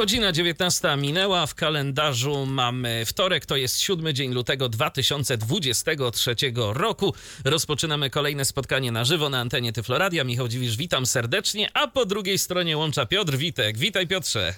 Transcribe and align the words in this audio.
Godzina 0.00 0.32
19 0.32 0.96
minęła, 0.96 1.46
w 1.46 1.54
kalendarzu 1.54 2.46
mamy 2.46 3.04
wtorek, 3.06 3.46
to 3.46 3.56
jest 3.56 3.80
siódmy 3.80 4.14
dzień 4.14 4.32
lutego 4.32 4.68
2023 4.68 6.34
roku. 6.72 7.14
Rozpoczynamy 7.44 8.10
kolejne 8.10 8.44
spotkanie 8.44 8.92
na 8.92 9.04
żywo 9.04 9.28
na 9.28 9.40
antenie 9.40 9.72
Tyfloradia. 9.72 10.24
Michał 10.24 10.48
Dziwisz, 10.48 10.76
witam 10.76 11.06
serdecznie, 11.06 11.70
a 11.74 11.88
po 11.88 12.06
drugiej 12.06 12.38
stronie 12.38 12.76
łącza 12.76 13.06
Piotr 13.06 13.36
Witek. 13.36 13.78
Witaj 13.78 14.06
Piotrze. 14.06 14.54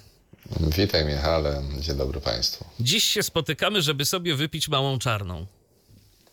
Witaj 0.76 1.04
Michale, 1.04 1.62
dzień 1.80 1.96
dobry 1.96 2.20
Państwu. 2.20 2.64
Dziś 2.80 3.04
się 3.04 3.22
spotykamy, 3.22 3.82
żeby 3.82 4.04
sobie 4.04 4.34
wypić 4.34 4.68
małą 4.68 4.98
czarną. 4.98 5.46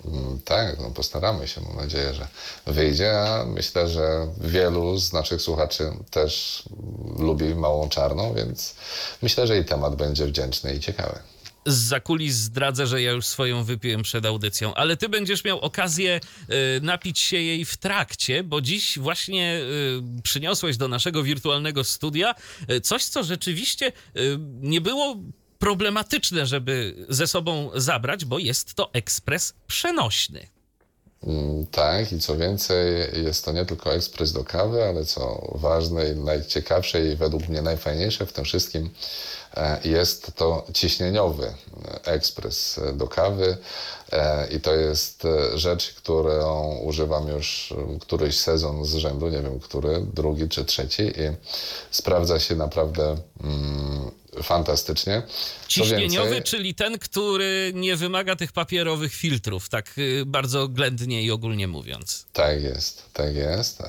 Mm, 0.05 0.39
Tak, 0.45 0.79
no 0.79 0.91
postaramy 0.91 1.47
się, 1.47 1.61
mam 1.61 1.75
nadzieję, 1.75 2.13
że 2.13 2.27
wyjdzie, 2.65 3.21
a 3.21 3.45
myślę, 3.45 3.89
że 3.89 4.27
wielu 4.41 4.97
z 4.97 5.13
naszych 5.13 5.41
słuchaczy 5.41 5.91
też 6.11 6.63
lubi 7.19 7.55
małą 7.55 7.89
czarną, 7.89 8.33
więc 8.33 8.75
myślę, 9.21 9.47
że 9.47 9.57
i 9.59 9.65
temat 9.65 9.95
będzie 9.95 10.25
wdzięczny 10.25 10.75
i 10.75 10.79
ciekawy. 10.79 11.19
Z 11.65 11.75
zakulis 11.75 12.35
zdradzę, 12.35 12.87
że 12.87 13.01
ja 13.01 13.11
już 13.11 13.25
swoją 13.25 13.63
wypiłem 13.63 14.01
przed 14.03 14.25
audycją, 14.25 14.73
ale 14.73 14.97
ty 14.97 15.09
będziesz 15.09 15.43
miał 15.43 15.59
okazję 15.59 16.19
y, 16.49 16.81
napić 16.81 17.19
się 17.19 17.37
jej 17.37 17.65
w 17.65 17.77
trakcie, 17.77 18.43
bo 18.43 18.61
dziś 18.61 18.99
właśnie 18.99 19.61
y, 20.17 20.21
przyniosłeś 20.21 20.77
do 20.77 20.87
naszego 20.87 21.23
wirtualnego 21.23 21.83
studia 21.83 22.35
y, 22.71 22.81
coś, 22.81 23.05
co 23.05 23.23
rzeczywiście 23.23 23.91
nie 24.61 24.81
było 24.81 25.15
problematyczne, 25.59 26.45
żeby 26.45 26.95
ze 27.09 27.27
sobą 27.27 27.71
zabrać, 27.75 28.25
bo 28.25 28.39
jest 28.39 28.73
to 28.73 28.89
ekspres 28.93 29.53
przenośny. 29.67 30.47
Mm, 31.23 31.65
Tak, 31.67 32.11
i 32.11 32.19
co 32.19 32.37
więcej, 32.37 32.85
jest 33.23 33.45
to 33.45 33.51
nie 33.51 33.65
tylko 33.65 33.93
ekspres 33.93 34.33
do 34.33 34.43
kawy, 34.43 34.83
ale 34.83 35.05
co 35.05 35.51
ważne 35.55 36.09
i 36.09 36.15
najciekawsze 36.15 37.05
i 37.05 37.15
według 37.15 37.47
mnie 37.47 37.61
najfajniejsze 37.61 38.25
w 38.25 38.33
tym 38.33 38.45
wszystkim, 38.45 38.89
e, 39.53 39.79
jest 39.83 40.31
to 40.35 40.65
ciśnieniowy 40.73 41.45
e, 41.47 41.53
ekspres 42.05 42.79
do 42.93 43.07
kawy 43.07 43.57
i 44.51 44.61
to 44.61 44.75
jest 44.75 45.25
e, 45.25 45.57
rzecz, 45.57 45.93
którą 45.93 46.75
używam 46.75 47.27
już 47.27 47.73
e, 47.95 47.99
któryś 47.99 48.37
sezon 48.37 48.85
z 48.85 48.95
rzędu, 48.95 49.29
nie 49.29 49.41
wiem 49.41 49.59
który, 49.59 50.01
drugi 50.13 50.49
czy 50.49 50.65
trzeci 50.65 51.03
i 51.03 51.35
sprawdza 51.91 52.39
się 52.39 52.55
naprawdę 52.55 53.17
mm, 53.43 54.11
fantastycznie. 54.43 55.21
Ciśnieniowy, 55.67 56.29
więcej- 56.29 56.43
czyli 56.43 56.75
ten, 56.75 56.99
który 56.99 57.71
nie 57.75 57.95
wymaga 57.95 58.35
tych 58.35 58.51
papierowych 58.51 59.13
filtrów, 59.13 59.69
tak 59.69 59.97
y, 59.97 60.23
bardzo 60.25 60.61
oględnie 60.61 61.23
i 61.23 61.31
ogólnie 61.31 61.67
mówiąc. 61.67 62.25
Tak 62.33 62.63
jest, 62.63 63.03
tak 63.13 63.35
jest. 63.35 63.83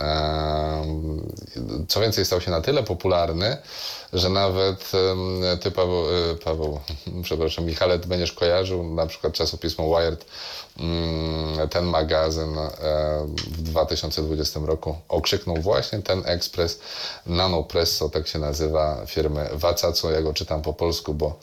Co 1.88 2.00
więcej, 2.00 2.24
stał 2.24 2.40
się 2.40 2.50
na 2.50 2.60
tyle 2.60 2.82
popularny, 2.82 3.56
że 4.12 4.28
nawet 4.28 4.92
ty, 5.60 5.70
Paweł, 5.70 6.04
e, 6.30 6.36
Paweł 6.44 6.80
przepraszam, 7.24 7.64
Michale, 7.64 7.98
ty 7.98 8.08
będziesz 8.08 8.32
kojarzył 8.32 8.94
na 8.94 9.06
przykład 9.06 9.32
czasopismo 9.32 9.98
Wired, 9.98 10.09
mm, 10.78 11.68
ten 11.68 11.84
magazyn 11.84 12.58
e, 12.58 12.70
w 13.36 13.62
2020 13.62 14.60
roku 14.64 14.96
okrzyknął 15.08 15.56
właśnie 15.56 15.98
ten 15.98 16.22
ekspres 16.26 16.80
Nanopresso, 17.26 18.08
tak 18.08 18.28
się 18.28 18.38
nazywa, 18.38 19.06
firmy 19.06 19.48
Wacaco. 19.52 20.10
Ja 20.10 20.22
go 20.22 20.34
czytam 20.34 20.62
po 20.62 20.72
polsku, 20.72 21.14
bo 21.14 21.38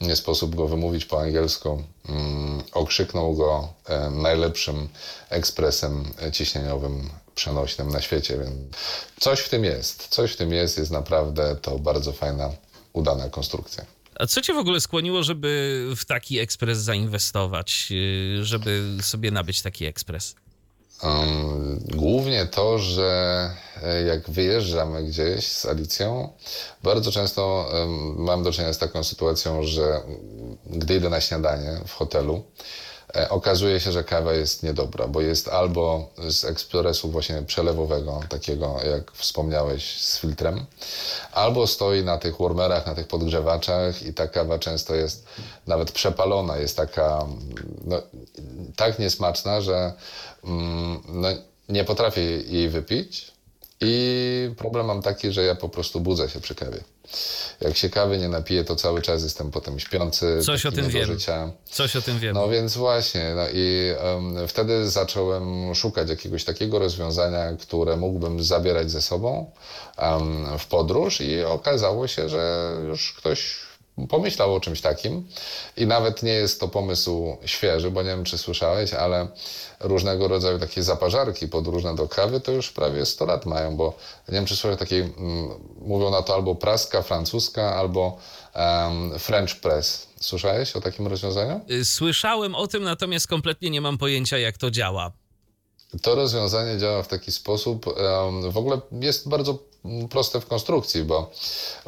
nie 0.00 0.16
sposób 0.16 0.54
go 0.54 0.68
wymówić 0.68 1.04
po 1.04 1.20
angielsku. 1.20 1.82
Mm, 2.08 2.62
okrzyknął 2.72 3.34
go 3.34 3.68
e, 3.86 4.10
najlepszym 4.10 4.88
ekspresem 5.30 6.04
ciśnieniowym 6.32 7.10
przenośnym 7.34 7.90
na 7.90 8.00
świecie, 8.00 8.38
więc 8.38 8.52
coś 9.20 9.40
w 9.40 9.48
tym 9.48 9.64
jest. 9.64 10.08
Coś 10.08 10.32
w 10.32 10.36
tym 10.36 10.52
jest, 10.52 10.78
jest 10.78 10.90
naprawdę 10.90 11.56
to 11.56 11.78
bardzo 11.78 12.12
fajna, 12.12 12.50
udana 12.92 13.28
konstrukcja. 13.28 13.84
A 14.14 14.26
co 14.26 14.40
cię 14.40 14.54
w 14.54 14.58
ogóle 14.58 14.80
skłoniło, 14.80 15.22
żeby 15.22 15.86
w 15.96 16.04
taki 16.04 16.38
ekspres 16.38 16.78
zainwestować, 16.78 17.88
y, 17.90 18.44
żeby 18.44 18.96
sobie 19.02 19.30
nabyć 19.30 19.62
taki 19.62 19.86
ekspres? 19.86 20.34
Um, 21.02 21.78
głównie 21.94 22.46
to, 22.46 22.78
że 22.78 23.50
e, 23.82 24.02
jak 24.02 24.30
wyjeżdżamy 24.30 25.04
gdzieś 25.04 25.46
z 25.46 25.66
Alicją, 25.66 26.32
bardzo 26.82 27.12
często 27.12 27.68
em, 27.72 28.14
mam 28.18 28.42
do 28.42 28.52
czynienia 28.52 28.72
z 28.72 28.78
taką 28.78 29.04
sytuacją, 29.04 29.62
że 29.62 29.82
mm, 29.82 30.56
gdy 30.66 30.94
idę 30.94 31.10
na 31.10 31.20
śniadanie 31.20 31.80
w 31.86 31.92
hotelu, 31.92 32.44
okazuje 33.28 33.80
się, 33.80 33.92
że 33.92 34.04
kawa 34.04 34.32
jest 34.32 34.62
niedobra, 34.62 35.08
bo 35.08 35.20
jest 35.20 35.48
albo 35.48 36.08
z 36.28 36.44
ekspresu 36.44 37.10
właśnie 37.10 37.42
przelewowego, 37.42 38.20
takiego 38.28 38.76
jak 38.90 39.12
wspomniałeś, 39.12 40.02
z 40.02 40.18
filtrem, 40.18 40.66
albo 41.32 41.66
stoi 41.66 42.04
na 42.04 42.18
tych 42.18 42.38
warmerach, 42.38 42.86
na 42.86 42.94
tych 42.94 43.06
podgrzewaczach 43.06 44.02
i 44.02 44.14
ta 44.14 44.28
kawa 44.28 44.58
często 44.58 44.94
jest 44.94 45.26
nawet 45.66 45.92
przepalona, 45.92 46.56
jest 46.56 46.76
taka 46.76 47.26
no, 47.84 48.02
tak 48.76 48.98
niesmaczna, 48.98 49.60
że 49.60 49.92
mm, 50.44 51.02
no, 51.08 51.28
nie 51.68 51.84
potrafię 51.84 52.22
jej 52.22 52.68
wypić 52.68 53.31
i 53.82 54.54
problem 54.56 54.86
mam 54.86 55.02
taki, 55.02 55.32
że 55.32 55.44
ja 55.44 55.54
po 55.54 55.68
prostu 55.68 56.00
budzę 56.00 56.28
się 56.28 56.40
przy 56.40 56.54
kawie. 56.54 56.80
Jak 57.60 57.76
się 57.76 57.90
kawy 57.90 58.18
nie 58.18 58.28
napiję, 58.28 58.64
to 58.64 58.76
cały 58.76 59.02
czas 59.02 59.22
jestem 59.22 59.50
potem 59.50 59.80
śpiący. 59.80 60.40
Coś 60.42 60.66
o 60.66 60.72
tym 60.72 60.88
wiem. 60.88 61.06
życia. 61.06 61.52
Coś 61.70 61.96
o 61.96 62.02
tym 62.02 62.18
wiem. 62.18 62.34
No 62.34 62.48
więc 62.48 62.76
właśnie, 62.76 63.32
no 63.36 63.42
i 63.52 63.94
em, 63.98 64.48
wtedy 64.48 64.90
zacząłem 64.90 65.74
szukać 65.74 66.08
jakiegoś 66.08 66.44
takiego 66.44 66.78
rozwiązania, 66.78 67.56
które 67.56 67.96
mógłbym 67.96 68.42
zabierać 68.44 68.90
ze 68.90 69.02
sobą 69.02 69.50
em, 69.96 70.58
w 70.58 70.66
podróż 70.66 71.20
i 71.20 71.44
okazało 71.44 72.08
się, 72.08 72.28
że 72.28 72.72
już 72.88 73.12
ktoś 73.12 73.56
pomyślał 74.08 74.54
o 74.54 74.60
czymś 74.60 74.80
takim 74.80 75.28
i 75.76 75.86
nawet 75.86 76.22
nie 76.22 76.32
jest 76.32 76.60
to 76.60 76.68
pomysł 76.68 77.36
świeży, 77.44 77.90
bo 77.90 78.02
nie 78.02 78.08
wiem, 78.08 78.24
czy 78.24 78.38
słyszałeś, 78.38 78.94
ale 78.94 79.28
różnego 79.80 80.28
rodzaju 80.28 80.58
takie 80.58 80.82
zaparzarki 80.82 81.48
podróżne 81.48 81.94
do 81.94 82.08
kawy 82.08 82.40
to 82.40 82.52
już 82.52 82.70
prawie 82.70 83.06
100 83.06 83.26
lat 83.26 83.46
mają, 83.46 83.76
bo 83.76 83.94
nie 84.28 84.34
wiem, 84.34 84.46
czy 84.46 84.54
słyszałeś 84.54 84.78
takiej, 84.78 85.00
mm, 85.00 85.48
mówią 85.80 86.10
na 86.10 86.22
to 86.22 86.34
albo 86.34 86.54
praska, 86.54 87.02
francuska, 87.02 87.74
albo 87.76 88.18
em, 88.54 89.18
French 89.18 89.60
press. 89.60 90.06
Słyszałeś 90.20 90.76
o 90.76 90.80
takim 90.80 91.06
rozwiązaniu? 91.06 91.60
Y, 91.70 91.84
Słyszałem 91.84 92.54
o 92.54 92.66
tym, 92.66 92.82
natomiast 92.82 93.26
kompletnie 93.26 93.70
nie 93.70 93.80
mam 93.80 93.98
pojęcia, 93.98 94.38
jak 94.38 94.58
to 94.58 94.70
działa. 94.70 95.12
To 96.02 96.14
rozwiązanie 96.14 96.78
działa 96.78 97.02
w 97.02 97.08
taki 97.08 97.32
sposób, 97.32 97.86
em, 97.86 98.52
w 98.52 98.56
ogóle 98.56 98.80
jest 98.92 99.28
bardzo 99.28 99.58
proste 100.10 100.40
w 100.40 100.46
konstrukcji, 100.46 101.04
bo 101.04 101.30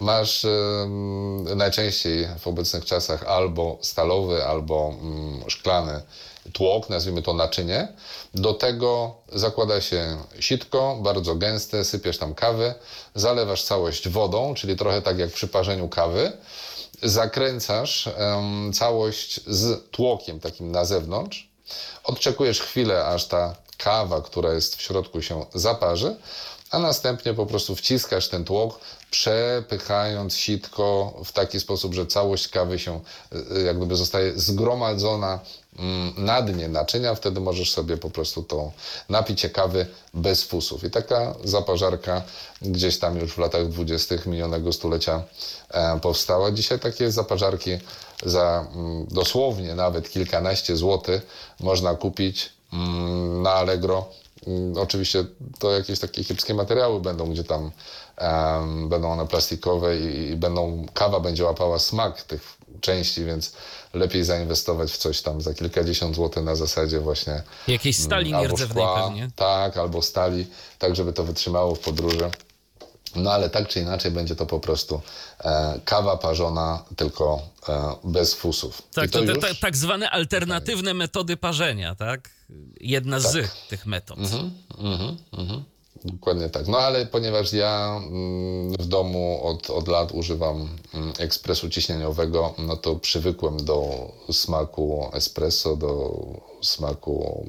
masz 0.01 0.47
najczęściej 1.57 2.29
w 2.39 2.49
obecnych 2.49 2.85
czasach 2.85 3.23
albo 3.23 3.79
stalowy, 3.81 4.45
albo 4.45 4.95
mm, 5.01 5.51
szklany 5.51 6.03
tłok, 6.53 6.91
nazwijmy 6.91 7.23
to 7.23 7.33
naczynie. 7.33 7.89
Do 8.35 8.55
tego 8.55 9.15
zakłada 9.33 9.81
się 9.81 10.19
sitko, 10.41 10.99
bardzo 11.03 11.35
gęste, 11.35 11.85
sypiesz 11.85 12.19
tam 12.19 12.35
kawę, 12.35 12.75
zalewasz 13.15 13.63
całość 13.63 14.09
wodą, 14.09 14.55
czyli 14.55 14.77
trochę 14.77 15.03
tak 15.03 15.19
jak 15.19 15.31
przy 15.31 15.49
parzeniu 15.49 15.89
kawy. 15.89 16.33
Zakręcasz 17.03 18.09
całość 18.75 19.41
z 19.47 19.91
tłokiem 19.91 20.41
takim 20.41 20.71
na 20.73 20.85
zewnątrz, 20.85 21.55
Odczekujesz 22.05 22.61
chwilę, 22.61 23.07
aż 23.07 23.25
ta 23.25 23.57
kawa, 23.79 24.21
która 24.21 24.53
jest 24.53 24.77
w 24.77 24.83
środku, 24.83 25.23
się 25.23 25.47
zaparzy, 25.55 26.17
a 26.75 26.79
następnie 26.79 27.35
po 27.35 27.47
prostu 27.47 27.77
wciskasz 27.77 28.29
ten 28.29 28.45
tłok, 28.45 28.81
przepychając 29.11 30.37
sitko 30.37 31.15
w 31.25 31.33
taki 31.33 31.61
sposób, 31.61 31.95
że 31.95 32.07
całość 32.07 32.49
kawy 32.49 32.79
się 32.79 33.01
y, 33.57 33.63
jak 33.63 33.77
gdyby 33.77 33.97
zostaje 33.97 34.39
zgromadzona 34.39 35.41
mm, 35.79 36.15
na 36.17 36.43
dnie 36.43 36.69
naczynia. 36.69 37.15
Wtedy 37.15 37.41
możesz 37.41 37.73
sobie 37.73 37.97
po 37.97 38.11
prostu 38.11 38.43
to 38.43 38.73
napicie 39.09 39.51
kawy 39.51 39.87
bez 40.15 40.45
fusów. 40.45 40.85
I 40.85 40.91
taka 40.91 41.35
zaparzarka 41.45 42.23
gdzieś 42.63 42.99
tam 42.99 43.19
już 43.19 43.33
w 43.33 43.39
latach 43.39 43.69
dwudziestych 43.69 44.27
minionego 44.27 44.73
stulecia 44.73 45.23
e, 45.71 46.01
powstała. 46.01 46.51
Dzisiaj 46.51 46.79
takie 46.79 47.13
zaparzarki 47.13 47.71
za 48.27 48.67
mm, 48.75 49.07
dosłownie 49.07 49.75
nawet 49.75 50.11
kilkanaście 50.11 50.77
złotych 50.77 51.27
można 51.61 51.95
kupić 51.95 52.53
mm, 52.73 53.43
na 53.43 53.53
Allegro. 53.53 54.09
Mm, 54.47 54.79
Oczywiście 54.79 55.25
to 55.59 55.71
jakieś 55.71 55.99
takie 55.99 56.25
kiepskie 56.25 56.55
materiały 56.55 57.01
będą, 57.01 57.31
gdzie 57.31 57.45
tam 57.45 57.71
em, 58.17 58.89
będą 58.89 59.13
one 59.13 59.27
plastikowe 59.27 59.99
i, 59.99 60.31
i 60.31 60.37
będą, 60.37 60.87
kawa 60.95 61.21
będzie 61.21 61.45
łapała 61.45 61.79
smak 61.79 62.23
tych 62.23 62.57
części, 62.81 63.25
więc 63.25 63.53
lepiej 63.95 64.25
zainwestować 64.25 64.91
w 64.93 64.97
coś 64.97 65.23
tam 65.23 65.41
za 65.41 65.55
kilkadziesiąt 65.55 66.15
złotych 66.17 66.45
na 66.45 66.57
zasadzie 66.57 67.01
właśnie 67.01 67.43
Jakiejś 67.69 67.99
stali 67.99 68.29
Mm, 68.31 68.43
nierdzewnej 68.43 68.85
pewnie. 68.97 69.31
Tak, 69.37 69.77
albo 69.77 70.03
stali, 70.03 70.47
tak 70.79 70.97
żeby 70.97 71.13
to 71.13 71.25
wytrzymało 71.25 71.75
w 71.75 71.79
podróży. 71.81 72.31
No 73.17 73.33
ale 73.33 73.51
tak 73.51 73.69
czy 73.69 73.81
inaczej 73.81 74.11
będzie 74.11 74.37
to 74.37 74.47
po 74.47 74.61
prostu 74.61 75.01
e, 75.45 75.81
kawa 75.85 76.17
parzona, 76.17 76.85
tylko 76.97 77.43
e, 77.69 77.95
bez 78.05 78.35
fusów. 78.35 78.83
Tak, 78.95 79.05
I 79.05 79.11
to, 79.11 79.19
te, 79.19 79.25
już- 79.25 79.39
ta- 79.41 79.55
tak 79.61 79.77
zwane 79.77 80.11
alternatywne 80.11 80.95
metody 80.95 81.37
parzenia, 81.37 81.95
tak? 81.95 82.31
Jedna 82.81 83.21
z 83.21 83.33
tych 83.69 83.87
metod. 83.87 84.19
Mhm, 84.19 84.51
Dokładnie 86.05 86.49
tak. 86.51 86.67
No 86.69 86.79
ale 86.79 87.07
ponieważ 87.07 87.53
ja 87.53 87.97
mm, 88.07 88.73
w 88.73 88.87
domu 88.87 89.41
od, 89.47 89.71
od 89.71 89.89
lat 89.89 90.13
używam 90.13 90.69
mm, 90.95 91.13
ekspresu 91.19 91.69
ciśnieniowego, 91.71 92.55
no 92.59 92.77
to 92.77 92.97
przywykłem 92.97 93.65
do 93.65 94.09
smaku 94.33 95.11
espresso, 95.13 95.77
do 95.77 96.21
smaku 96.63 97.47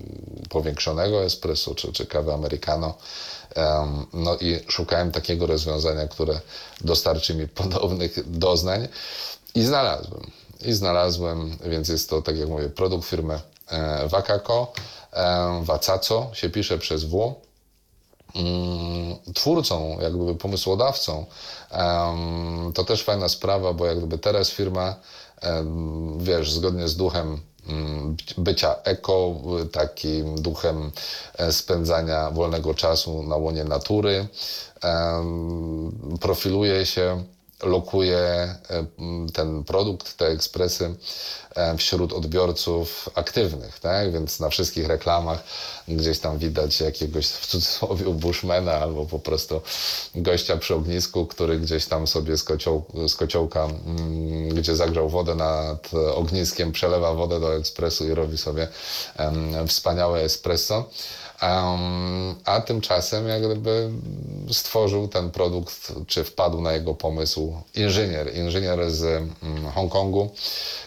powiększonego 0.49 1.23
espresso 1.23 1.75
czy, 1.75 1.91
czy 1.93 2.05
kawy 2.05 2.33
americano. 2.33 2.93
No 4.13 4.37
i 4.37 4.59
szukałem 4.67 5.11
takiego 5.11 5.47
rozwiązania, 5.47 6.07
które 6.07 6.39
dostarczy 6.81 7.35
mi 7.35 7.47
podobnych 7.47 8.37
doznań 8.37 8.87
i 9.55 9.63
znalazłem. 9.63 10.31
I 10.61 10.73
znalazłem, 10.73 11.57
więc 11.65 11.89
jest 11.89 12.09
to, 12.09 12.21
tak 12.21 12.37
jak 12.37 12.49
mówię, 12.49 12.69
produkt 12.69 13.07
firmy 13.07 13.39
e, 13.67 14.07
Wakako. 14.07 14.73
Wacaco 15.61 16.29
się 16.33 16.49
pisze 16.49 16.77
przez 16.77 17.03
W 17.03 17.35
mm, 18.35 19.15
twórcą, 19.33 19.97
jak 20.01 20.15
gdyby 20.15 20.35
pomysłodawcą, 20.35 21.25
to 22.73 22.83
też 22.83 23.03
fajna 23.03 23.29
sprawa, 23.29 23.73
bo 23.73 23.85
jak 23.85 23.97
gdyby 23.97 24.17
teraz 24.17 24.49
firma, 24.49 24.95
wiesz, 26.17 26.51
zgodnie 26.51 26.87
z 26.87 26.97
duchem 26.97 27.41
bycia 28.37 28.75
eko, 28.83 29.35
takim 29.71 30.41
duchem 30.41 30.91
e, 31.37 31.51
spędzania 31.51 32.31
wolnego 32.31 32.73
czasu 32.73 33.23
na 33.23 33.35
łonie 33.35 33.63
natury, 33.63 34.27
profiluje 36.21 36.85
się 36.85 37.23
lokuje 37.63 38.19
e, 38.19 38.57
ten 39.33 39.63
produkt, 39.63 40.17
te 40.17 40.27
ekspresy 40.27 40.95
e, 41.55 41.77
wśród 41.77 42.13
odbiorców 42.13 43.09
aktywnych, 43.15 43.79
tak? 43.79 44.13
Więc 44.13 44.39
na 44.39 44.49
wszystkich 44.49 44.87
reklamach 44.87 45.43
gdzieś 45.87 46.19
tam 46.19 46.37
widać 46.37 46.81
jakiegoś 46.81 47.27
w 47.27 47.45
cudzysłowie 47.47 48.05
bushmana 48.05 48.73
albo 48.73 49.05
po 49.05 49.19
prostu 49.19 49.61
gościa 50.15 50.57
przy 50.57 50.75
ognisku, 50.75 51.25
który 51.25 51.59
gdzieś 51.59 51.85
tam 51.85 52.07
sobie 52.07 52.37
z, 52.37 52.43
kocioł, 52.43 52.85
z 53.07 53.15
kociołka, 53.15 53.67
gdzie 54.53 54.75
zagrzał 54.75 55.09
wodę 55.09 55.35
nad 55.35 55.89
ogniskiem, 56.15 56.71
przelewa 56.71 57.13
wodę 57.13 57.39
do 57.39 57.55
ekspresu 57.55 58.07
i 58.07 58.13
robi 58.13 58.37
sobie 58.37 58.67
wspaniałe 59.67 60.21
espresso. 60.21 60.89
Um, 61.41 62.35
a 62.45 62.61
tymczasem 62.61 63.27
jak 63.27 63.45
gdyby 63.45 63.89
stworzył 64.51 65.07
ten 65.07 65.31
produkt, 65.31 65.93
czy 66.07 66.23
wpadł 66.23 66.61
na 66.61 66.73
jego 66.73 66.93
pomysł 66.93 67.53
inżynier, 67.75 68.35
inżynier 68.35 68.91
z 68.91 69.03
mm, 69.03 69.71
Hongkongu, 69.71 70.29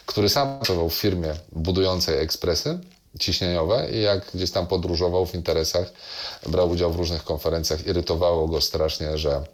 który 0.07 0.29
sam 0.29 0.59
pracował 0.59 0.89
w 0.89 0.95
firmie 0.95 1.35
budującej 1.53 2.19
ekspresy 2.19 2.79
ciśnieniowe 3.21 3.91
i 3.91 4.01
jak 4.03 4.31
gdzieś 4.35 4.51
tam 4.51 4.67
podróżował 4.67 5.27
w 5.27 5.35
interesach, 5.35 5.93
brał 6.47 6.71
udział 6.71 6.93
w 6.93 6.97
różnych 6.97 7.25
konferencjach, 7.25 7.87
irytowało 7.87 8.49
go 8.49 8.61
strasznie, 8.61 9.19
że 9.19 9.45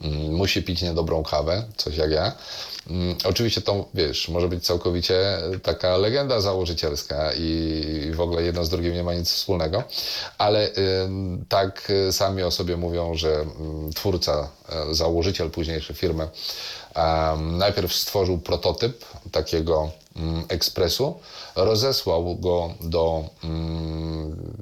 mm, 0.00 0.34
musi 0.34 0.62
pić 0.62 0.82
niedobrą 0.82 1.22
kawę, 1.22 1.64
coś 1.76 1.96
jak 1.96 2.10
ja. 2.10 2.32
Mm, 2.90 3.16
Oczywiście 3.24 3.60
to, 3.60 3.84
wiesz, 3.94 4.28
może 4.28 4.48
być 4.48 4.66
całkowicie 4.66 5.38
taka 5.62 5.96
legenda 5.96 6.40
założycielska 6.40 7.32
i 7.32 8.10
w 8.14 8.20
ogóle 8.20 8.42
jedno 8.42 8.64
z 8.64 8.68
drugim 8.68 8.94
nie 8.94 9.02
ma 9.02 9.14
nic 9.14 9.30
wspólnego, 9.30 9.82
ale 10.38 10.70
tak 11.48 11.90
y, 11.90 12.12
sami 12.12 12.42
o 12.42 12.50
sobie 12.50 12.76
mówią, 12.76 13.14
że 13.14 13.28
ym, 13.30 13.92
twórca, 13.94 14.48
y, 14.90 14.94
założyciel 14.94 15.50
późniejszy 15.50 15.94
firmy 15.94 16.28
najpierw 17.40 17.94
stworzył 17.94 18.38
prototyp 18.38 19.04
takiego 19.32 19.80
mm, 19.82 20.03
ekspresu, 20.48 21.18
rozesłał 21.56 22.36
go 22.36 22.74
do 22.80 23.24
mm, 23.44 24.54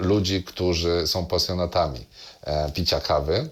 ludzi, 0.00 0.44
którzy 0.44 1.06
są 1.06 1.26
pasjonatami 1.26 2.06
e, 2.42 2.70
picia 2.72 3.00
kawy. 3.00 3.48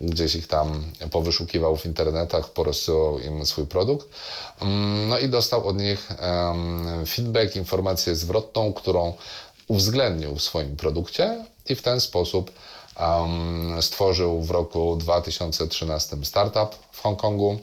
Gdzieś 0.00 0.34
ich 0.34 0.46
tam 0.46 0.84
powyszukiwał 1.10 1.76
w 1.76 1.86
internetach, 1.86 2.50
porozsyłał 2.50 3.18
im 3.18 3.46
swój 3.46 3.66
produkt. 3.66 4.08
Mm, 4.60 5.08
No 5.08 5.18
i 5.18 5.28
dostał 5.28 5.68
od 5.68 5.76
nich 5.76 6.08
feedback, 7.06 7.56
informację 7.56 8.16
zwrotną, 8.16 8.72
którą 8.72 9.12
uwzględnił 9.68 10.34
w 10.34 10.42
swoim 10.42 10.76
produkcie 10.76 11.44
i 11.68 11.74
w 11.74 11.82
ten 11.82 12.00
sposób 12.00 12.50
stworzył 13.80 14.42
w 14.42 14.50
roku 14.50 14.96
2013 14.96 16.16
startup 16.22 16.74
w 16.92 17.00
Hongkongu. 17.00 17.58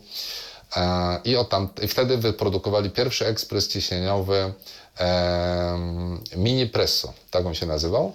E, 0.76 1.20
I, 1.24 1.36
od 1.36 1.50
tam, 1.50 1.70
I 1.82 1.88
wtedy 1.88 2.18
wyprodukowali 2.18 2.90
pierwszy 2.90 3.26
ekspres 3.26 3.68
ciśnieniowy 3.68 4.54
Mini 6.36 6.68
Presso, 6.68 7.14
tak 7.32 7.46
on 7.46 7.56
się 7.56 7.66
nazywał. 7.66 8.14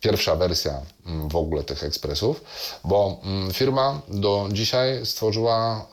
Pierwsza 0.00 0.36
wersja 0.36 0.80
mm, 1.06 1.28
w 1.28 1.36
ogóle 1.36 1.64
tych 1.64 1.84
ekspresów, 1.84 2.44
bo 2.84 3.20
mm, 3.24 3.52
firma 3.52 4.00
do 4.08 4.48
dzisiaj 4.52 5.06
stworzyła 5.06 5.86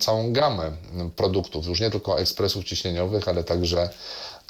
całą 0.00 0.32
gamę 0.32 0.72
mm, 0.92 1.10
produktów, 1.10 1.66
już 1.66 1.80
nie 1.80 1.90
tylko 1.90 2.20
ekspresów 2.20 2.64
ciśnieniowych, 2.64 3.28
ale 3.28 3.44
także 3.44 3.90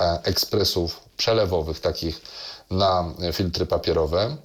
e, 0.01 0.21
ekspresów 0.25 1.01
przelewowych, 1.17 1.81
takich 1.81 2.21
na 2.71 3.05
filtry 3.33 3.67
papierowe 3.67 4.37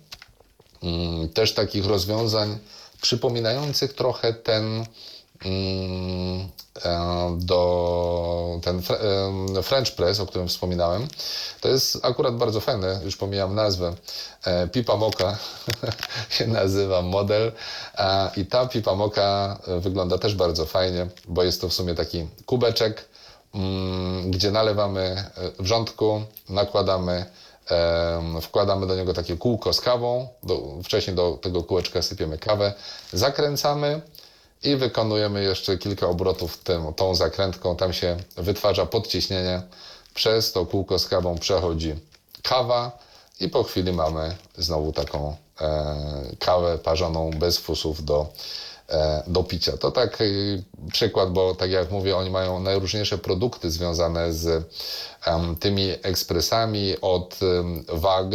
też 1.34 1.54
takich 1.54 1.86
rozwiązań 1.86 2.58
przypominających 3.02 3.94
trochę 3.94 4.34
ten 4.34 4.86
do 7.38 8.60
ten 8.64 8.82
e, 9.58 9.64
French 9.64 9.92
Press, 9.96 10.20
o 10.20 10.26
którym 10.26 10.48
wspominałem. 10.48 11.08
To 11.62 11.70
jest 11.70 12.06
akurat 12.06 12.36
bardzo 12.36 12.60
fajne, 12.60 13.00
już 13.04 13.18
pomijam 13.18 13.56
nazwę. 13.56 13.94
E, 14.46 14.68
Pipa 14.68 14.98
Moka 14.98 15.38
się 16.30 16.48
nazywa 16.48 17.02
model 17.02 17.52
e, 17.98 18.30
i 18.38 18.46
ta 18.46 18.68
Pipa 18.68 18.96
Moka 18.96 19.58
e, 19.68 19.80
wygląda 19.80 20.18
też 20.18 20.36
bardzo 20.36 20.66
fajnie, 20.66 21.08
bo 21.28 21.44
jest 21.44 21.62
to 21.62 21.70
w 21.70 21.74
sumie 21.74 21.96
taki 21.96 22.28
kubeczek, 22.46 23.06
mm, 23.56 24.32
gdzie 24.32 24.52
nalewamy 24.52 25.02
e, 25.02 25.64
wrzątku, 25.64 26.22
nakładamy 26.50 27.26
wkładamy 28.42 28.88
do 28.88 28.96
niego 28.96 29.14
takie 29.14 29.38
kółko 29.38 29.74
z 29.74 29.82
kawą, 29.82 30.28
do, 30.44 30.62
wcześniej 30.84 31.16
do 31.16 31.40
tego 31.42 31.64
kółeczka 31.64 32.02
sypiemy 32.02 32.38
kawę, 32.38 32.74
zakręcamy 33.14 34.02
i 34.64 34.76
wykonujemy 34.76 35.44
jeszcze 35.44 35.78
kilka 35.78 36.08
obrotów 36.08 36.58
tym, 36.58 36.94
tą 36.94 37.16
zakrętką. 37.16 37.76
Tam 37.76 37.94
się 37.94 38.18
wytwarza 38.38 38.86
podciśnienie, 38.86 39.62
przez 40.14 40.52
to 40.52 40.66
kółko 40.66 41.00
z 41.00 41.08
kawą 41.08 41.38
przechodzi 41.38 41.96
kawa 42.44 43.00
i 43.40 43.50
po 43.50 43.64
chwili 43.64 43.94
mamy 43.94 44.36
znowu 44.58 44.94
taką 44.94 45.36
e, 45.62 45.96
kawę 46.40 46.78
parzoną 46.78 47.32
bez 47.32 47.58
fusów 47.58 48.06
do, 48.06 48.28
e, 48.90 49.24
do 49.28 49.44
picia. 49.44 49.78
To 49.78 49.92
tak 49.92 50.24
przykład, 50.92 51.32
bo 51.32 51.56
tak 51.56 51.72
jak 51.72 51.92
mówię, 51.92 52.18
oni 52.18 52.30
mają 52.30 52.60
najróżniejsze 52.60 53.18
produkty 53.18 53.72
związane 53.72 54.34
z 54.34 54.64
em, 55.26 55.56
tymi 55.56 55.90
ekspresami 56.04 56.96
od 57.02 57.40
em, 57.42 57.86
wag, 57.88 58.28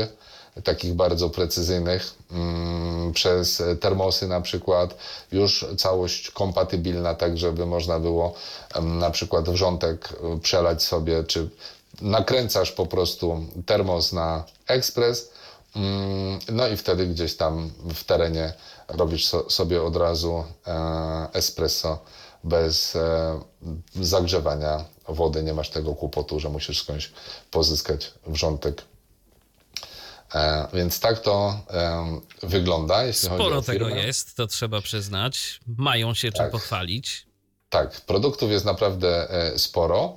takich 0.64 0.94
bardzo 0.94 1.30
precyzyjnych, 1.30 2.14
mm, 2.30 3.12
przez 3.12 3.62
termosy 3.80 4.28
na 4.28 4.40
przykład, 4.40 4.96
już 5.32 5.66
całość 5.78 6.30
kompatybilna, 6.30 7.14
tak 7.14 7.38
żeby 7.38 7.66
można 7.66 8.00
było 8.00 8.34
na 8.82 9.10
przykład 9.10 9.50
wrzątek 9.50 10.08
y, 10.36 10.40
przelać 10.40 10.82
sobie, 10.82 11.24
czy 11.24 11.48
nakręcasz 12.00 12.72
po 12.72 12.86
prostu 12.86 13.44
termos 13.66 14.12
na 14.12 14.44
ekspres, 14.66 15.30
mm, 15.76 16.38
no 16.52 16.68
i 16.68 16.76
wtedy 16.76 17.06
gdzieś 17.06 17.36
tam 17.36 17.70
w 17.94 18.04
terenie 18.04 18.52
robisz 18.88 19.26
so, 19.26 19.50
sobie 19.50 19.82
od 19.82 19.96
razu 19.96 20.44
e, 20.66 21.28
espresso 21.32 21.98
bez 22.44 22.96
e, 22.96 23.40
zagrzewania 23.94 24.84
wody. 25.08 25.42
Nie 25.42 25.54
masz 25.54 25.70
tego 25.70 25.94
kłopotu, 25.94 26.40
że 26.40 26.48
musisz 26.48 26.82
skądś 26.82 27.12
pozyskać 27.50 28.12
wrzątek. 28.26 28.82
E, 30.34 30.68
więc 30.72 31.00
tak 31.00 31.18
to 31.20 31.58
e, 31.70 32.20
wygląda, 32.42 33.04
jeśli 33.04 33.28
chodzi 33.28 33.42
Sporo 33.42 33.58
o 33.58 33.62
tego 33.62 33.88
jest, 33.88 34.36
to 34.36 34.46
trzeba 34.46 34.80
przyznać. 34.80 35.60
Mają 35.76 36.14
się 36.14 36.32
czym 36.32 36.44
Tak. 36.44 36.50
pochwalić. 36.50 37.26
Tak, 37.70 38.00
produktów 38.00 38.50
jest 38.50 38.64
naprawdę 38.64 39.30
e, 39.30 39.58
sporo, 39.58 40.16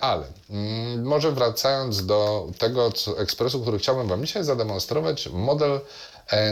ale 0.00 0.26
mm, 0.50 1.04
może 1.04 1.32
wracając 1.32 2.06
do 2.06 2.46
tego 2.58 2.92
co, 2.92 3.18
ekspresu, 3.18 3.62
który 3.62 3.78
chciałbym 3.78 4.08
Wam 4.08 4.26
dzisiaj 4.26 4.44
zademonstrować, 4.44 5.28
model 5.28 5.80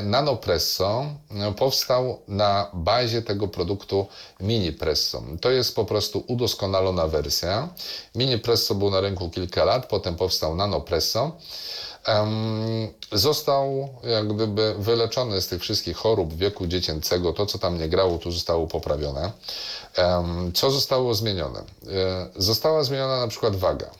Nanopresso 0.02 1.06
powstał 1.56 2.22
na 2.28 2.70
bazie 2.74 3.22
tego 3.22 3.48
produktu 3.48 4.06
Mini 4.40 4.72
Presso. 4.72 5.22
To 5.40 5.50
jest 5.50 5.74
po 5.74 5.84
prostu 5.84 6.24
udoskonalona 6.26 7.06
wersja. 7.08 7.68
Mini 8.14 8.38
Presso 8.38 8.74
był 8.74 8.90
na 8.90 9.00
rynku 9.00 9.30
kilka 9.30 9.64
lat, 9.64 9.86
potem 9.88 10.16
powstał 10.16 10.54
Nanopresso. 10.56 11.24
Em, 11.24 11.32
został 13.12 13.88
jak 14.02 14.34
gdyby 14.34 14.74
wyleczony 14.78 15.40
z 15.40 15.48
tych 15.48 15.62
wszystkich 15.62 15.96
chorób 15.96 16.34
wieku 16.34 16.66
dziecięcego. 16.66 17.32
To, 17.32 17.46
co 17.46 17.58
tam 17.58 17.78
nie 17.78 17.88
grało, 17.88 18.18
tu 18.18 18.32
zostało 18.32 18.66
poprawione. 18.66 19.32
Co 20.54 20.70
zostało 20.70 21.14
zmienione? 21.14 21.60
E, 21.60 21.64
została 22.36 22.84
zmieniona 22.84 23.20
na 23.20 23.28
przykład 23.28 23.56
waga. 23.56 23.90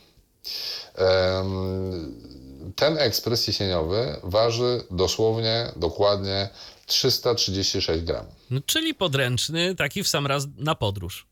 Ten 2.75 2.97
ekspres 2.97 3.47
jesieniowy 3.47 4.15
waży 4.23 4.83
dosłownie, 4.91 5.71
dokładnie 5.75 6.49
336 6.85 8.03
gram. 8.03 8.25
No, 8.49 8.59
czyli 8.65 8.93
podręczny, 8.93 9.75
taki 9.75 10.03
w 10.03 10.07
sam 10.07 10.27
raz 10.27 10.47
na 10.57 10.75
podróż. 10.75 11.27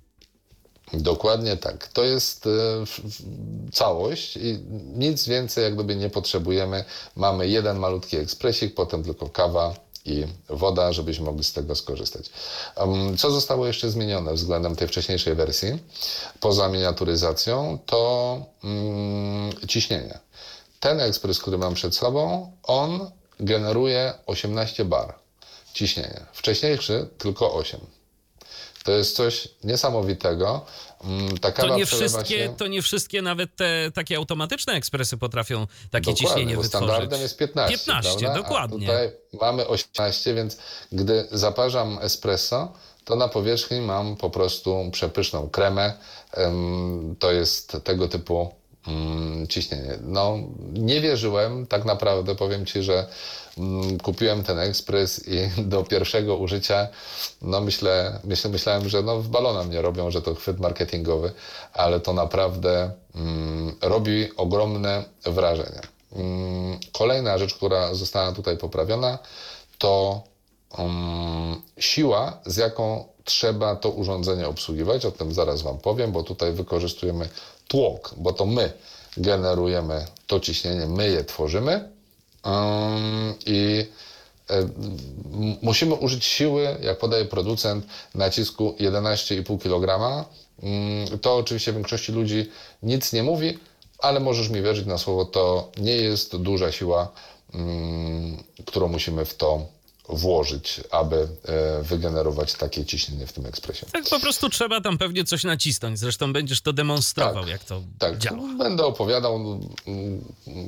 Dokładnie 0.93 1.57
tak. 1.57 1.87
To 1.87 2.03
jest 2.03 2.45
e, 2.47 2.49
całość 3.71 4.37
i 4.37 4.59
nic 4.95 5.27
więcej 5.27 5.63
jak 5.63 5.75
gdyby 5.75 5.95
nie 5.95 6.09
potrzebujemy. 6.09 6.85
Mamy 7.15 7.47
jeden 7.47 7.79
malutki 7.79 8.17
ekspresik, 8.17 8.75
potem 8.75 9.03
tylko 9.03 9.29
kawa 9.29 9.73
i 10.05 10.25
woda, 10.49 10.93
żebyśmy 10.93 11.25
mogli 11.25 11.43
z 11.43 11.53
tego 11.53 11.75
skorzystać. 11.75 12.29
Co 13.17 13.31
zostało 13.31 13.67
jeszcze 13.67 13.89
zmienione 13.89 14.33
względem 14.33 14.75
tej 14.75 14.87
wcześniejszej 14.87 15.35
wersji, 15.35 15.79
poza 16.39 16.69
miniaturyzacją, 16.69 17.79
to 17.85 18.41
mm, 18.63 19.51
ciśnienie. 19.67 20.19
Ten 20.79 20.99
ekspres, 20.99 21.39
który 21.39 21.57
mam 21.57 21.73
przed 21.73 21.95
sobą, 21.95 22.51
on 22.63 23.11
generuje 23.39 24.13
18 24.25 24.85
bar 24.85 25.13
ciśnienia. 25.73 26.25
Wcześniejszy 26.33 27.07
tylko 27.17 27.53
8. 27.53 27.79
To 28.87 28.91
jest 28.91 29.15
coś 29.15 29.47
niesamowitego. 29.63 30.65
Mm, 31.03 31.37
Ta 31.37 31.51
To 31.51 31.77
nie, 31.77 31.85
wszystkie, 31.85 32.37
się... 32.37 32.53
to 32.57 32.67
nie 32.67 32.81
wszystkie, 32.81 33.21
nawet 33.21 33.55
te 33.55 33.91
takie 33.93 34.17
automatyczne 34.17 34.73
ekspresy 34.73 35.17
potrafią 35.17 35.67
takie 35.91 36.11
Dokładnie, 36.11 36.15
ciśnienie 36.15 36.55
bo 36.55 36.61
wytworzyć. 36.61 36.87
standardem 36.89 37.21
jest 37.21 37.37
15. 37.37 37.77
15, 37.77 38.19
prawda? 38.19 38.41
dokładnie. 38.41 38.77
A 38.77 38.79
tutaj 38.79 39.11
mamy 39.41 39.67
18, 39.67 40.33
więc 40.33 40.57
gdy 40.91 41.27
zaparzam 41.31 41.99
espresso, 42.01 42.73
to 43.05 43.15
na 43.15 43.27
powierzchni 43.27 43.81
mam 43.81 44.15
po 44.15 44.29
prostu 44.29 44.89
przepyszną 44.91 45.49
kremę. 45.49 45.93
Em, 46.33 47.15
To 47.19 47.31
jest 47.31 47.77
tego 47.83 48.07
typu 48.07 48.53
ciśnienie. 49.49 49.97
No, 50.01 50.37
nie 50.73 51.01
wierzyłem, 51.01 51.67
tak 51.67 51.85
naprawdę 51.85 52.35
powiem 52.35 52.65
Ci, 52.65 52.83
że 52.83 53.07
mm, 53.57 53.99
kupiłem 53.99 54.43
ten 54.43 54.59
ekspres 54.59 55.27
i 55.27 55.49
do 55.73 55.83
pierwszego 55.83 56.37
użycia, 56.37 56.87
no 57.41 57.61
myślę, 57.61 58.19
myślę 58.23 58.49
myślałem, 58.49 58.89
że 58.89 59.03
no 59.03 59.19
w 59.19 59.27
balona 59.27 59.63
mnie 59.63 59.81
robią, 59.81 60.11
że 60.11 60.21
to 60.21 60.35
chwyt 60.35 60.59
marketingowy, 60.59 61.31
ale 61.73 61.99
to 61.99 62.13
naprawdę 62.13 62.91
mm, 63.15 63.75
robi 63.81 64.35
ogromne 64.37 65.03
wrażenie. 65.25 65.81
Mm, 66.15 66.79
Kolejna 66.91 67.37
rzecz, 67.37 67.55
która 67.55 67.93
została 67.93 68.31
tutaj 68.31 68.57
poprawiona, 68.57 69.19
to 69.77 70.21
um, 70.77 71.61
siła, 71.79 72.39
z 72.45 72.57
jaką 72.57 73.05
trzeba 73.23 73.75
to 73.75 73.89
urządzenie 73.89 74.47
obsługiwać. 74.47 75.05
O 75.05 75.11
tym 75.11 75.33
zaraz 75.33 75.61
Wam 75.61 75.77
powiem, 75.77 76.11
bo 76.11 76.23
tutaj 76.23 76.53
wykorzystujemy 76.53 77.29
tłok, 77.67 78.13
bo 78.17 78.33
to 78.33 78.45
my 78.45 78.71
generujemy 79.17 80.05
to 80.27 80.39
ciśnienie, 80.39 80.85
my 80.85 81.09
je 81.09 81.23
tworzymy 81.23 81.89
i 83.45 83.85
e, 84.49 84.67
musimy 85.61 85.95
użyć 85.95 86.25
siły, 86.25 86.77
jak 86.81 86.97
podaje 86.97 87.25
producent, 87.25 87.85
nacisku 88.15 88.75
11,5 88.79 89.59
kg. 89.59 90.25
To 91.21 91.35
oczywiście 91.35 91.73
większości 91.73 92.11
ludzi 92.11 92.49
nic 92.83 93.13
nie 93.13 93.23
mówi, 93.23 93.59
ale 93.99 94.19
możesz 94.19 94.49
mi 94.49 94.61
wierzyć 94.61 94.85
na 94.85 94.97
słowo, 94.97 95.25
to 95.25 95.71
nie 95.77 95.95
jest 95.95 96.37
duża 96.37 96.71
siła, 96.71 97.11
którą 98.65 98.87
musimy 98.87 99.25
w 99.25 99.35
to 99.35 99.76
włożyć, 100.09 100.81
aby 100.91 101.15
e, 101.45 101.83
wygenerować 101.83 102.53
takie 102.53 102.85
ciśnienie 102.85 103.27
w 103.27 103.33
tym 103.33 103.45
ekspresie. 103.45 103.85
Tak 103.93 104.03
po 104.09 104.19
prostu 104.19 104.49
trzeba 104.49 104.81
tam 104.81 104.97
pewnie 104.97 105.23
coś 105.23 105.43
nacisnąć. 105.43 105.99
Zresztą 105.99 106.33
będziesz 106.33 106.61
to 106.61 106.73
demonstrował, 106.73 107.43
Tak, 107.43 107.47
jak 107.51 107.63
to 107.63 107.81
Tak, 107.99 108.17
działa. 108.17 108.37
będę 108.57 108.85
opowiadał 108.85 109.35
mm, 109.35 110.23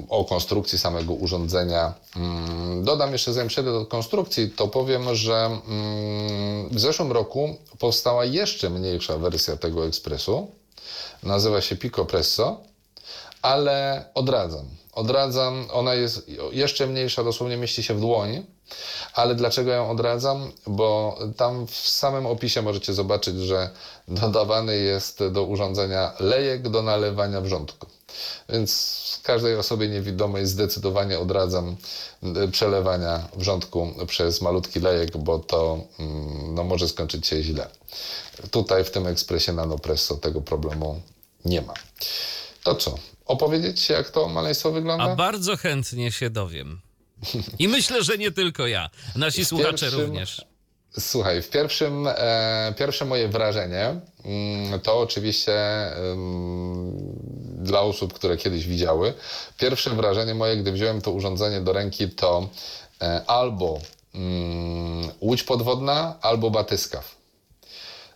o 0.09 0.25
konstrukcji 0.25 0.77
samego 0.79 1.13
urządzenia. 1.13 1.93
Mm, 2.15 2.83
Dodam 2.83 3.11
jeszcze, 3.11 3.33
zanim 3.33 3.49
przejdę 3.49 3.71
do 3.71 3.85
konstrukcji, 3.85 4.49
to 4.51 4.67
powiem, 4.67 5.15
że 5.15 5.45
mm, 5.45 6.69
w 6.69 6.79
zeszłym 6.79 7.11
roku 7.11 7.55
powstała 7.79 8.25
jeszcze 8.25 8.69
mniejsza 8.69 9.17
wersja 9.17 9.57
tego 9.57 9.87
ekspresu. 9.87 10.51
Nazywa 11.23 11.61
się 11.61 11.75
Pico 11.75 12.05
Presso, 12.05 12.57
ale 13.41 14.05
odradzam. 14.13 14.65
Odradzam, 14.99 15.67
ona 15.71 15.93
jest 15.93 16.31
jeszcze 16.51 16.87
mniejsza, 16.87 17.23
dosłownie 17.23 17.57
mieści 17.57 17.83
się 17.83 17.93
w 17.93 17.99
dłoni. 17.99 18.45
Ale 19.13 19.35
dlaczego 19.35 19.71
ją 19.71 19.91
odradzam? 19.91 20.51
Bo 20.67 21.19
tam 21.37 21.67
w 21.67 21.89
samym 21.89 22.25
opisie 22.25 22.61
możecie 22.61 22.93
zobaczyć, 22.93 23.35
że 23.35 23.69
dodawany 24.07 24.77
jest 24.77 25.23
do 25.27 25.43
urządzenia 25.43 26.13
lejek 26.19 26.69
do 26.69 26.81
nalewania 26.81 27.41
wrzątku. 27.41 27.87
Więc 28.49 28.99
każdej 29.23 29.55
osobie 29.55 29.87
niewidomej 29.87 30.45
zdecydowanie 30.45 31.19
odradzam 31.19 31.75
y, 32.23 32.47
przelewania 32.51 33.27
wrzątku 33.35 33.93
przez 34.07 34.41
malutki 34.41 34.79
lejek, 34.79 35.17
bo 35.17 35.39
to 35.39 35.79
mm, 35.99 36.55
no, 36.55 36.63
może 36.63 36.87
skończyć 36.87 37.27
się 37.27 37.43
źle. 37.43 37.67
Tutaj 38.51 38.83
w 38.83 38.91
tym 38.91 39.07
ekspresie 39.07 39.53
Nanopresso 39.53 40.15
tego 40.15 40.41
problemu 40.41 41.01
nie 41.45 41.61
ma. 41.61 41.73
To 42.63 42.75
co? 42.75 42.95
Opowiedzieć, 43.29 43.89
jak 43.89 44.09
to 44.09 44.27
maleństwo 44.27 44.71
wygląda? 44.71 45.03
A 45.03 45.15
bardzo 45.15 45.57
chętnie 45.57 46.11
się 46.11 46.29
dowiem. 46.29 46.81
I 47.59 47.67
myślę, 47.67 48.03
że 48.03 48.17
nie 48.17 48.31
tylko 48.31 48.67
ja. 48.67 48.89
Nasi 49.15 49.45
słuchacze 49.45 49.71
pierwszym- 49.85 50.01
również. 50.01 50.45
Słuchaj, 50.99 51.41
w 51.41 51.49
pierwszym, 51.49 52.07
e, 52.07 52.73
pierwsze 52.77 53.05
moje 53.05 53.27
wrażenie 53.27 53.95
mm, 54.25 54.79
to 54.79 54.99
oczywiście 54.99 55.53
dla 57.55 57.81
osób, 57.81 58.13
które 58.13 58.37
kiedyś 58.37 58.67
widziały. 58.67 59.13
Pierwsze 59.57 59.89
wrażenie 59.89 60.35
moje, 60.35 60.57
gdy 60.57 60.71
wziąłem 60.71 61.01
to 61.01 61.11
urządzenie 61.11 61.61
do 61.61 61.73
ręki, 61.73 62.09
to 62.09 62.49
e, 63.01 63.23
albo 63.27 63.79
mm, 64.15 65.09
łódź 65.21 65.43
podwodna, 65.43 66.15
albo 66.21 66.51
batyskaw. 66.51 67.18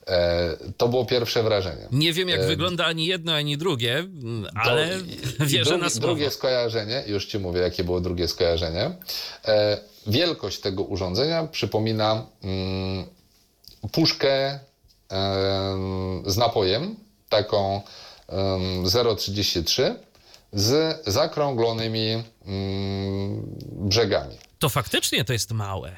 E, 0.07 0.57
to 0.77 0.87
było 0.87 1.05
pierwsze 1.05 1.43
wrażenie. 1.43 1.87
Nie 1.91 2.13
wiem, 2.13 2.29
jak 2.29 2.45
wygląda 2.45 2.85
ani 2.85 3.05
jedno, 3.05 3.33
ani 3.33 3.57
drugie, 3.57 4.07
ale 4.55 4.99
i- 4.99 5.45
wierzę 5.53 5.69
drugi, 5.69 5.83
na 5.83 5.89
słowo. 5.89 6.07
Drugie 6.07 6.31
skojarzenie, 6.31 7.03
już 7.07 7.25
Ci 7.25 7.39
mówię, 7.39 7.59
jakie 7.61 7.83
było 7.83 8.01
drugie 8.01 8.27
skojarzenie. 8.27 8.91
E, 9.45 9.77
wielkość 10.07 10.59
tego 10.59 10.83
urządzenia 10.83 11.47
przypomina 11.47 12.25
mm, 12.43 13.05
puszkę 13.91 14.59
z 16.25 16.37
napojem, 16.37 16.95
taką 17.29 17.81
em, 18.29 18.83
0,33 18.83 19.93
z 20.53 21.01
zakrąglonymi 21.07 22.23
mm, 22.45 23.57
brzegami. 23.71 24.37
To 24.59 24.69
faktycznie 24.69 25.25
to 25.25 25.33
jest 25.33 25.51
małe. 25.51 25.95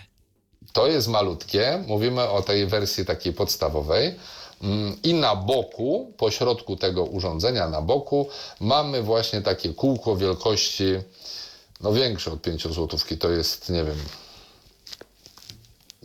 To 0.74 0.88
jest 0.88 1.08
malutkie, 1.08 1.84
mówimy 1.88 2.30
o 2.30 2.42
tej 2.42 2.68
wersji 2.68 3.06
takiej 3.06 3.34
podstawowej. 3.34 4.16
Mm, 4.62 4.98
I 5.04 5.14
na 5.14 5.36
boku, 5.36 6.14
po 6.18 6.32
środku 6.32 6.76
tego 6.76 7.04
urządzenia, 7.04 7.70
na 7.70 7.82
boku, 7.82 8.30
mamy 8.60 9.02
właśnie 9.02 9.42
takie 9.42 9.74
kółko 9.74 10.16
wielkości, 10.16 10.86
no 11.82 11.94
większe 11.94 12.32
od 12.32 12.42
5 12.42 12.68
złotówki, 12.68 13.18
to 13.18 13.32
jest, 13.32 13.70
nie 13.70 13.84
wiem, 13.84 13.98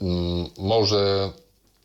mm, 0.00 0.50
może 0.58 1.30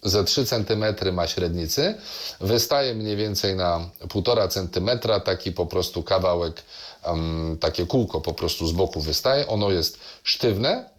ze 0.03 0.23
3 0.23 0.45
cm 0.45 1.13
ma 1.13 1.27
średnicy, 1.27 1.95
wystaje 2.41 2.93
mniej 2.95 3.15
więcej 3.15 3.55
na 3.55 3.89
1,5 4.07 4.47
cm, 4.47 4.89
taki 5.25 5.51
po 5.51 5.65
prostu 5.65 6.03
kawałek, 6.03 6.63
em, 7.03 7.57
takie 7.59 7.85
kółko 7.85 8.21
po 8.21 8.33
prostu 8.33 8.67
z 8.67 8.71
boku 8.71 9.01
wystaje, 9.01 9.47
ono 9.47 9.71
jest 9.71 9.99
sztywne, 10.23 10.94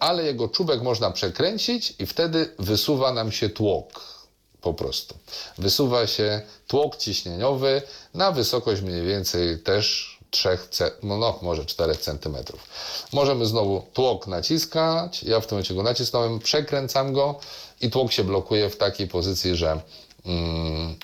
ale 0.00 0.24
jego 0.24 0.48
czubek 0.48 0.82
można 0.82 1.10
przekręcić 1.10 1.94
i 1.98 2.06
wtedy 2.06 2.54
wysuwa 2.58 3.12
nam 3.12 3.32
się 3.32 3.48
tłok 3.48 4.00
po 4.60 4.74
prostu. 4.74 5.14
Wysuwa 5.58 6.06
się 6.06 6.42
tłok 6.66 6.96
ciśnieniowy 6.96 7.82
na 8.14 8.32
wysokość 8.32 8.82
mniej 8.82 9.02
więcej 9.02 9.58
też 9.58 10.14
3, 10.30 10.48
ce- 10.70 10.90
no, 11.02 11.18
no 11.18 11.38
może 11.42 11.64
4 11.66 11.94
cm. 11.96 12.36
Możemy 13.12 13.46
znowu 13.46 13.82
tłok 13.92 14.26
naciskać. 14.26 15.22
Ja 15.22 15.40
w 15.40 15.46
tym 15.46 15.56
momencie 15.56 15.74
go 15.74 15.82
nacisnąłem, 15.82 16.38
przekręcam 16.38 17.12
go 17.12 17.38
i 17.80 17.90
tłok 17.90 18.12
się 18.12 18.24
blokuje 18.24 18.70
w 18.70 18.76
takiej 18.76 19.08
pozycji, 19.08 19.56
że 19.56 19.80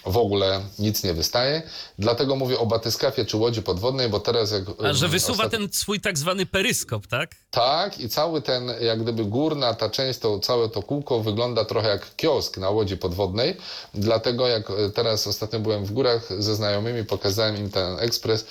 w 0.07 0.17
ogóle 0.17 0.61
nic 0.79 1.05
nie 1.05 1.15
wystaje. 1.15 1.63
Dlatego 1.99 2.37
mówię 2.37 2.59
o 2.59 2.67
batyskafie 2.67 3.25
czy 3.25 3.37
łodzi 3.37 3.63
podwodnej, 3.63 4.09
bo 4.09 4.21
teraz 4.21 4.51
jak... 4.53 4.63
A 4.85 4.93
że 4.93 5.07
mm, 5.07 5.11
wysuwa 5.11 5.45
ostat- 5.45 5.51
ten 5.51 5.69
swój 5.73 6.01
tak 6.01 6.19
zwany 6.19 6.47
peryskop, 6.47 7.07
tak? 7.07 7.31
Tak, 7.51 8.01
i 8.01 8.09
cały 8.09 8.43
ten, 8.43 8.73
jak 8.81 9.03
gdyby 9.03 9.25
górna 9.25 9.75
ta 9.75 9.91
część, 9.91 10.19
to 10.19 10.39
całe 10.39 10.69
to 10.69 10.83
kółko 10.83 11.21
wygląda 11.21 11.65
trochę 11.65 11.89
jak 11.89 12.17
kiosk 12.17 12.59
na 12.59 12.71
łodzi 12.71 12.97
podwodnej. 12.97 13.57
Dlatego 13.95 14.49
jak 14.49 14.71
e, 14.71 14.91
teraz 14.91 15.27
ostatnio 15.27 15.61
byłem 15.61 15.85
w 15.85 15.93
górach 15.93 16.29
ze 16.39 16.55
znajomymi, 16.55 17.05
pokazałem 17.05 17.57
im 17.57 17.71
ten 17.71 17.99
ekspres 17.99 18.45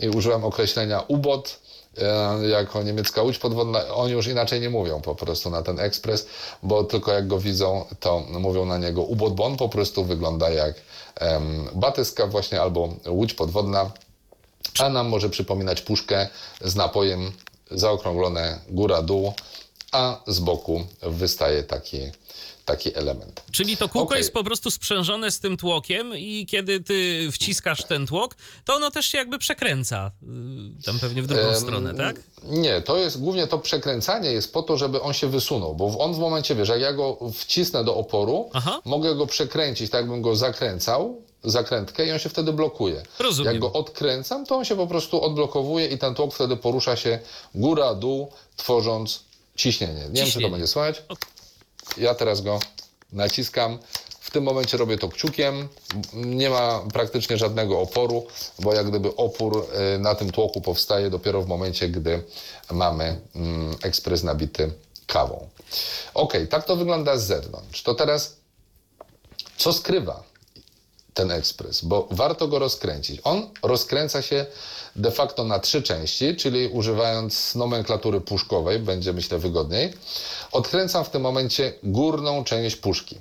i 0.00 0.08
użyłem 0.08 0.44
określenia 0.44 1.00
ubot 1.08 1.63
jako 2.50 2.82
niemiecka 2.82 3.22
łódź 3.22 3.38
podwodna. 3.38 3.94
Oni 3.94 4.12
już 4.12 4.26
inaczej 4.26 4.60
nie 4.60 4.70
mówią 4.70 5.00
po 5.00 5.14
prostu 5.14 5.50
na 5.50 5.62
ten 5.62 5.80
ekspres, 5.80 6.26
bo 6.62 6.84
tylko 6.84 7.12
jak 7.12 7.26
go 7.26 7.38
widzą, 7.38 7.84
to 8.00 8.20
mówią 8.30 8.64
na 8.66 8.78
niego 8.78 9.02
ubot, 9.02 9.34
bo 9.34 9.44
on 9.44 9.56
po 9.56 9.68
prostu 9.68 10.04
wygląda 10.04 10.50
jak 10.50 10.74
em, 11.16 11.68
batyska 11.74 12.26
właśnie 12.26 12.60
albo 12.60 12.88
łódź 13.06 13.34
podwodna 13.34 13.90
a 14.78 14.88
nam 14.88 15.08
może 15.08 15.30
przypominać 15.30 15.80
puszkę 15.82 16.28
z 16.60 16.76
napojem 16.76 17.32
zaokrąglone 17.70 18.58
góra-dół, 18.68 19.32
a 19.92 20.20
z 20.26 20.40
boku 20.40 20.86
wystaje 21.02 21.62
taki, 21.62 21.98
taki 22.64 22.96
element. 22.96 23.42
Czyli 23.52 23.76
to 23.76 23.88
kółko 23.88 24.08
Okej. 24.08 24.18
jest 24.18 24.32
po 24.32 24.44
prostu 24.44 24.70
sprzężone 24.70 25.30
z 25.30 25.40
tym 25.40 25.56
tłokiem 25.56 26.16
i 26.16 26.46
kiedy 26.46 26.80
ty 26.80 27.28
wciskasz 27.32 27.84
ten 27.84 28.06
tłok, 28.06 28.36
to 28.64 28.74
ono 28.74 28.90
też 28.90 29.06
się 29.06 29.18
jakby 29.18 29.38
przekręca. 29.38 30.10
y, 30.80 30.84
Tam 30.84 30.98
pewnie 30.98 31.22
w 31.22 31.26
drugą 31.26 31.42
Em, 31.42 31.56
stronę, 31.60 31.94
tak? 31.94 32.16
Nie, 32.44 32.80
to 32.82 32.96
jest 32.96 33.20
głównie 33.20 33.46
to 33.46 33.58
przekręcanie 33.58 34.32
jest 34.32 34.52
po 34.52 34.62
to, 34.62 34.76
żeby 34.76 35.00
on 35.02 35.12
się 35.14 35.26
wysunął, 35.28 35.74
bo 35.74 35.98
on 35.98 36.14
w 36.14 36.18
momencie, 36.18 36.54
wiesz, 36.54 36.68
jak 36.68 36.80
ja 36.80 36.92
go 36.92 37.18
wcisnę 37.34 37.84
do 37.84 37.96
oporu, 37.96 38.50
Aha. 38.52 38.80
mogę 38.84 39.14
go 39.14 39.26
przekręcić, 39.26 39.90
tak 39.90 40.00
jakbym 40.00 40.22
go 40.22 40.36
zakręcał, 40.36 41.22
zakrętkę 41.44 42.06
i 42.06 42.12
on 42.12 42.18
się 42.18 42.28
wtedy 42.28 42.52
blokuje. 42.52 43.02
Rozumiem. 43.18 43.52
Jak 43.52 43.60
go 43.60 43.72
odkręcam, 43.72 44.46
to 44.46 44.56
on 44.56 44.64
się 44.64 44.76
po 44.76 44.86
prostu 44.86 45.22
odblokowuje 45.22 45.86
i 45.88 45.98
ten 45.98 46.14
tłok 46.14 46.34
wtedy 46.34 46.56
porusza 46.56 46.96
się 46.96 47.18
góra, 47.54 47.94
dół, 47.94 48.32
tworząc 48.56 49.20
ciśnienie. 49.56 50.08
Nie 50.10 50.22
wiem, 50.22 50.30
czy 50.32 50.40
to 50.40 50.48
będzie 50.50 50.66
słychać. 50.66 51.02
Ja 51.96 52.14
teraz 52.14 52.40
go 52.40 52.58
naciskam. 53.12 53.78
W 54.20 54.30
tym 54.30 54.44
momencie 54.44 54.76
robię 54.76 54.98
to 54.98 55.08
kciukiem. 55.08 55.68
Nie 56.14 56.50
ma 56.50 56.80
praktycznie 56.92 57.36
żadnego 57.36 57.80
oporu, 57.80 58.26
bo 58.58 58.74
jak 58.74 58.88
gdyby 58.88 59.16
opór 59.16 59.66
y, 59.94 59.98
na 59.98 60.14
tym 60.14 60.32
tłoku 60.32 60.60
powstaje 60.60 61.10
dopiero 61.10 61.42
w 61.42 61.46
momencie, 61.46 61.88
gdy 61.88 62.22
mamy 62.70 63.20
mm, 63.34 63.76
ekspres 63.82 64.22
nabity 64.22 64.72
kawą. 65.06 65.48
Ok, 66.14 66.34
tak 66.50 66.64
to 66.64 66.76
wygląda 66.76 67.16
z 67.18 67.26
zewnątrz. 67.26 67.82
To 67.82 67.94
teraz 67.94 68.36
co 69.56 69.72
skrywa 69.72 70.22
ten 71.14 71.30
ekspres, 71.30 71.84
bo 71.84 72.08
warto 72.10 72.48
go 72.48 72.58
rozkręcić. 72.58 73.20
On 73.24 73.50
rozkręca 73.62 74.22
się 74.22 74.46
de 74.96 75.10
facto 75.10 75.44
na 75.44 75.58
trzy 75.58 75.82
części, 75.82 76.36
czyli 76.36 76.68
używając 76.68 77.54
nomenklatury 77.54 78.20
puszkowej, 78.20 78.78
będzie 78.78 79.12
myślę 79.12 79.38
wygodniej. 79.38 79.92
Odkręcam 80.52 81.04
w 81.04 81.10
tym 81.10 81.22
momencie 81.22 81.72
górną 81.82 82.44
część 82.44 82.76
puszki. 82.76 83.16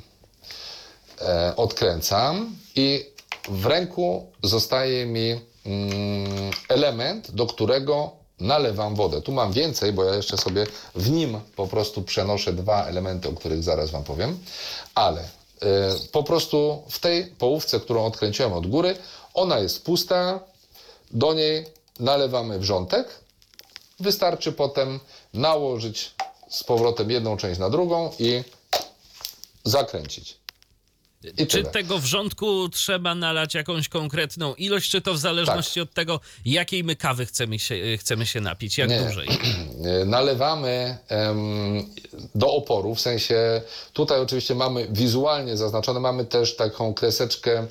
E, 1.21 1.55
odkręcam 1.55 2.55
i 2.75 3.05
w 3.49 3.65
ręku 3.65 4.25
zostaje 4.43 5.05
mi 5.05 5.39
mm, 5.65 6.51
element, 6.69 7.31
do 7.31 7.45
którego 7.47 8.11
nalewam 8.39 8.95
wodę. 8.95 9.21
Tu 9.21 9.31
mam 9.31 9.51
więcej, 9.51 9.93
bo 9.93 10.03
ja 10.03 10.15
jeszcze 10.15 10.37
sobie 10.37 10.67
w 10.95 11.09
nim 11.09 11.39
po 11.55 11.67
prostu 11.67 12.01
przenoszę 12.01 12.53
dwa 12.53 12.85
elementy, 12.85 13.29
o 13.29 13.33
których 13.33 13.63
zaraz 13.63 13.91
Wam 13.91 14.03
powiem, 14.03 14.39
ale 14.95 15.21
e, 15.21 15.27
po 16.11 16.23
prostu 16.23 16.83
w 16.89 16.99
tej 16.99 17.25
połówce, 17.25 17.79
którą 17.79 18.05
odkręciłem 18.05 18.53
od 18.53 18.67
góry, 18.67 18.95
ona 19.33 19.59
jest 19.59 19.85
pusta, 19.85 20.39
do 21.13 21.33
niej 21.33 21.65
nalewamy 21.99 22.59
wrzątek, 22.59 23.19
wystarczy 23.99 24.51
potem 24.51 24.99
nałożyć 25.33 26.11
z 26.49 26.63
powrotem 26.63 27.11
jedną 27.11 27.37
część 27.37 27.59
na 27.59 27.69
drugą 27.69 28.11
i 28.19 28.43
zakręcić. 29.63 30.37
I 31.37 31.47
Czy 31.47 31.57
tyle. 31.57 31.69
tego 31.71 31.99
wrzątku 31.99 32.69
trzeba 32.69 33.15
nalać 33.15 33.53
jakąś 33.55 33.89
konkretną 33.89 34.55
ilość, 34.55 34.89
czy 34.91 35.01
to 35.01 35.13
w 35.13 35.17
zależności 35.17 35.79
Tak. 35.79 35.83
od 35.89 35.93
tego, 35.93 36.19
jakiej 36.45 36.83
my 36.83 36.95
kawy 36.95 37.25
chcemy 37.25 37.59
się, 37.59 37.97
chcemy 37.97 38.25
się 38.25 38.41
napić, 38.41 38.77
jak 38.77 38.89
Nie. 38.89 39.01
dużej? 39.01 39.27
Nalewamy 40.05 40.97
em, 41.07 41.89
do 42.35 42.53
oporu, 42.53 42.95
w 42.95 42.99
sensie 43.01 43.61
tutaj 43.93 44.19
oczywiście 44.19 44.55
mamy 44.55 44.87
wizualnie 44.91 45.57
zaznaczone, 45.57 45.99
mamy 45.99 46.25
też 46.25 46.55
taką 46.55 46.93
kreseczkę 46.93 47.67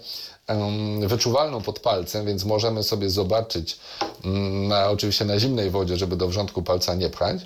wyczuwalną 1.00 1.62
pod 1.62 1.80
palcem, 1.80 2.26
więc 2.26 2.44
możemy 2.44 2.82
sobie 2.82 3.10
zobaczyć 3.10 3.78
mm, 4.24 4.68
na, 4.68 4.90
oczywiście 4.90 5.24
na 5.24 5.38
zimnej 5.38 5.70
wodzie, 5.70 5.96
żeby 5.96 6.16
do 6.16 6.28
wrzątku 6.28 6.62
palca 6.62 6.94
nie 6.94 7.10
pchać, 7.10 7.42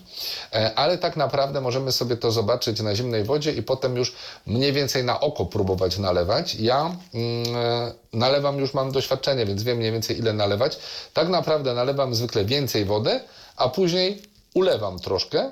E, 0.57 0.75
ale 0.75 0.99
tak 0.99 1.17
naprawdę 1.17 1.61
możemy 1.61 1.93
sobie 1.93 2.17
to 2.17 2.33
zobaczyć 2.33 2.81
na 2.81 2.95
zimnej 2.95 3.25
wodzie 3.25 3.53
i 3.53 3.63
potem 3.63 3.97
już 3.97 4.13
mniej 4.47 4.73
więcej 4.73 5.05
na 5.05 5.21
oko 5.21 5.47
próbować 5.47 5.99
nalewać. 5.99 6.55
Ja 6.55 6.97
mm, 7.15 7.57
e, 7.57 7.93
nalewam, 8.13 8.59
już 8.59 8.75
mam 8.75 8.93
doświadczenie, 8.93 9.47
więc 9.47 9.63
wiem 9.63 9.79
mniej 9.79 9.93
więcej 9.93 10.19
ile 10.19 10.33
nalewać. 10.33 10.79
Tak 11.13 11.29
naprawdę 11.29 11.75
nalewam 11.75 12.15
zwykle 12.15 12.45
więcej 12.45 12.85
wody, 12.85 13.21
a 13.57 13.69
później 13.69 14.23
ulewam 14.55 14.99
troszkę 14.99 15.51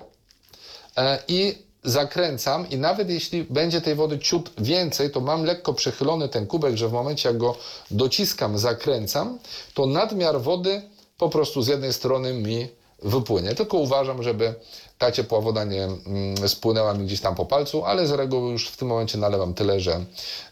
e, 0.96 1.18
i 1.28 1.63
zakręcam 1.84 2.70
i 2.70 2.76
nawet 2.76 3.10
jeśli 3.10 3.44
będzie 3.44 3.80
tej 3.80 3.94
wody 3.94 4.18
ciut 4.18 4.50
więcej, 4.58 5.10
to 5.10 5.20
mam 5.20 5.44
lekko 5.44 5.74
przechylony 5.74 6.28
ten 6.28 6.46
kubek, 6.46 6.76
że 6.76 6.88
w 6.88 6.92
momencie 6.92 7.28
jak 7.28 7.38
go 7.38 7.56
dociskam, 7.90 8.58
zakręcam, 8.58 9.38
to 9.74 9.86
nadmiar 9.86 10.40
wody 10.40 10.82
po 11.18 11.28
prostu 11.28 11.62
z 11.62 11.68
jednej 11.68 11.92
strony 11.92 12.34
mi 12.34 12.68
wypłynie. 13.04 13.54
Tylko 13.54 13.76
uważam, 13.76 14.22
żeby 14.22 14.54
ta 14.98 15.12
ciepła 15.12 15.40
woda 15.40 15.64
nie 15.64 15.84
mm, 15.84 16.48
spłynęła 16.48 16.94
mi 16.94 17.06
gdzieś 17.06 17.20
tam 17.20 17.34
po 17.34 17.46
palcu, 17.46 17.84
ale 17.84 18.06
z 18.06 18.10
reguły 18.10 18.52
już 18.52 18.68
w 18.68 18.76
tym 18.76 18.88
momencie 18.88 19.18
nalewam 19.18 19.54
tyle, 19.54 19.80
że 19.80 20.04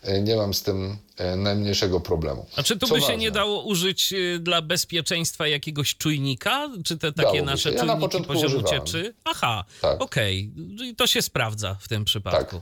e, 0.02 0.20
nie 0.20 0.36
mam 0.36 0.54
z 0.54 0.62
tym 0.62 0.96
e, 1.16 1.36
najmniejszego 1.36 2.00
problemu. 2.00 2.46
A 2.56 2.62
czy 2.62 2.76
tu 2.78 2.86
Co 2.86 2.94
by 2.94 3.00
się 3.00 3.06
ważne, 3.06 3.20
nie 3.20 3.30
dało 3.30 3.62
użyć 3.62 4.12
y, 4.12 4.38
dla 4.38 4.62
bezpieczeństwa 4.62 5.48
jakiegoś 5.48 5.96
czujnika? 5.96 6.68
Czy 6.84 6.98
te 6.98 7.12
takie 7.12 7.42
nasze 7.42 7.70
się. 7.70 7.76
Ja 7.76 7.84
na 7.84 7.92
czujniki 7.92 8.00
początku 8.00 8.32
poziomu 8.32 8.56
używałem. 8.56 8.86
cieczy? 8.86 9.14
Aha, 9.24 9.64
Tak. 9.80 10.02
okej. 10.02 10.50
I 10.84 10.96
To 10.96 11.06
się 11.06 11.22
sprawdza 11.22 11.76
w 11.80 11.88
tym 11.88 12.04
przypadku. 12.04 12.60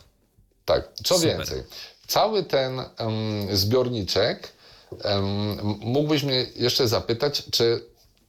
Tak, 0.64 0.88
co 1.04 1.14
Super. 1.14 1.36
więcej, 1.36 1.62
cały 2.06 2.44
ten 2.44 2.80
em, 2.80 3.56
zbiorniczek 3.56 4.52
em, 5.02 5.56
mógłbyś 5.80 6.22
mnie 6.22 6.46
jeszcze 6.56 6.88
zapytać, 6.88 7.42
czy 7.50 7.84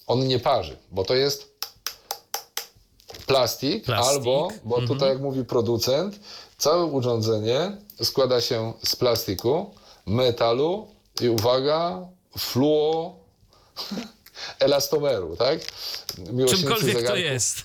on 0.07 0.27
nie 0.27 0.39
parzy, 0.39 0.77
bo 0.91 1.03
to 1.03 1.15
jest 1.15 1.50
plastik, 3.31 3.85
Plastik, 3.85 4.15
albo, 4.15 4.47
bo 4.63 4.81
tutaj 4.81 5.09
jak 5.09 5.19
mówi 5.21 5.45
producent, 5.45 6.19
całe 6.57 6.85
urządzenie 6.85 7.77
składa 8.03 8.41
się 8.41 8.73
z 8.83 8.95
plastiku, 8.95 9.75
metalu 10.05 10.87
i 11.21 11.29
uwaga, 11.29 12.07
fluo, 12.37 13.15
elastomeru, 14.59 15.35
tak? 15.35 15.59
Miłośnicy 16.17 16.63
Czymkolwiek 16.63 16.93
to 16.95 16.99
zegarków. 17.01 17.23
jest. 17.23 17.55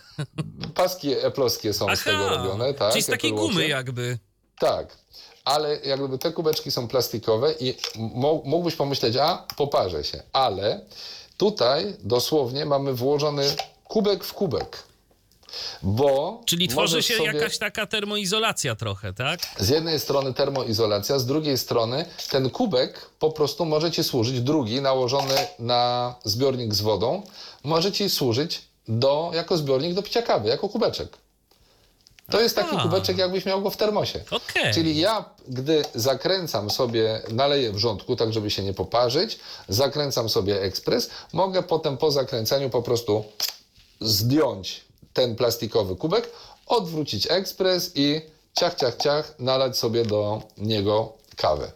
Paski 0.74 1.12
eplowskie 1.12 1.72
są 1.72 1.96
z 1.96 2.02
tego 2.04 2.28
robione, 2.28 2.74
tak? 2.74 2.90
czyli 2.92 3.02
z 3.02 3.06
takiej 3.06 3.32
gumy 3.32 3.68
jakby. 3.68 4.18
Tak, 4.58 4.96
ale 5.44 5.76
jak 5.84 5.98
gdyby 5.98 6.18
te 6.18 6.32
kubeczki 6.32 6.70
są 6.70 6.88
plastikowe 6.88 7.54
i 7.60 7.74
mógłbyś 8.44 8.74
pomyśleć, 8.74 9.16
a 9.16 9.46
poparzę 9.56 10.04
się, 10.04 10.22
ale 10.32 10.80
tutaj 11.36 11.96
dosłownie 12.00 12.64
mamy 12.66 12.94
włożony 12.94 13.56
kubek 13.84 14.24
w 14.24 14.32
kubek. 14.32 14.82
Bo 15.82 16.40
Czyli 16.44 16.68
tworzy 16.68 17.02
się 17.02 17.16
sobie 17.16 17.32
jakaś 17.32 17.58
taka 17.58 17.86
termoizolacja 17.86 18.74
trochę, 18.74 19.12
tak? 19.12 19.40
z 19.58 19.68
jednej 19.68 20.00
strony 20.00 20.34
termoizolacja, 20.34 21.18
z 21.18 21.26
drugiej 21.26 21.58
strony 21.58 22.04
ten 22.30 22.50
kubek 22.50 23.10
po 23.18 23.30
prostu 23.30 23.64
może 23.64 23.90
ci 23.90 24.04
służyć, 24.04 24.40
drugi 24.40 24.80
nałożony 24.80 25.34
na 25.58 26.14
zbiornik 26.24 26.74
z 26.74 26.80
wodą, 26.80 27.22
może 27.64 27.92
ci 27.92 28.10
służyć 28.10 28.62
do, 28.88 29.30
jako 29.34 29.56
zbiornik 29.56 29.94
do 29.94 30.02
picia 30.02 30.22
kawy, 30.22 30.48
jako 30.48 30.68
kubeczek. 30.68 31.18
To 32.30 32.40
jest 32.40 32.56
taki 32.56 32.76
kubeczek, 32.76 33.18
jakbyś 33.18 33.46
miał 33.46 33.62
go 33.62 33.70
w 33.70 33.76
termosie. 33.76 34.20
Okej. 34.30 34.74
Czyli 34.74 34.98
ja, 34.98 35.24
gdy 35.48 35.84
zakręcam 35.94 36.70
sobie, 36.70 37.22
naleję 37.30 37.72
wrzątku, 37.72 38.16
tak 38.16 38.32
żeby 38.32 38.50
się 38.50 38.62
nie 38.62 38.74
poparzyć, 38.74 39.38
zakręcam 39.68 40.28
sobie 40.28 40.62
ekspres, 40.62 41.10
mogę 41.32 41.62
potem 41.62 41.96
po 41.96 42.10
zakręceniu 42.10 42.70
po 42.70 42.82
prostu 42.82 43.24
zdjąć 44.00 44.85
ten 45.16 45.36
plastikowy 45.36 45.96
kubek, 45.96 46.30
odwrócić 46.66 47.26
ekspres 47.30 47.92
i 47.94 48.20
ciach, 48.58 48.74
ciach, 48.74 48.96
ciach, 48.96 49.34
nalać 49.38 49.78
sobie 49.78 50.04
do 50.04 50.42
niego 50.56 51.12
kawę. 51.36 51.72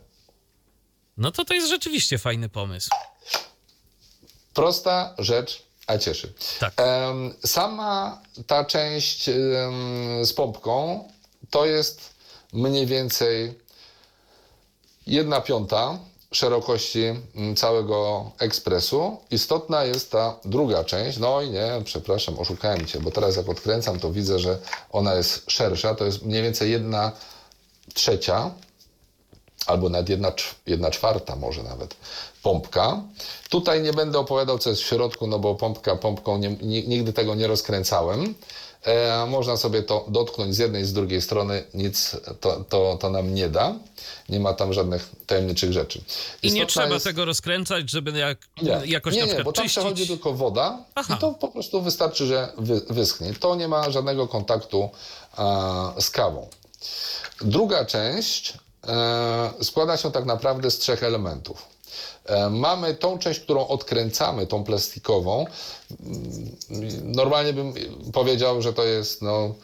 No 1.16 1.30
to 1.30 1.44
to 1.44 1.54
jest 1.54 1.68
rzeczywiście 1.68 2.18
fajny 2.18 2.48
pomysł. 2.48 2.90
Prosta 4.54 5.14
rzecz, 5.18 5.62
a 5.86 5.98
cieszy. 5.98 6.32
Tak. 6.60 6.74
Sama 7.44 8.22
ta 8.46 8.64
część 8.64 9.24
z 10.22 10.32
pompką 10.32 11.04
to 11.50 11.66
jest 11.66 12.14
mniej 12.52 12.86
więcej 12.86 13.58
jedna 15.06 15.40
piąta 15.40 15.98
szerokości 16.34 17.04
mm, 17.36 17.56
całego 17.56 18.30
ekspresu. 18.38 19.16
Istotna 19.30 19.84
jest 19.84 20.10
ta 20.10 20.36
druga 20.44 20.84
część. 20.84 21.18
No 21.18 21.42
i 21.42 21.50
nie, 21.50 21.70
przepraszam, 21.84 22.38
oszukałem 22.38 22.86
cię, 22.86 23.00
bo 23.00 23.10
teraz 23.10 23.36
jak 23.36 23.48
odkręcam, 23.48 24.00
to 24.00 24.12
widzę, 24.12 24.38
że 24.38 24.58
ona 24.92 25.14
jest 25.14 25.50
szersza. 25.50 25.94
To 25.94 26.04
jest 26.04 26.22
mniej 26.22 26.42
więcej 26.42 26.70
jedna 26.70 27.12
trzecia 27.94 28.50
albo 29.66 29.88
nawet 29.88 30.08
jedna, 30.08 30.32
jedna 30.66 30.90
czwarta 30.90 31.36
może 31.36 31.62
nawet 31.62 31.94
pompka. 32.42 33.02
Tutaj 33.48 33.82
nie 33.82 33.92
będę 33.92 34.18
opowiadał, 34.18 34.58
co 34.58 34.70
jest 34.70 34.82
w 34.82 34.86
środku, 34.86 35.26
no 35.26 35.38
bo 35.38 35.54
pompka 35.54 35.96
pompką 35.96 36.38
nie, 36.38 36.48
ni- 36.48 36.88
nigdy 36.88 37.12
tego 37.12 37.34
nie 37.34 37.46
rozkręcałem. 37.46 38.34
E, 38.84 39.26
można 39.26 39.56
sobie 39.56 39.82
to 39.82 40.04
dotknąć 40.08 40.54
z 40.54 40.58
jednej 40.58 40.82
i 40.82 40.86
z 40.86 40.92
drugiej 40.92 41.22
strony, 41.22 41.64
nic 41.74 42.16
to, 42.40 42.64
to, 42.68 42.96
to 43.00 43.10
nam 43.10 43.34
nie 43.34 43.48
da. 43.48 43.74
Nie 44.28 44.40
ma 44.40 44.54
tam 44.54 44.72
żadnych 44.72 45.08
tajemniczych 45.26 45.72
rzeczy. 45.72 45.98
I 46.42 46.46
nie 46.46 46.52
Istotna 46.52 46.66
trzeba 46.66 46.94
jest- 46.94 47.04
tego 47.06 47.24
rozkręcać, 47.24 47.90
żeby 47.90 48.18
jak, 48.18 48.38
nie, 48.62 48.80
jakoś 48.84 49.14
nie, 49.14 49.26
na 49.26 49.32
nie, 49.32 49.44
bo 49.44 49.52
tam 49.52 49.64
czyścić. 49.64 49.82
przechodzi 49.82 50.08
tylko 50.08 50.32
woda 50.32 50.78
Aha. 50.94 51.14
i 51.16 51.20
to 51.20 51.32
po 51.32 51.48
prostu 51.48 51.82
wystarczy, 51.82 52.26
że 52.26 52.52
wy, 52.58 52.80
wyschnie. 52.90 53.34
To 53.34 53.54
nie 53.56 53.68
ma 53.68 53.90
żadnego 53.90 54.28
kontaktu 54.28 54.90
a, 55.36 55.92
z 56.00 56.10
kawą. 56.10 56.48
Druga 57.40 57.84
część 57.84 58.54
e, 58.88 59.50
składa 59.62 59.96
się 59.96 60.12
tak 60.12 60.24
naprawdę 60.24 60.70
z 60.70 60.78
trzech 60.78 61.02
elementów. 61.02 61.62
E, 62.30 62.50
mamy 62.50 62.94
tą 62.94 63.18
część, 63.18 63.40
którą 63.40 63.66
odkręcamy, 63.66 64.46
tą 64.46 64.64
plastikową. 64.64 65.46
Mm, 66.00 67.12
Normalnie 67.12 67.52
bym 67.52 67.74
powiedział, 68.12 68.62
że 68.62 68.72
to 68.72 68.84
jest 68.84 69.22
no, 69.22 69.54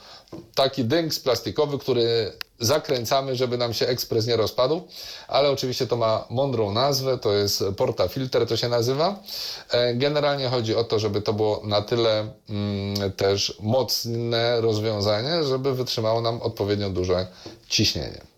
taki 0.55 0.85
dynks 0.85 1.21
plastikowy, 1.21 1.79
który 1.79 2.33
zakręcamy, 2.61 3.37
żeby 3.37 3.59
nam 3.59 3.75
się 3.75 3.87
ekspres 3.87 4.27
nie 4.27 4.37
rozpadł, 4.37 4.83
ale 5.29 5.51
oczywiście 5.51 5.87
to 5.87 5.97
ma 5.97 6.27
mądrą 6.31 6.73
nazwę, 6.73 7.19
to 7.19 7.33
jest 7.33 7.65
portafilter, 7.77 8.47
to 8.47 8.57
się 8.57 8.69
nazywa. 8.69 9.23
E, 9.71 9.95
Generalnie 9.95 10.49
chodzi 10.49 10.75
o 10.75 10.85
to, 10.85 10.99
żeby 10.99 11.23
to 11.23 11.33
było 11.33 11.63
na 11.65 11.83
tyle 11.83 12.29
mm, 12.49 13.13
też 13.13 13.57
mocne 13.61 14.61
rozwiązanie, 14.61 15.45
żeby 15.45 15.75
wytrzymało 15.75 16.21
nam 16.21 16.43
odpowiednio 16.43 16.91
duże 16.91 17.27
ciśnienie. 17.69 18.36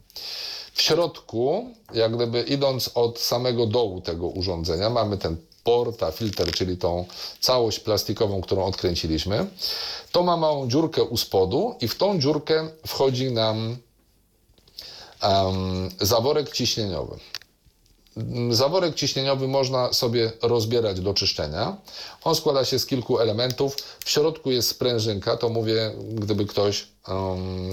W 0.79 0.83
środku, 0.83 1.75
jak 1.95 2.17
gdyby 2.17 2.43
idąc 2.43 2.91
od 2.95 3.19
samego 3.19 3.67
dołu 3.67 4.01
tego 4.01 4.27
urządzenia, 4.27 4.91
mamy 4.91 5.19
ten 5.19 5.37
portafilter, 5.64 6.53
czyli 6.53 6.77
tą 6.77 7.05
całość 7.41 7.81
plastikową, 7.81 8.41
którą 8.41 8.64
odkręciliśmy. 8.64 9.47
To 10.12 10.23
ma 10.23 10.37
małą 10.37 10.69
dziurkę 10.69 11.03
u 11.03 11.17
spodu 11.17 11.75
i 11.81 11.88
w 11.88 11.95
tą 11.95 12.21
dziurkę 12.21 12.69
wchodzi 12.87 13.33
nam 13.33 13.77
em, 15.21 15.91
zaworek 16.01 16.53
ciśnieniowy. 16.53 17.19
Zaworek 18.51 18.95
ciśnieniowy 18.95 19.49
można 19.49 19.93
sobie 19.93 20.33
rozbierać 20.43 21.01
do 21.01 21.14
czyszczenia. 21.14 21.77
On 22.25 22.35
składa 22.35 22.64
się 22.64 22.79
z 22.79 22.87
kilku 22.87 23.19
elementów. 23.19 23.77
W 24.05 24.11
środku 24.11 24.51
jest 24.51 24.69
sprężynka, 24.69 25.37
to 25.37 25.49
mówię, 25.49 25.93
gdyby 26.14 26.47
ktoś 26.47 26.87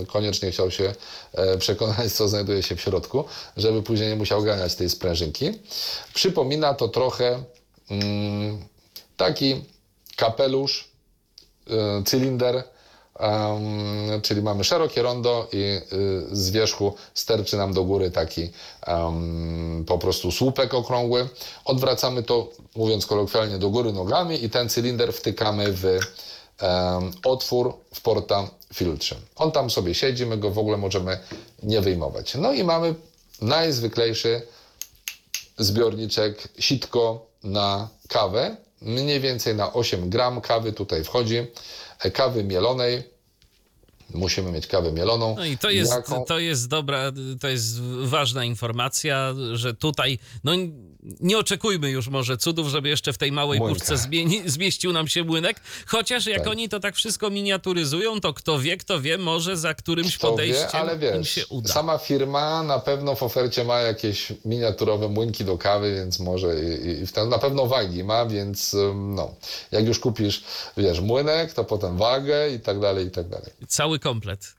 koniecznie 0.07 0.51
chciał 0.51 0.71
się 0.71 0.95
e, 1.33 1.57
przekonać, 1.57 2.13
co 2.13 2.27
znajduje 2.27 2.63
się 2.63 2.75
w 2.75 2.81
środku, 2.81 3.23
żeby 3.57 3.83
później 3.83 4.09
nie 4.09 4.15
musiał 4.15 4.43
ganiać 4.43 4.75
tej 4.75 4.89
sprężynki. 4.89 5.51
Przypomina 6.13 6.73
to 6.73 6.87
trochę 6.87 7.43
mm, 7.89 8.59
taki 9.17 9.61
kapelusz, 10.15 10.89
y, 11.99 12.03
cylinder, 12.03 12.63
czyli 14.21 14.41
mamy 14.41 14.63
szerokie 14.63 15.01
rondo 15.01 15.47
i 15.51 15.57
y, 15.57 15.81
z 16.31 16.49
wierzchu 16.49 16.95
sterczy 17.13 17.57
nam 17.57 17.73
do 17.73 17.83
góry 17.83 18.11
taki 18.11 18.49
po 19.87 19.97
prostu 19.97 20.31
słupek 20.31 20.73
okrągły. 20.73 21.29
Odwracamy 21.65 22.23
to, 22.23 22.49
mówiąc 22.75 23.05
kolokwialnie, 23.05 23.57
do 23.57 23.69
góry 23.69 23.93
nogami 23.93 24.43
i 24.43 24.49
ten 24.49 24.69
cylinder 24.69 25.13
wtykamy 25.13 25.71
w 25.71 25.99
otwór 27.23 27.73
w 27.93 28.01
porta 28.01 28.49
filtrze. 28.73 29.15
On 29.35 29.51
tam 29.51 29.69
sobie 29.69 29.93
siedzi, 29.93 30.25
my 30.25 30.37
go 30.37 30.51
w 30.51 30.57
ogóle 30.57 30.77
możemy 30.77 31.19
nie 31.63 31.81
wyjmować. 31.81 32.35
No 32.35 32.53
i 32.53 32.63
mamy 32.63 32.95
najzwyklejszy 33.41 34.41
zbiorniczek 35.57 36.47
sitko 36.59 37.25
na 37.43 37.89
kawę. 38.07 38.57
Mniej 38.81 39.19
więcej 39.19 39.55
na 39.55 39.73
8 39.73 40.09
gram 40.09 40.41
kawy 40.41 40.73
tutaj 40.73 41.03
wchodzi. 41.03 41.35
Kawy 42.13 42.43
mielonej. 42.43 43.03
Musimy 44.13 44.51
mieć 44.51 44.67
kawę 44.67 44.91
mieloną. 44.91 45.35
No 45.37 45.45
i 45.45 45.57
to 45.57 45.69
jest, 45.69 45.91
Jaką- 45.91 46.25
to 46.25 46.39
jest 46.39 46.67
dobra, 46.67 47.11
to 47.41 47.47
jest 47.47 47.81
ważna 48.03 48.45
informacja, 48.45 49.33
że 49.53 49.73
tutaj, 49.73 50.19
no 50.43 50.51
nie 51.19 51.37
oczekujmy 51.37 51.89
już 51.89 52.07
może 52.07 52.37
cudów, 52.37 52.67
żeby 52.67 52.89
jeszcze 52.89 53.13
w 53.13 53.17
tej 53.17 53.31
małej 53.31 53.59
Młynka. 53.59 53.79
puszce 53.79 53.97
zmieni, 53.97 54.41
zmieścił 54.45 54.93
nam 54.93 55.07
się 55.07 55.23
młynek, 55.23 55.59
chociaż 55.87 56.25
jak 56.25 56.37
Tak. 56.39 56.47
oni 56.47 56.69
to 56.69 56.79
tak 56.79 56.95
wszystko 56.95 57.29
miniaturyzują, 57.29 58.21
to 58.21 58.33
kto 58.33 58.59
wie, 58.59 58.77
kto 58.77 59.01
wie, 59.01 59.17
może 59.17 59.57
za 59.57 59.73
którymś 59.73 60.17
Kto 60.17 60.29
podejściem 60.31 60.67
wie, 60.73 60.79
ale 60.79 60.93
im 60.93 60.99
wiesz, 60.99 61.29
się 61.29 61.47
uda. 61.47 61.73
sama 61.73 61.97
firma 61.97 62.63
na 62.63 62.79
pewno 62.79 63.15
w 63.15 63.23
ofercie 63.23 63.63
ma 63.63 63.79
jakieś 63.79 64.33
miniaturowe 64.45 65.09
młynki 65.09 65.45
do 65.45 65.57
kawy, 65.57 65.95
więc 65.95 66.19
może 66.19 66.55
i, 66.63 66.89
i 67.03 67.07
w 67.07 67.11
ten, 67.11 67.29
na 67.29 67.39
pewno 67.39 67.67
wagi 67.67 68.03
ma, 68.03 68.25
więc 68.25 68.75
no, 68.95 69.35
jak 69.71 69.85
już 69.85 69.99
kupisz, 69.99 70.43
wiesz, 70.77 70.99
młynek, 71.01 71.53
to 71.53 71.63
potem 71.63 71.97
wagę 71.97 72.49
i 72.49 72.59
tak 72.59 72.79
dalej, 72.79 73.07
i 73.07 73.11
tak 73.11 73.29
dalej. 73.29 73.51
Cały 73.67 73.99
komplet. 73.99 74.53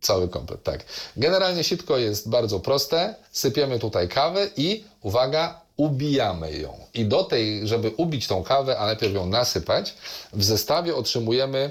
Cały 0.00 0.28
komplet, 0.28 0.62
tak. 0.62 0.84
Generalnie 1.16 1.64
sitko 1.64 1.98
jest 1.98 2.28
bardzo 2.30 2.60
proste. 2.60 3.14
Sypiemy 3.32 3.78
tutaj 3.78 4.08
kawę 4.08 4.50
i 4.56 4.84
uwaga, 5.02 5.60
ubijamy 5.78 6.58
ją. 6.58 6.78
I 6.94 7.04
do 7.04 7.24
tej, 7.24 7.68
żeby 7.68 7.90
ubić 7.96 8.26
tą 8.26 8.42
kawę, 8.42 8.78
a 8.78 8.86
najpierw 8.86 9.14
ją 9.14 9.26
nasypać, 9.26 9.94
w 10.32 10.44
zestawie 10.44 10.96
otrzymujemy 10.96 11.70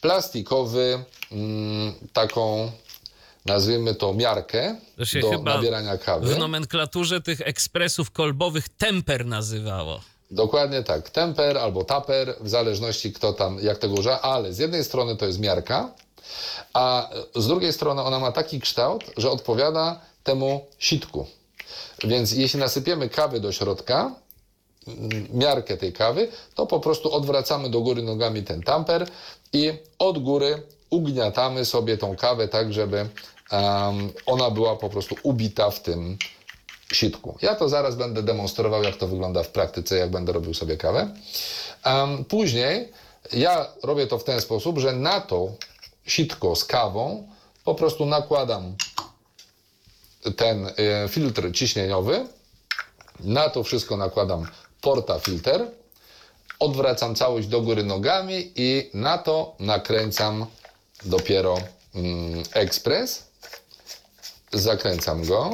plastikowy, 0.00 1.04
mm, 1.32 1.94
taką, 2.12 2.72
nazwijmy 3.46 3.94
to 3.94 4.14
miarkę 4.14 4.76
To 4.96 5.04
się 5.04 5.20
do 5.20 5.30
chyba 5.30 5.54
nabierania 5.54 5.98
kawy. 5.98 6.34
W 6.34 6.38
nomenklaturze 6.38 7.20
tych 7.20 7.40
ekspresów 7.40 8.10
kolbowych 8.10 8.68
temper 8.68 9.26
nazywało. 9.26 10.00
Dokładnie 10.30 10.82
tak. 10.82 11.10
Temper 11.10 11.58
albo 11.58 11.84
taper, 11.84 12.34
w 12.40 12.48
zależności 12.48 13.12
kto 13.12 13.32
tam, 13.32 13.58
jak 13.62 13.78
tego 13.78 13.94
używa, 13.94 14.20
ale 14.20 14.52
z 14.52 14.58
jednej 14.58 14.84
strony 14.84 15.16
to 15.16 15.26
jest 15.26 15.40
miarka, 15.40 15.94
a 16.74 17.10
z 17.34 17.46
drugiej 17.46 17.72
strony 17.72 18.02
ona 18.02 18.18
ma 18.18 18.32
taki 18.32 18.60
kształt, 18.60 19.04
że 19.16 19.30
odpowiada 19.30 20.00
temu 20.24 20.66
sitku. 20.78 21.26
Więc 22.04 22.32
jeśli 22.32 22.60
nasypiemy 22.60 23.08
kawy 23.08 23.40
do 23.40 23.52
środka, 23.52 24.14
miarkę 25.32 25.76
tej 25.76 25.92
kawy, 25.92 26.28
to 26.54 26.66
po 26.66 26.80
prostu 26.80 27.12
odwracamy 27.12 27.70
do 27.70 27.80
góry 27.80 28.02
nogami 28.02 28.42
ten 28.42 28.62
tamper 28.62 29.08
i 29.52 29.72
od 29.98 30.18
góry 30.18 30.62
ugniatamy 30.90 31.64
sobie 31.64 31.98
tą 31.98 32.16
kawę 32.16 32.48
tak, 32.48 32.72
żeby 32.72 32.98
em, 32.98 33.08
ona 34.26 34.50
była 34.50 34.76
po 34.76 34.88
prostu 34.88 35.16
ubita 35.22 35.70
w 35.70 35.80
tym 35.82 36.18
sitku. 36.92 37.38
Ja 37.42 37.54
to 37.54 37.68
zaraz 37.68 37.96
będę 37.96 38.22
demonstrował, 38.22 38.82
jak 38.82 38.96
to 38.96 39.06
wygląda 39.06 39.42
w 39.42 39.48
praktyce, 39.48 39.96
jak 39.96 40.10
będę 40.10 40.32
robił 40.32 40.54
sobie 40.54 40.76
kawę. 40.76 41.14
Em, 41.84 42.24
później 42.24 42.92
ja 43.32 43.66
robię 43.82 44.06
to 44.06 44.18
w 44.18 44.24
ten 44.24 44.40
sposób, 44.40 44.78
że 44.78 44.92
na 44.92 45.20
to 45.20 45.52
sitko 46.06 46.56
z 46.56 46.64
kawą 46.64 47.28
po 47.64 47.74
prostu 47.74 48.06
nakładam 48.06 48.76
ten 50.36 50.66
e, 50.66 51.08
filtr 51.08 51.52
ciśnieniowy, 51.52 52.26
na 53.20 53.50
to 53.50 53.62
wszystko 53.62 53.96
nakładam 53.96 54.46
portafilter, 54.80 55.70
odwracam 56.58 57.14
całość 57.14 57.48
do 57.48 57.60
góry 57.60 57.84
nogami 57.84 58.52
i 58.56 58.90
na 58.94 59.18
to 59.18 59.56
nakręcam 59.58 60.46
dopiero 61.04 61.58
mm, 61.94 62.42
ekspres. 62.52 63.24
Zakręcam 64.52 65.24
go 65.24 65.50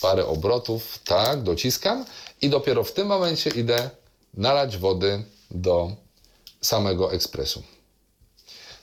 parę 0.00 0.26
obrotów, 0.26 0.98
tak, 1.04 1.42
dociskam 1.42 2.04
i 2.42 2.48
dopiero 2.48 2.84
w 2.84 2.92
tym 2.92 3.06
momencie 3.06 3.50
idę 3.50 3.90
nalać 4.34 4.76
wody 4.76 5.24
do 5.50 5.92
samego 6.60 7.12
ekspresu. 7.12 7.62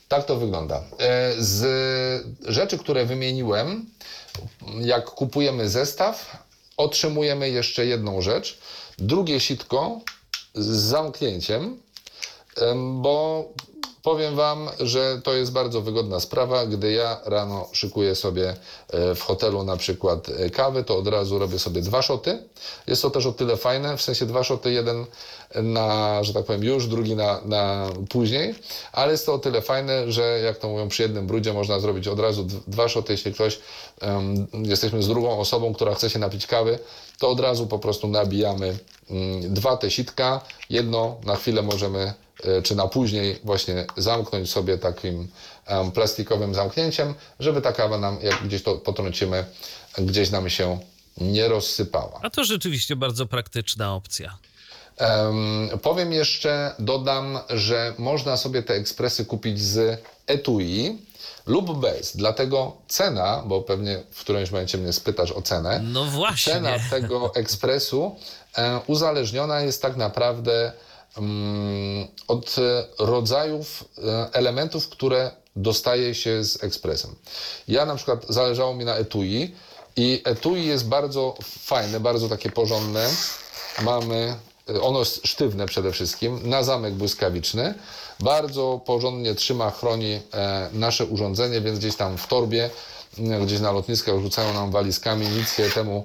Tak 0.08 0.24
to 0.26 0.36
wygląda. 0.36 0.82
E, 0.98 1.34
Z 1.38 1.66
rzeczy, 2.46 2.78
które 2.78 3.06
wymieniłem, 3.06 3.86
jak 4.80 5.04
kupujemy 5.04 5.68
zestaw, 5.68 6.36
otrzymujemy 6.76 7.50
jeszcze 7.50 7.86
jedną 7.86 8.22
rzecz. 8.22 8.58
Drugie 8.98 9.40
sitko 9.40 10.00
z 10.54 10.66
zamknięciem, 10.66 11.82
em, 12.56 13.02
bo 13.02 13.44
powiem 14.02 14.36
Wam, 14.36 14.68
że 14.80 15.20
to 15.24 15.34
jest 15.34 15.52
bardzo 15.52 15.80
wygodna 15.80 16.20
sprawa. 16.20 16.66
Gdy 16.66 16.92
ja 16.92 17.20
rano 17.24 17.68
szykuję 17.72 18.14
sobie 18.14 18.56
e, 18.88 19.14
w 19.14 19.22
hotelu 19.22 19.64
na 19.64 19.76
przykład 19.76 20.28
e, 20.28 20.50
kawę, 20.50 20.84
to 20.84 20.98
od 20.98 21.08
razu 21.08 21.38
robię 21.38 21.58
sobie 21.58 21.82
dwa 21.82 22.02
szoty. 22.02 22.38
Jest 22.86 23.02
to 23.02 23.10
też 23.10 23.26
o 23.26 23.32
tyle 23.32 23.56
fajne, 23.56 23.96
w 23.96 24.02
sensie 24.02 24.26
dwa 24.26 24.44
szoty, 24.44 24.72
jeden 24.72 25.06
na, 25.54 26.24
że 26.24 26.34
tak 26.34 26.44
powiem, 26.44 26.64
już, 26.64 26.86
drugi 26.86 27.16
na, 27.16 27.40
na 27.44 27.86
później, 28.08 28.54
ale 28.92 29.12
jest 29.12 29.26
to 29.26 29.34
o 29.34 29.38
tyle 29.38 29.62
fajne, 29.62 30.12
że 30.12 30.40
jak 30.40 30.58
to 30.58 30.68
mówią, 30.68 30.88
przy 30.88 31.02
jednym 31.02 31.26
brudzie 31.26 31.52
można 31.52 31.80
zrobić 31.80 32.08
od 32.08 32.20
razu 32.20 32.46
dwa 32.66 32.88
szoty, 32.88 33.12
jeśli 33.12 33.34
ktoś, 33.34 33.58
um, 34.02 34.46
jesteśmy 34.52 35.02
z 35.02 35.08
drugą 35.08 35.38
osobą, 35.38 35.74
która 35.74 35.94
chce 35.94 36.10
się 36.10 36.18
napić 36.18 36.46
kawy, 36.46 36.78
to 37.18 37.30
od 37.30 37.40
razu 37.40 37.66
po 37.66 37.78
prostu 37.78 38.08
nabijamy 38.08 38.78
um, 39.10 39.54
dwa 39.54 39.76
te 39.76 39.90
sitka, 39.90 40.40
jedno 40.70 41.16
na 41.24 41.36
chwilę 41.36 41.62
możemy 41.62 42.14
czy 42.62 42.74
na 42.74 42.88
później 42.88 43.40
właśnie 43.44 43.86
zamknąć 43.96 44.50
sobie 44.50 44.78
takim 44.78 45.28
plastikowym 45.94 46.54
zamknięciem, 46.54 47.14
żeby 47.40 47.62
ta 47.62 47.72
kawa 47.72 47.98
nam, 47.98 48.18
jak 48.22 48.44
gdzieś 48.44 48.62
to 48.62 48.74
potrącimy, 48.74 49.44
gdzieś 49.98 50.30
nam 50.30 50.50
się 50.50 50.78
nie 51.20 51.48
rozsypała. 51.48 52.20
A 52.22 52.30
to 52.30 52.44
rzeczywiście 52.44 52.96
bardzo 52.96 53.26
praktyczna 53.26 53.94
opcja. 53.94 54.38
Um, 55.00 55.68
powiem 55.82 56.12
jeszcze, 56.12 56.74
dodam, 56.78 57.38
że 57.50 57.94
można 57.98 58.36
sobie 58.36 58.62
te 58.62 58.74
ekspresy 58.74 59.24
kupić 59.24 59.60
z 59.60 60.02
etui 60.26 60.98
lub 61.46 61.80
bez. 61.80 62.16
Dlatego 62.16 62.76
cena, 62.88 63.42
bo 63.46 63.62
pewnie 63.62 64.02
w 64.10 64.20
którymś 64.20 64.50
momencie 64.50 64.78
mnie 64.78 64.92
spytasz 64.92 65.32
o 65.32 65.42
cenę. 65.42 65.80
No 65.84 66.04
właśnie. 66.04 66.52
Cena 66.52 66.78
tego 66.90 67.34
ekspresu 67.34 68.16
e, 68.56 68.80
uzależniona 68.86 69.60
jest 69.60 69.82
tak 69.82 69.96
naprawdę 69.96 70.72
od 72.28 72.56
rodzajów 72.98 73.84
e, 73.98 74.28
elementów, 74.32 74.88
które 74.88 75.30
dostaje 75.56 76.14
się 76.14 76.44
z 76.44 76.64
ekspresem. 76.64 77.14
Ja 77.68 77.86
na 77.86 77.94
przykład 77.94 78.26
zależało 78.28 78.74
mi 78.74 78.84
na 78.84 78.94
etui 78.94 79.54
i 79.96 80.22
etui 80.24 80.66
jest 80.66 80.88
bardzo 80.88 81.34
fajne, 81.60 82.00
bardzo 82.00 82.28
takie 82.28 82.50
porządne. 82.50 83.08
Mamy, 83.82 84.36
e, 84.68 84.80
ono 84.80 84.98
jest 84.98 85.26
sztywne 85.26 85.66
przede 85.66 85.92
wszystkim, 85.92 86.40
na 86.48 86.62
zamek 86.62 86.94
błyskawiczny. 86.94 87.74
Bardzo 88.20 88.80
porządnie 88.86 89.34
trzyma, 89.34 89.70
chroni 89.70 90.20
e, 90.32 90.68
nasze 90.72 91.04
urządzenie, 91.06 91.60
więc 91.60 91.78
gdzieś 91.78 91.96
tam 91.96 92.18
w 92.18 92.26
torbie 92.26 92.70
gdzieś 93.44 93.60
na 93.60 93.72
lotniskach 93.72 94.20
rzucają 94.20 94.54
nam 94.54 94.70
walizkami, 94.70 95.28
nic 95.28 95.54
się 95.54 95.70
temu 95.70 96.04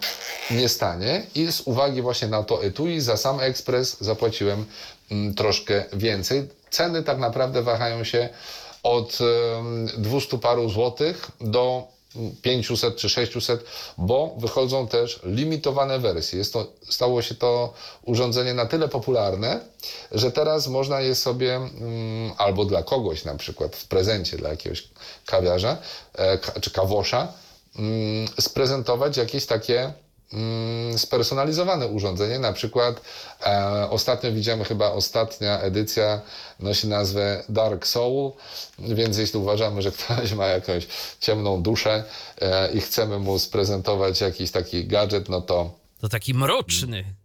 nie 0.52 0.70
stanie. 0.70 1.24
I 1.36 1.52
z 1.52 1.62
uwagi 1.62 2.02
właśnie 2.02 2.28
na 2.28 2.44
to 2.44 2.64
etui 2.64 3.02
za 3.02 3.18
sam 3.18 3.40
ekspres 3.40 3.98
zapłaciłem 4.00 4.66
mm, 5.12 5.34
troszkę 5.34 5.84
więcej. 5.94 6.48
Ceny 6.70 7.04
tak 7.04 7.20
naprawdę 7.20 7.62
wahają 7.62 8.04
się 8.04 8.30
od 8.84 9.18
200 9.98 10.38
paru 10.38 10.70
złotych 10.70 11.32
do 11.42 11.88
500 12.42 12.96
czy 12.98 13.10
600, 13.10 13.66
bo 13.98 14.36
wychodzą 14.38 14.88
też 14.88 15.20
limitowane 15.24 16.00
wersje. 16.00 16.40
Jest 16.40 16.54
to, 16.54 16.68
stało 16.90 17.22
się 17.22 17.36
to 17.36 17.74
urządzenie 18.06 18.54
na 18.54 18.66
tyle 18.66 18.88
popularne, 18.88 19.60
że 20.12 20.32
teraz 20.32 20.68
można 20.68 21.02
je 21.02 21.16
sobie 21.16 21.56
mm, 21.56 22.32
albo 22.38 22.66
dla 22.66 22.84
kogoś 22.84 23.26
na 23.26 23.36
przykład 23.36 23.76
w 23.76 23.88
prezencie 23.88 24.38
dla 24.38 24.50
jakiegoś 24.50 24.88
kawiarza 25.26 25.78
e, 26.16 26.40
czy 26.62 26.72
kawosza 26.72 27.34
mm, 27.76 28.28
sprezentować 28.40 29.18
jakieś 29.18 29.46
takie 29.46 29.94
spersonalizowane 30.98 31.88
urządzenie. 31.88 32.40
Na 32.40 32.54
przykład 32.54 33.02
e, 33.46 33.90
ostatnio 33.90 34.32
widziałem, 34.32 34.64
chyba 34.64 34.92
ostatnia 34.92 35.60
edycja 35.60 36.22
nosi 36.60 36.88
nazwę 36.88 37.44
Dark 37.50 37.88
Soul, 37.88 38.32
więc 38.80 39.18
jeśli 39.18 39.40
uważamy, 39.40 39.82
że 39.82 39.92
ktoś 39.92 40.34
ma 40.34 40.46
jakąś 40.46 40.88
ciemną 41.20 41.62
duszę 41.62 42.04
e, 42.42 42.72
i 42.74 42.82
chcemy 42.82 43.20
mu 43.20 43.40
sprezentować 43.40 44.22
jakiś 44.22 44.52
taki 44.52 44.88
gadżet, 44.88 45.30
no 45.30 45.42
to. 45.42 45.72
To 46.02 46.10
taki 46.10 46.34
mroczny. 46.34 47.16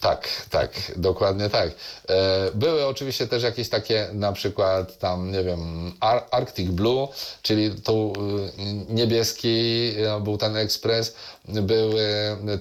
Tak, 0.00 0.28
tak, 0.50 0.92
dokładnie 0.96 1.50
tak. 1.50 1.70
E, 2.08 2.50
były 2.54 2.86
oczywiście 2.86 3.26
też 3.26 3.42
jakieś 3.42 3.68
takie, 3.68 4.08
na 4.12 4.32
przykład 4.32 4.98
tam, 4.98 5.32
nie 5.32 5.44
wiem, 5.44 5.92
Arctic 6.30 6.70
Blue, 6.70 7.08
czyli 7.42 7.70
tu 7.70 8.12
y, 8.58 8.94
niebieski 8.94 9.92
no, 10.04 10.20
był 10.20 10.38
ten 10.38 10.56
ekspres, 10.56 11.14
był 11.44 11.92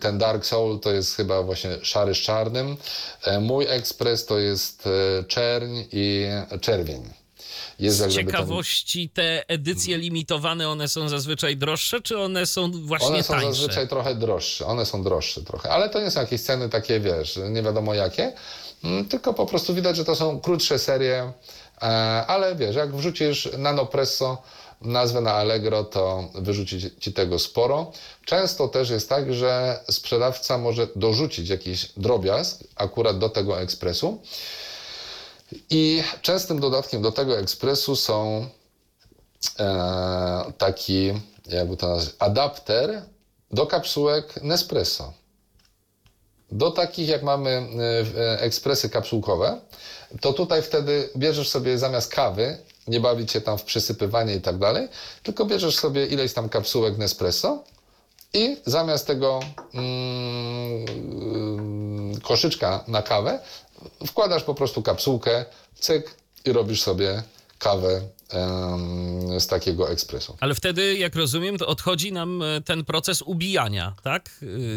ten 0.01 0.17
Dark 0.17 0.45
Soul, 0.45 0.79
to 0.79 0.91
jest 0.91 1.15
chyba 1.15 1.43
właśnie 1.43 1.77
szary 1.81 2.15
z 2.15 2.17
czarnym. 2.17 2.77
E, 3.23 3.39
mój 3.39 3.65
ekspres 3.69 4.25
to 4.25 4.39
jest 4.39 4.87
e, 4.87 5.23
czerń 5.23 5.83
i 5.91 6.25
czerwień. 6.61 7.16
Jest 7.79 7.97
Z 7.97 8.13
ciekawości 8.13 9.09
te 9.09 9.49
edycje 9.49 9.97
limitowane, 9.97 10.69
one 10.69 10.87
są 10.87 11.09
zazwyczaj 11.09 11.57
droższe, 11.57 12.01
czy 12.01 12.19
one 12.19 12.45
są 12.45 12.71
właśnie 12.71 13.07
One 13.07 13.23
są 13.23 13.33
tańsze? 13.33 13.53
zazwyczaj 13.53 13.87
trochę 13.87 14.15
droższe, 14.15 14.65
one 14.65 14.85
są 14.85 15.03
droższe 15.03 15.41
trochę, 15.43 15.69
ale 15.69 15.89
to 15.89 16.01
nie 16.01 16.11
są 16.11 16.19
jakieś 16.19 16.41
ceny 16.41 16.69
takie, 16.69 16.99
wiesz, 16.99 17.39
nie 17.49 17.63
wiadomo 17.63 17.93
jakie, 17.93 18.33
mm, 18.83 19.05
tylko 19.05 19.33
po 19.33 19.45
prostu 19.45 19.73
widać, 19.75 19.95
że 19.97 20.05
to 20.05 20.15
są 20.15 20.39
krótsze 20.41 20.79
serie, 20.79 21.31
e, 21.81 21.85
ale 22.27 22.55
wiesz, 22.55 22.75
jak 22.75 22.95
wrzucisz 22.95 23.49
Nanopresso, 23.57 24.41
nazwę 24.81 25.21
na 25.21 25.33
Allegro, 25.33 25.83
to 25.83 26.29
wyrzuci 26.35 26.77
ci 26.99 27.13
tego 27.13 27.39
sporo. 27.39 27.91
Często 28.25 28.67
też 28.67 28.89
jest 28.89 29.09
tak, 29.09 29.33
że 29.33 29.79
sprzedawca 29.91 30.57
może 30.57 30.87
dorzucić 30.95 31.49
jakiś 31.49 31.89
drobiazg 31.97 32.63
akurat 32.75 33.19
do 33.19 33.29
tego 33.29 33.61
ekspresu 33.61 34.21
i 35.69 36.03
częstym 36.21 36.59
dodatkiem 36.59 37.01
do 37.01 37.11
tego 37.11 37.39
ekspresu 37.39 37.95
są 37.95 38.47
e, 39.59 40.53
taki, 40.57 41.13
jakby 41.49 41.77
to 41.77 41.87
nazwać, 41.87 42.15
adapter 42.19 43.01
do 43.51 43.67
kapsułek 43.67 44.43
Nespresso. 44.43 45.13
Do 46.51 46.71
takich, 46.71 47.07
jak 47.09 47.23
mamy 47.23 47.49
e, 47.49 47.61
e, 48.19 48.41
ekspresy 48.41 48.89
kapsułkowe, 48.89 49.61
to 50.21 50.33
tutaj 50.33 50.61
wtedy 50.61 51.09
bierzesz 51.17 51.49
sobie 51.49 51.77
zamiast 51.77 52.13
kawy, 52.13 52.57
nie 52.87 52.99
bawić 52.99 53.31
się 53.31 53.41
tam 53.41 53.57
w 53.57 53.63
przysypywanie 53.63 54.35
i 54.35 54.41
tak 54.41 54.57
dalej, 54.57 54.87
tylko 55.23 55.45
bierzesz 55.45 55.75
sobie 55.75 56.05
ileś 56.05 56.33
tam 56.33 56.49
kapsułek 56.49 56.97
Nespresso 56.97 57.63
i 58.33 58.57
zamiast 58.65 59.07
tego 59.07 59.39
mm, 59.73 60.85
koszyczka 62.21 62.83
na 62.87 63.01
kawę 63.01 63.39
wkładasz 64.07 64.43
po 64.43 64.55
prostu 64.55 64.81
kapsułkę, 64.81 65.45
cyk 65.79 66.15
i 66.45 66.53
robisz 66.53 66.81
sobie 66.81 67.23
kawę 67.59 68.01
z 69.39 69.47
takiego 69.47 69.91
ekspresu. 69.91 70.37
Ale 70.39 70.55
wtedy, 70.55 70.97
jak 70.97 71.15
rozumiem, 71.15 71.57
to 71.57 71.67
odchodzi 71.67 72.11
nam 72.11 72.41
e, 72.41 72.61
ten 72.61 72.85
proces 72.85 73.21
ubijania, 73.21 73.95
tak? 74.03 74.29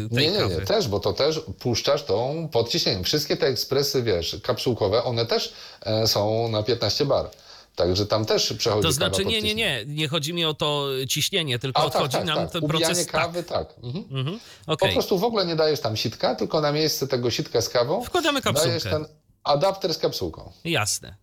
E, 0.05 0.15
tej 0.15 0.31
nie, 0.31 0.37
nie, 0.37 0.47
nie, 0.47 0.61
też, 0.61 0.87
bo 0.87 0.99
to 0.99 1.13
też 1.13 1.41
puszczasz 1.59 2.03
tą 2.03 2.49
pod 2.51 2.69
ciśnieniem. 2.69 3.03
Wszystkie 3.03 3.37
te 3.37 3.47
ekspresy, 3.47 4.03
wiesz, 4.03 4.37
kapsułkowe, 4.43 5.03
one 5.03 5.25
też 5.25 5.53
e, 5.81 6.07
są 6.07 6.47
na 6.47 6.63
15 6.63 7.05
bar. 7.05 7.29
Także 7.75 8.05
tam 8.05 8.25
też 8.25 8.53
przechodzi 8.53 8.83
To 8.83 8.91
znaczy, 8.91 9.25
nie, 9.25 9.41
nie, 9.41 9.55
nie. 9.55 9.83
Nie 9.87 10.07
chodzi 10.07 10.33
mi 10.33 10.45
o 10.45 10.53
to 10.53 10.87
ciśnienie, 11.09 11.59
tylko 11.59 11.81
A, 11.81 11.85
odchodzi 11.85 12.11
tak, 12.11 12.21
tak, 12.21 12.25
nam 12.25 12.37
tak. 12.37 12.51
ten 12.51 12.63
Ubijanie 12.63 12.85
proces. 12.85 13.07
kawy, 13.07 13.43
tak. 13.43 13.67
tak. 13.67 13.83
Mhm. 13.83 14.05
Mhm. 14.11 14.39
Okay. 14.67 14.89
Po 14.89 14.93
prostu 14.93 15.17
w 15.17 15.23
ogóle 15.23 15.45
nie 15.45 15.55
dajesz 15.55 15.79
tam 15.79 15.97
sitka, 15.97 16.35
tylko 16.35 16.61
na 16.61 16.71
miejsce 16.71 17.07
tego 17.07 17.31
sitka 17.31 17.61
z 17.61 17.69
kawą 17.69 18.03
wkładamy 18.03 18.41
kapsułkę. 18.41 18.67
Dajesz 18.67 18.83
ten 18.83 19.05
adapter 19.43 19.93
z 19.93 19.97
kapsułką. 19.97 20.51
Jasne. 20.63 21.15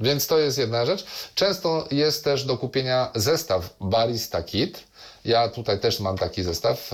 Więc 0.00 0.26
to 0.26 0.38
jest 0.38 0.58
jedna 0.58 0.86
rzecz. 0.86 1.04
Często 1.34 1.88
jest 1.90 2.24
też 2.24 2.44
do 2.44 2.58
kupienia 2.58 3.10
zestaw 3.14 3.76
Barista 3.80 4.42
Kit 4.42 4.89
ja 5.24 5.48
tutaj 5.48 5.80
też 5.80 6.00
mam 6.00 6.18
taki 6.18 6.42
zestaw. 6.42 6.90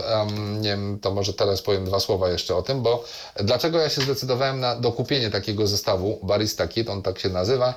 Nie 0.61 0.69
wiem, 0.69 0.99
to 1.03 1.11
może 1.11 1.33
teraz 1.33 1.63
powiem 1.63 1.85
dwa 1.85 2.01
słowa 2.01 2.31
jeszcze 2.31 2.57
o 2.57 2.63
tym, 2.63 2.83
bo 2.83 3.05
dlaczego 3.37 3.79
ja 3.79 3.89
się 3.89 4.01
zdecydowałem 4.01 4.61
na 4.61 4.77
dokupienie 4.77 5.31
takiego 5.31 5.67
zestawu 5.67 6.19
Barista 6.23 6.69
Kit, 6.69 6.91
on 6.91 7.03
tak 7.03 7.19
się 7.19 7.29
nazywa. 7.29 7.75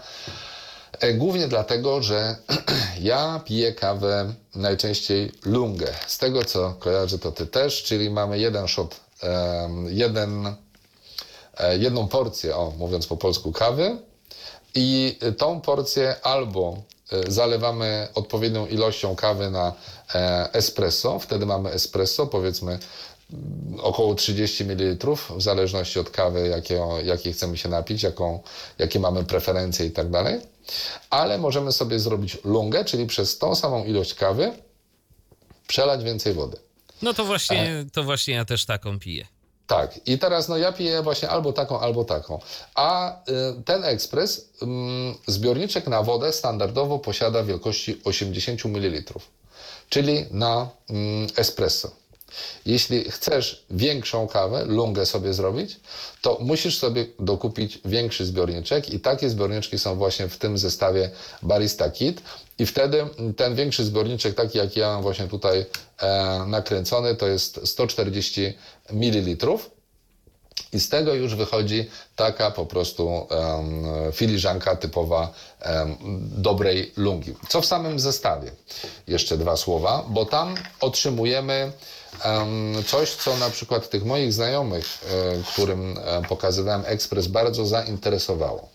E, 0.99 1.13
głównie 1.13 1.47
dlatego, 1.47 2.01
że 2.01 2.35
ja 3.01 3.41
piję 3.45 3.73
kawę 3.73 4.33
najczęściej 4.55 5.31
lungę. 5.45 5.87
Z 6.07 6.17
tego 6.17 6.45
co 6.45 6.73
kojarzę, 6.79 7.19
to 7.19 7.31
ty 7.31 7.47
też, 7.47 7.83
czyli 7.83 8.09
mamy 8.09 8.39
jeden 8.39 8.67
shot, 8.67 8.99
jeden, 9.87 10.55
e, 11.57 11.77
jedną 11.77 12.07
porcję, 12.07 12.55
o 12.55 12.73
mówiąc 12.77 13.07
po 13.07 13.17
polsku, 13.17 13.51
kawy 13.51 13.97
i 14.75 15.19
tą 15.37 15.61
porcję 15.61 16.15
albo 16.23 16.77
zalewamy 17.27 18.07
odpowiednią 18.15 18.67
ilością 18.67 19.15
kawy 19.15 19.49
na 19.49 19.73
E, 20.15 20.53
espresso. 20.53 21.19
Wtedy 21.19 21.45
mamy 21.45 21.71
espresso, 21.71 22.27
powiedzmy 22.27 22.79
mm, 23.33 23.79
około 23.81 24.15
30 24.15 24.63
ml, 24.63 25.15
w 25.37 25.41
zależności 25.41 25.99
od 25.99 26.09
kawy, 26.09 26.47
jakie, 26.47 26.81
jakiej 27.03 27.33
chcemy 27.33 27.57
się 27.57 27.69
napić, 27.69 28.03
jaką, 28.03 28.43
jakie 28.79 28.99
mamy 28.99 29.23
preferencje 29.23 29.85
i 29.85 29.91
tak 29.91 30.09
dalej. 30.09 30.41
Ale 31.09 31.37
możemy 31.37 31.71
sobie 31.71 31.99
zrobić 31.99 32.37
lungę, 32.43 32.85
czyli 32.85 33.05
przez 33.05 33.37
tą 33.37 33.55
samą 33.55 33.85
ilość 33.85 34.13
kawy 34.13 34.51
przelać 35.67 36.03
więcej 36.03 36.33
wody. 36.33 36.57
No 37.01 37.13
to 37.13 37.25
właśnie, 37.25 37.85
to 37.93 38.03
właśnie 38.03 38.33
ja 38.33 38.45
też 38.45 38.65
taką 38.65 38.99
piję. 38.99 39.27
Tak, 39.69 40.07
i 40.07 40.17
teraz 40.19 40.49
no 40.49 40.57
ja 40.57 40.71
piję 40.71 41.01
właśnie 41.01 41.29
albo 41.29 41.53
taką, 41.53 41.79
albo 41.79 42.05
taką. 42.05 42.39
A 42.75 43.19
y, 43.59 43.63
ten 43.63 43.83
ekspres, 43.83 44.49
ym, 44.61 45.15
zbiorniczek 45.27 45.87
na 45.87 46.03
wodę 46.03 46.33
standardowo 46.33 46.99
posiada 46.99 47.43
wielkości 47.43 48.01
80 48.03 48.65
ml, 48.65 49.13
czyli 49.89 50.25
na 50.31 50.69
ym, 50.89 51.27
espresso. 51.35 51.91
Jeśli 52.65 53.11
chcesz 53.11 53.65
większą 53.69 54.27
kawę, 54.27 54.65
lungę 54.65 55.05
sobie 55.05 55.33
zrobić, 55.33 55.79
to 56.21 56.37
musisz 56.41 56.77
sobie 56.77 57.05
dokupić 57.19 57.79
większy 57.85 58.25
zbiorniczek 58.25 58.93
i 58.93 58.99
takie 58.99 59.29
zbiorniczki 59.29 59.79
są 59.79 59.95
właśnie 59.95 60.27
w 60.27 60.37
tym 60.37 60.57
zestawie 60.57 61.09
Barista 61.41 61.89
Kit 61.89 62.21
i 62.59 62.65
wtedy 62.65 63.05
ten 63.37 63.55
większy 63.55 63.85
zbiorniczek, 63.85 64.35
taki 64.35 64.57
jak 64.57 64.77
ja 64.77 64.87
mam 64.87 65.01
właśnie 65.01 65.27
tutaj 65.27 65.65
e, 65.97 66.45
nakręcony, 66.47 67.15
to 67.15 67.27
jest 67.27 67.59
140 67.67 68.53
ml. 68.89 69.47
I 70.73 70.79
z 70.79 70.89
tego 70.89 71.13
już 71.13 71.35
wychodzi 71.35 71.89
taka 72.15 72.51
po 72.51 72.65
prostu 72.65 73.07
um, 73.07 73.83
filiżanka 74.11 74.75
typowa 74.75 75.33
um, 75.65 75.97
dobrej 76.21 76.91
lungi. 76.97 77.35
Co 77.49 77.61
w 77.61 77.65
samym 77.65 77.99
zestawie? 77.99 78.51
Jeszcze 79.07 79.37
dwa 79.37 79.57
słowa, 79.57 80.05
bo 80.09 80.25
tam 80.25 80.55
otrzymujemy 80.79 81.71
coś, 82.87 83.15
co 83.15 83.37
na 83.37 83.49
przykład 83.49 83.89
tych 83.89 84.05
moich 84.05 84.33
znajomych, 84.33 84.85
e, 84.85 85.43
którym 85.53 85.97
e, 85.97 86.21
pokazywałem 86.29 86.83
ekspres, 86.85 87.27
bardzo 87.27 87.65
zainteresowało. 87.65 88.69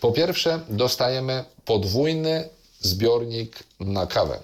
Po 0.00 0.12
pierwsze, 0.12 0.60
dostajemy 0.68 1.44
podwójny 1.64 2.48
zbiornik 2.80 3.58
na 3.80 4.06
kawę. 4.06 4.40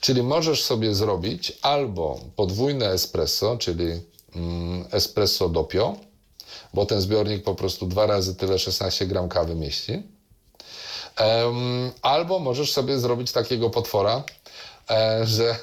Czyli 0.00 0.22
możesz 0.22 0.64
sobie 0.64 0.94
zrobić 0.94 1.52
albo 1.62 2.20
podwójne 2.36 2.90
espresso, 2.90 3.56
czyli 3.56 4.00
mm, 4.34 4.84
espresso 4.92 5.48
doppio, 5.48 5.96
bo 6.74 6.86
ten 6.86 7.00
zbiornik 7.00 7.44
po 7.44 7.54
prostu 7.54 7.86
dwa 7.86 8.06
razy 8.06 8.34
tyle 8.34 8.58
16 8.58 9.06
gram 9.06 9.28
kawy 9.28 9.54
mieści. 9.54 10.02
Albo 12.02 12.38
możesz 12.38 12.72
sobie 12.72 12.98
zrobić 12.98 13.32
takiego 13.32 13.70
potwora, 13.70 14.24
że 15.24 15.56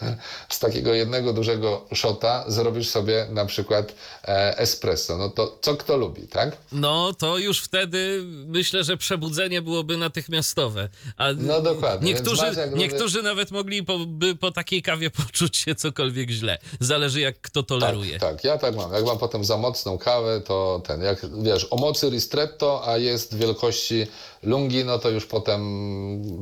z 0.50 0.60
takiego 0.60 0.94
jednego 0.94 1.34
dużego 1.34 1.86
shota 1.94 2.44
zrobisz 2.48 2.90
sobie 2.90 3.28
na 3.32 3.46
przykład 3.46 3.94
e, 4.24 4.58
espresso. 4.58 5.18
No 5.18 5.30
to 5.30 5.58
co 5.62 5.76
kto 5.78 5.98
lubi, 5.98 6.28
tak? 6.28 6.58
No 6.72 7.14
to 7.14 7.38
już 7.38 7.62
wtedy 7.62 8.22
myślę, 8.48 8.84
że 8.84 8.98
przebudzenie 8.98 9.62
byłoby 9.62 9.98
natychmiastowe. 9.98 10.90
A 11.18 11.28
No 11.38 11.62
dokładnie, 11.62 12.14
Niektórzy, 12.14 12.44
niektórzy 12.76 13.24
nawet 13.24 13.52
mogli 13.52 13.84
po, 13.84 14.00
by 14.00 14.36
po 14.36 14.52
takiej 14.52 14.82
kawie 14.82 15.10
poczuć 15.10 15.58
się 15.58 15.76
cokolwiek 15.76 16.30
źle. 16.30 16.58
Zależy 16.80 17.20
jak 17.22 17.42
kto 17.42 17.64
toleruje. 17.64 18.20
Tak, 18.20 18.32
tak, 18.36 18.44
ja 18.44 18.58
tak 18.58 18.76
mam. 18.76 18.94
Jak 18.94 19.06
mam 19.06 19.18
potem 19.18 19.46
za 19.46 19.58
mocną 19.58 19.98
kawę, 19.98 20.42
to 20.42 20.82
ten, 20.88 21.02
jak 21.02 21.44
wiesz, 21.44 21.68
o 21.70 21.76
mocy 21.76 22.10
ristretto, 22.10 22.88
a 22.88 22.98
jest 22.98 23.38
wielkości 23.38 24.08
lungi, 24.44 24.86
no 24.86 25.00
to 25.00 25.10
już 25.10 25.26
potem 25.26 25.64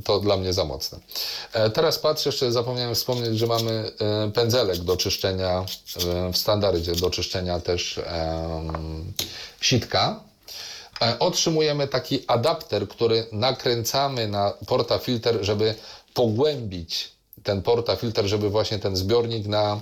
to 0.04 0.20
dla 0.20 0.38
mnie 0.38 0.54
za 0.54 0.66
mocne. 0.66 1.00
E, 1.54 1.70
teraz 1.70 2.00
patrzę, 2.00 2.30
jeszcze 2.30 2.52
zapomniałem 2.52 2.71
wspomnieć, 2.96 3.40
że 3.40 3.48
mamy 3.48 3.72
e, 3.72 4.32
pędzelek 4.32 4.78
do 4.78 4.98
czyszczenia 4.98 5.66
e, 6.06 6.32
w 6.32 6.38
standardzie, 6.38 6.96
do 6.96 7.10
czyszczenia 7.10 7.60
też 7.60 7.98
em, 7.98 9.14
sitka. 9.62 10.20
E, 11.02 11.20
Otrzymujemy 11.20 11.88
taki 11.88 12.24
adapter, 12.28 12.88
który 12.88 13.26
nakręcamy 13.32 14.28
na 14.28 14.54
portafilter, 14.68 15.38
żeby 15.42 15.76
pogłębić 16.14 17.12
ten 17.44 17.62
portafilter, 17.62 18.26
żeby 18.26 18.50
właśnie 18.50 18.80
ten 18.80 18.96
zbiornik 18.96 19.48
na 19.48 19.82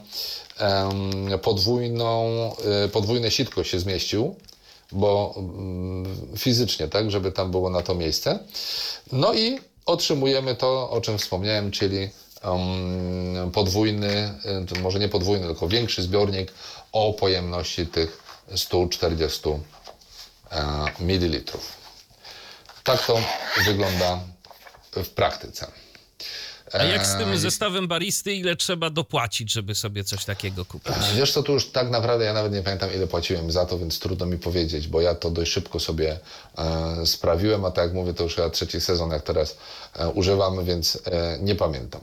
podwójną, 1.42 2.26
e, 2.86 2.88
podwójne 2.88 3.32
sitko 3.32 3.64
się 3.64 3.80
zmieścił, 3.80 4.36
bo 4.92 5.34
mm, 5.38 6.38
fizycznie, 6.38 6.88
tak, 6.88 7.12
żeby 7.12 7.32
tam 7.32 7.52
było 7.52 7.70
na 7.70 7.82
to 7.82 7.96
miejsce. 7.96 8.40
No 9.12 9.34
i 9.34 9.60
otrzymujemy 9.86 10.56
to, 10.56 10.90
o 10.90 11.02
czym 11.02 11.18
wspomniałem, 11.18 11.72
czyli 11.72 12.10
podwójny, 13.54 14.34
e, 14.46 14.66
to 14.66 14.82
może 14.82 15.00
nie 15.00 15.10
podwójny, 15.10 15.48
tylko 15.48 15.68
większy 15.68 16.02
zbiornik 16.02 16.54
o 16.92 17.14
pojemności 17.14 17.88
tych 17.88 18.24
140 18.56 19.50
e, 19.50 20.86
mililitrów. 21.00 21.74
Tak 22.84 23.06
to 23.06 23.22
wygląda 23.66 24.20
w 24.92 25.10
praktyce. 25.10 25.72
A 26.74 26.84
jak 26.84 27.08
z 27.08 27.18
tym 27.18 27.32
E, 27.32 27.38
zestawem 27.38 27.88
baristy, 27.88 28.34
ile 28.34 28.56
trzeba 28.56 28.90
dopłacić, 28.90 29.52
żeby 29.52 29.76
sobie 29.76 30.04
coś 30.04 30.26
takiego 30.26 30.66
kupić? 30.66 30.94
Wiesz 31.16 31.34
co, 31.34 31.44
tu 31.44 31.54
już 31.54 31.72
tak 31.72 31.90
naprawdę 31.90 32.26
ja 32.26 32.34
nawet 32.34 32.54
nie 32.54 32.62
pamiętam 32.62 32.94
ile 32.94 33.08
płaciłem 33.08 33.52
za 33.52 33.66
to, 33.66 33.80
więc 33.80 34.00
trudno 34.00 34.26
mi 34.26 34.38
powiedzieć, 34.38 34.88
bo 34.88 35.02
ja 35.02 35.16
to 35.16 35.30
dość 35.30 35.52
szybko 35.52 35.80
sobie 35.80 36.20
e, 36.58 37.06
sprawiłem, 37.06 37.66
a 37.66 37.72
tak 37.72 37.86
jak 37.86 37.94
mówię, 37.94 38.14
to 38.14 38.24
już 38.24 38.36
chyba 38.36 38.50
trzeci 38.50 38.82
sezon, 38.82 39.12
jak 39.12 39.24
teraz 39.24 39.58
e, 39.96 40.10
używamy, 40.10 40.64
więc 40.64 41.02
e, 41.06 41.38
nie 41.42 41.56
pamiętam. 41.56 42.02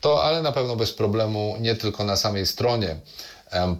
To, 0.00 0.24
ale 0.24 0.42
na 0.42 0.52
pewno 0.52 0.76
bez 0.76 0.92
problemu, 0.92 1.56
nie 1.60 1.74
tylko 1.74 2.04
na 2.04 2.16
samej 2.16 2.46
stronie 2.46 2.96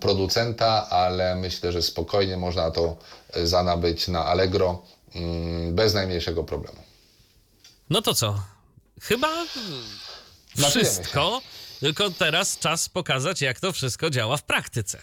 producenta, 0.01 0.91
ale 0.91 1.37
myślę, 1.37 1.73
że 1.73 1.83
spokojnie 1.83 2.37
można 2.37 2.71
to 2.71 2.97
e, 3.33 3.47
zanabyć 3.47 4.09
na 4.09 4.25
Allegro 4.25 4.83
mm, 5.15 5.75
bez 5.75 5.95
najmniejszego 5.95 6.45
problemu. 6.45 6.79
No 7.91 8.03
to 8.03 8.15
co? 8.15 8.41
Chyba 9.01 9.29
Napijemy 9.29 10.71
wszystko, 10.71 11.41
tylko 11.81 12.11
teraz 12.11 12.59
czas 12.59 12.89
pokazać, 12.89 13.41
jak 13.41 13.61
to 13.61 13.73
wszystko 13.73 14.11
działa 14.11 14.37
w 14.37 14.43
praktyce. 14.43 14.99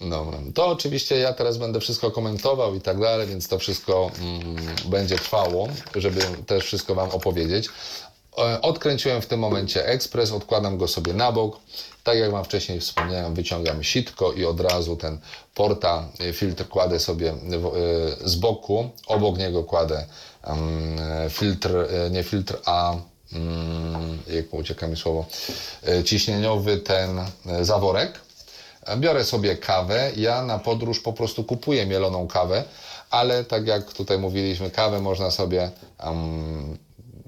No, 0.00 0.32
to 0.54 0.66
oczywiście 0.66 1.18
ja 1.18 1.32
teraz 1.32 1.58
będę 1.58 1.80
wszystko 1.80 2.10
komentował 2.10 2.74
i 2.74 2.80
tak 2.80 3.00
dalej, 3.00 3.26
więc 3.26 3.48
to 3.48 3.58
wszystko 3.58 4.10
mm, 4.18 4.56
będzie 4.84 5.16
trwało, 5.16 5.68
żeby 5.94 6.20
też 6.46 6.64
wszystko 6.64 6.94
Wam 6.94 7.10
opowiedzieć. 7.10 7.68
E, 8.38 8.62
Odkręciłem 8.62 9.22
w 9.22 9.26
tym 9.26 9.40
momencie 9.40 9.86
ekspres, 9.86 10.32
odkładam 10.32 10.78
go 10.78 10.88
sobie 10.88 11.12
na 11.12 11.32
bok. 11.32 11.60
Tak 12.04 12.18
jak 12.18 12.30
Wam 12.30 12.44
wcześniej 12.44 12.80
wspomniałem, 12.80 13.34
wyciągam 13.34 13.82
sitko 13.82 14.32
i 14.32 14.44
od 14.44 14.60
razu 14.60 14.96
ten 14.96 15.18
porta, 15.54 16.08
e, 16.20 16.32
filtr 16.32 16.68
kładę 16.68 17.00
sobie 17.00 17.30
e, 17.30 17.36
z 18.24 18.36
boku. 18.36 18.90
Obok 19.06 19.38
niego 19.38 19.64
kładę 19.64 20.06
filtr, 21.30 21.70
nie 22.10 22.22
filtr, 22.22 22.56
a 22.64 22.94
mm, 23.32 24.18
jak 24.28 24.54
ucieka 24.54 24.86
mi 24.86 24.96
słowo, 24.96 25.26
ciśnieniowy 26.04 26.78
ten 26.78 27.20
zaworek. 27.60 28.20
Biorę 28.96 29.24
sobie 29.24 29.56
kawę. 29.56 30.10
Ja 30.16 30.42
na 30.42 30.58
podróż 30.58 31.00
po 31.00 31.12
prostu 31.12 31.44
kupuję 31.44 31.86
mieloną 31.86 32.28
kawę, 32.28 32.64
ale 33.10 33.44
tak 33.44 33.66
jak 33.66 33.92
tutaj 33.92 34.18
mówiliśmy, 34.18 34.70
kawę 34.70 35.00
można 35.00 35.30
sobie 35.30 35.70
um, 36.04 36.78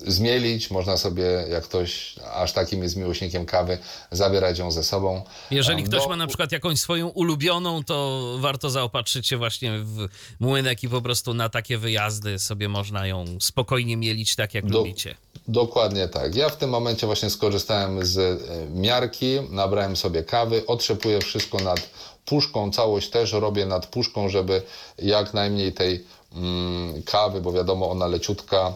zmielić, 0.07 0.71
można 0.71 0.97
sobie, 0.97 1.23
jak 1.51 1.65
ktoś 1.65 2.15
aż 2.35 2.53
takim 2.53 2.83
jest 2.83 2.97
miłośnikiem 2.97 3.47
kawy, 3.47 3.79
zabierać 4.11 4.59
ją 4.59 4.71
ze 4.71 4.85
sobą. 4.85 5.23
Jeżeli 5.51 5.83
ktoś 5.85 6.03
do- 6.03 6.09
ma 6.09 6.17
na 6.17 6.27
przykład 6.27 6.53
jakąś 6.53 6.81
swoją 6.81 7.09
ulubioną, 7.09 7.85
to 7.85 8.23
warto 8.41 8.71
zaopatrzyć 8.71 9.27
się 9.29 9.37
właśnie 9.37 9.79
w 9.79 10.09
młynek 10.41 10.83
i 10.83 10.89
po 10.89 11.03
prostu 11.03 11.35
na 11.35 11.49
takie 11.49 11.79
wyjazdy 11.79 12.39
sobie 12.39 12.69
można 12.69 13.07
ją 13.07 13.25
spokojnie 13.41 13.97
mielić 13.97 14.37
tak, 14.37 14.55
jak 14.55 14.67
Do- 14.67 14.79
lubicie. 14.79 15.15
Dokładnie 15.49 16.09
tak. 16.09 16.35
Ja 16.35 16.49
w 16.49 16.57
tym 16.57 16.71
momencie 16.71 17.07
właśnie 17.07 17.31
skorzystałem 17.31 18.07
z 18.07 18.19
e, 18.19 18.37
miarki, 18.71 19.39
nabrałem 19.51 19.97
sobie 19.97 20.23
kawy, 20.25 20.67
otrzepuję 20.67 21.21
wszystko 21.21 21.59
nad 21.59 21.91
puszką, 22.25 22.71
całość 22.73 23.11
też 23.11 23.33
robię 23.33 23.67
nad 23.67 23.87
puszką, 23.87 24.29
żeby 24.29 24.63
jak 24.99 25.35
najmniej 25.35 25.73
tej 25.73 26.05
mm, 26.37 27.03
kawy, 27.03 27.41
bo 27.41 27.53
wiadomo 27.53 27.91
ona 27.91 28.07
leciutka, 28.07 28.73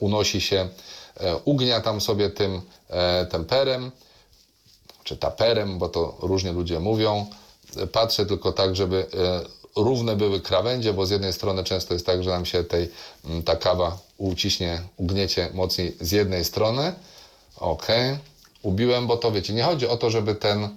unosi 0.00 0.40
się, 0.40 0.68
e, 1.16 1.36
ugniatam 1.36 2.00
sobie 2.00 2.30
tym 2.30 2.60
e, 2.88 3.26
temperem, 3.26 3.90
czy 5.04 5.16
taperem, 5.16 5.78
bo 5.78 5.88
to 5.88 6.16
różnie 6.20 6.52
ludzie 6.52 6.80
mówią. 6.80 7.26
Patrzę 7.92 8.26
tylko 8.26 8.52
tak, 8.52 8.76
żeby 8.76 9.06
e, 9.14 9.82
równe 9.82 10.16
były 10.16 10.40
krawędzie, 10.40 10.92
bo 10.92 11.06
z 11.06 11.10
jednej 11.10 11.32
strony 11.32 11.64
często 11.64 11.94
jest 11.94 12.06
tak, 12.06 12.24
że 12.24 12.30
nam 12.30 12.46
się 12.46 12.64
tej, 12.64 12.90
ta 13.44 13.56
kawa 13.56 13.98
uciśnie, 14.18 14.82
ugniecie 14.96 15.50
mocniej 15.54 15.96
z 16.00 16.12
jednej 16.12 16.44
strony. 16.44 16.92
Ok, 17.56 17.86
ubiłem, 18.62 19.06
bo 19.06 19.16
to 19.16 19.32
wiecie, 19.32 19.52
nie 19.52 19.62
chodzi 19.62 19.88
o 19.88 19.96
to, 19.96 20.10
żeby 20.10 20.34
ten, 20.34 20.68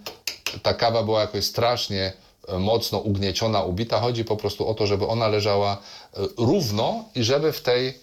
ta 0.63 0.73
kawa 0.73 1.03
była 1.03 1.21
jakoś 1.21 1.45
strasznie 1.45 2.13
e, 2.47 2.59
mocno 2.59 2.99
ugnieciona, 2.99 3.63
ubita. 3.63 3.99
Chodzi 3.99 4.25
po 4.25 4.37
prostu 4.37 4.67
o 4.67 4.73
to, 4.73 4.87
żeby 4.87 5.07
ona 5.07 5.27
leżała 5.27 5.73
e, 5.73 6.19
równo 6.37 7.05
i 7.15 7.23
żeby 7.23 7.51
w 7.51 7.61
tej, 7.61 7.99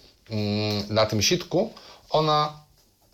na 0.89 1.05
tym 1.05 1.21
sitku 1.21 1.73
ona 2.09 2.59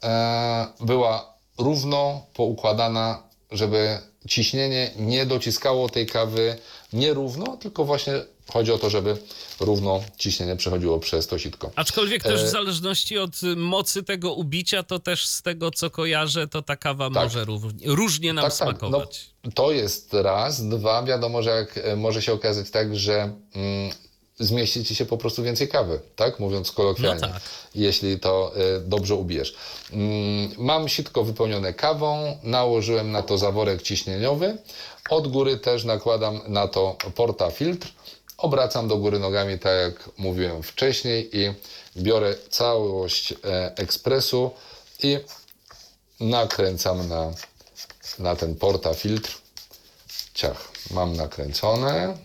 e, 0.04 0.68
była 0.80 1.34
równo 1.58 2.26
poukładana, 2.34 3.24
żeby 3.52 4.00
ciśnienie 4.28 4.92
nie 4.96 5.26
dociskało 5.26 5.90
tej 5.90 6.06
kawy 6.06 6.58
nierówno, 6.94 7.58
tylko 7.58 7.86
właśnie 7.86 8.14
Chodzi 8.54 8.72
o 8.72 8.78
to, 8.78 8.90
żeby 8.90 9.18
równo 9.60 10.04
ciśnienie 10.18 10.56
przechodziło 10.56 11.00
przez 11.00 11.28
to 11.28 11.38
sitko. 11.40 11.72
Aczkolwiek 11.76 12.24
też 12.24 12.42
w 12.42 12.46
E, 12.46 12.50
zależności 12.50 13.18
od 13.18 13.32
mocy 13.58 14.04
tego 14.04 14.34
ubicia, 14.34 14.84
to 14.84 15.00
też 15.00 15.28
z 15.28 15.42
tego 15.42 15.72
co 15.72 15.90
kojarzę, 15.90 16.48
to 16.48 16.62
ta 16.62 16.76
kawa 16.76 17.10
Tak. 17.10 17.24
może 17.24 17.46
róż- 17.46 17.74
różnie 17.86 18.34
nam 18.34 18.44
Tak, 18.46 18.58
tak. 18.58 18.68
smakować. 18.70 19.30
No, 19.44 19.52
to 19.52 19.72
jest 19.72 20.14
raz. 20.14 20.68
Dwa, 20.70 21.04
wiadomo, 21.04 21.44
że 21.44 21.50
jak 21.50 21.78
e, 21.78 21.96
może 21.96 22.22
się 22.22 22.34
okazać 22.34 22.70
tak, 22.70 22.96
że 22.98 23.34
mm, 23.56 23.92
zmieści 24.42 24.86
ci 24.86 24.96
się 24.96 25.06
po 25.06 25.18
prostu 25.18 25.44
więcej 25.44 25.68
kawy, 25.68 26.00
tak? 26.16 26.40
Mówiąc 26.40 26.72
kolokwialnie. 26.72 27.22
No 27.22 27.28
tak. 27.28 27.42
Jeśli 27.76 28.20
to 28.20 28.52
e, 28.56 28.80
dobrze 28.80 29.16
ubijesz. 29.16 29.56
Mm, 29.92 30.52
mam 30.58 30.90
sitko 30.90 31.24
wypełnione 31.24 31.74
kawą, 31.74 32.38
nałożyłem 32.44 33.12
na 33.12 33.22
to 33.22 33.38
zaworek 33.38 33.82
ciśnieniowy. 33.82 34.58
Od 35.10 35.28
góry 35.28 35.58
też 35.58 35.84
nakładam 35.84 36.42
na 36.48 36.68
to 36.68 36.98
porta 37.16 37.52
filtr. 37.52 37.88
Obracam 38.38 38.88
do 38.88 38.98
góry 38.98 39.20
nogami, 39.20 39.60
tak 39.60 39.74
jak 39.82 40.10
mówiłem 40.18 40.64
wcześniej 40.64 41.38
i 41.38 41.54
biorę 41.98 42.36
całość 42.50 43.32
e, 43.32 43.78
ekspresu 43.78 44.52
i 45.04 45.18
nakręcam 46.20 47.10
na 47.10 47.34
na 48.20 48.36
ten 48.36 48.56
porta 48.56 48.94
filtr. 48.94 49.38
Ciach, 50.34 50.72
mam 50.92 51.16
nakręcone. 51.16 52.18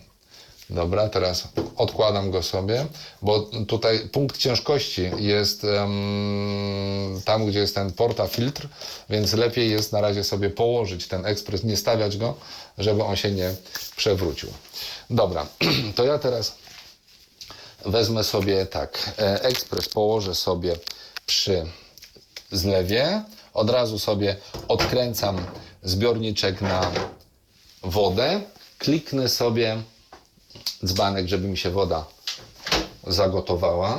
Dobra, 0.69 1.09
teraz 1.09 1.47
odkładam 1.75 2.31
go 2.31 2.43
sobie, 2.43 2.85
bo 3.21 3.39
tutaj 3.67 3.99
punkt 3.99 4.37
ciężkości 4.37 5.11
jest 5.17 5.63
em, 5.63 7.21
tam, 7.25 7.45
gdzie 7.45 7.59
jest 7.59 7.75
ten 7.75 7.93
porta 7.93 8.27
filtr, 8.27 8.67
więc 9.09 9.33
lepiej 9.33 9.71
jest 9.71 9.91
na 9.91 10.01
razie 10.01 10.23
sobie 10.23 10.49
położyć 10.49 11.07
ten 11.07 11.25
ekspres, 11.25 11.63
nie 11.63 11.77
stawiać 11.77 12.17
go, 12.17 12.35
żeby 12.77 13.03
on 13.03 13.15
się 13.15 13.31
nie 13.31 13.55
przewrócił. 13.95 14.49
Dobra, 15.09 15.47
to 15.95 16.03
ja 16.03 16.19
teraz 16.19 16.55
wezmę 17.85 18.23
sobie 18.23 18.65
tak, 18.65 19.13
e, 19.19 19.41
ekspres 19.41 19.89
położę 19.89 20.35
sobie 20.35 20.75
przy 21.25 21.65
zlewie. 22.51 23.23
Od 23.53 23.69
razu 23.69 23.99
sobie 23.99 24.35
odkręcam 24.67 25.45
zbiorniczek 25.83 26.61
na 26.61 26.91
wodę. 27.83 28.41
Kliknę 28.77 29.29
sobie 29.29 29.77
dzbanek, 30.85 31.27
żeby 31.27 31.47
mi 31.47 31.57
się 31.57 31.69
woda 31.69 32.05
zagotowała. 33.07 33.97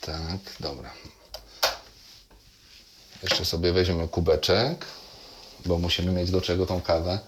Tak, 0.00 0.38
dobra. 0.60 0.90
Jeszcze 3.22 3.44
sobie 3.44 3.72
weźmiemy 3.72 4.08
kubeczek, 4.08 4.86
bo 5.66 5.78
musimy 5.78 6.12
mieć 6.12 6.30
do 6.30 6.40
czego 6.40 6.66
tą 6.66 6.80
kawę 6.80 7.18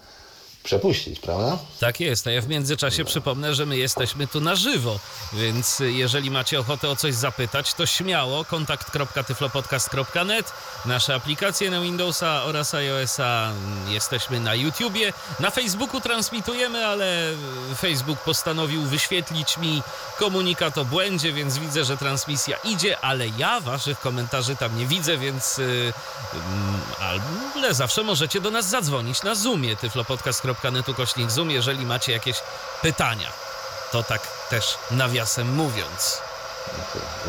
przepuścić, 0.65 1.19
prawda? 1.19 1.57
Tak 1.79 1.99
jest, 1.99 2.27
a 2.27 2.31
ja 2.31 2.41
w 2.41 2.47
międzyczasie 2.47 3.05
przypomnę, 3.05 3.55
że 3.55 3.65
my 3.65 3.77
jesteśmy 3.77 4.27
tu 4.27 4.41
na 4.41 4.55
żywo, 4.55 4.99
więc 5.33 5.79
jeżeli 5.79 6.31
macie 6.31 6.59
ochotę 6.59 6.89
o 6.89 6.95
coś 6.95 7.13
zapytać, 7.13 7.73
to 7.73 7.85
śmiało. 7.85 8.45
kontakt.tyflopodcast.net, 8.45 10.53
nasze 10.85 11.15
aplikacje 11.15 11.71
na 11.71 11.81
Windowsa 11.81 12.43
oraz 12.43 12.73
iOS-a, 12.73 13.51
jesteśmy 13.89 14.39
na 14.39 14.55
YouTubie, 14.55 15.13
na 15.39 15.51
Facebooku 15.51 16.01
transmitujemy, 16.01 16.85
ale 16.85 17.31
Facebook 17.77 18.19
postanowił 18.19 18.81
wyświetlić 18.81 19.57
mi 19.57 19.81
komunikat 20.17 20.77
o 20.77 20.85
błędzie, 20.85 21.33
więc 21.33 21.57
widzę, 21.57 21.85
że 21.85 21.97
transmisja 21.97 22.57
idzie, 22.63 22.99
ale 22.99 23.27
ja 23.37 23.59
waszych 23.59 23.99
komentarzy 23.99 24.55
tam 24.55 24.77
nie 24.77 24.85
widzę, 24.85 25.17
więc 25.17 25.57
yy, 25.57 25.93
ale 27.55 27.73
zawsze 27.73 28.03
możecie 28.03 28.41
do 28.41 28.51
nas 28.51 28.69
zadzwonić 28.69 29.23
na 29.23 29.35
Zoomie, 29.35 29.75
tyflopodcast.net 29.75 30.54
ukośnik 30.87 31.31
Zoom, 31.31 31.51
jeżeli 31.51 31.85
macie 31.85 32.11
jakieś 32.11 32.41
pytania. 32.81 33.29
To 33.91 34.03
tak 34.03 34.21
też 34.49 34.77
nawiasem 34.91 35.55
mówiąc. 35.55 36.21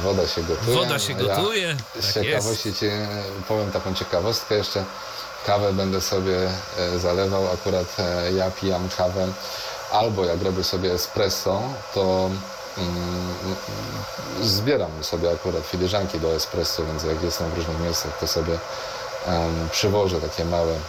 Woda 0.02 0.28
się 0.28 0.42
gotuje. 0.42 0.76
Woda 0.76 0.98
się 0.98 1.14
gotuje, 1.14 1.76
Ja 1.96 2.02
z 2.02 2.14
tak 2.14 2.24
ciekawości 2.24 2.74
ci 2.74 2.86
powiem 3.48 3.72
taką 3.72 3.94
ciekawostkę 3.94 4.54
jeszcze. 4.54 4.84
Kawę 5.46 5.72
będę 5.72 6.00
sobie 6.00 6.50
e, 6.78 6.98
zalewał. 6.98 7.52
Akurat 7.52 7.86
e, 7.98 8.32
ja 8.32 8.50
pijam 8.50 8.88
kawę 8.96 9.28
albo 9.92 10.24
jak 10.24 10.42
robię 10.42 10.64
sobie 10.64 10.92
espresso, 10.92 11.62
to 11.94 12.30
mm, 12.78 13.34
zbieram 14.42 15.04
sobie 15.04 15.32
akurat 15.32 15.66
filiżanki 15.66 16.20
do 16.20 16.34
espresso, 16.34 16.84
więc 16.84 17.04
jak 17.04 17.22
jestem 17.22 17.50
w 17.50 17.56
różnych 17.56 17.80
miejscach, 17.80 18.18
to 18.20 18.26
sobie 18.26 18.58
przywożę 19.70 20.20
takie 20.20 20.44
małe 20.44 20.72
mm, 20.72 20.80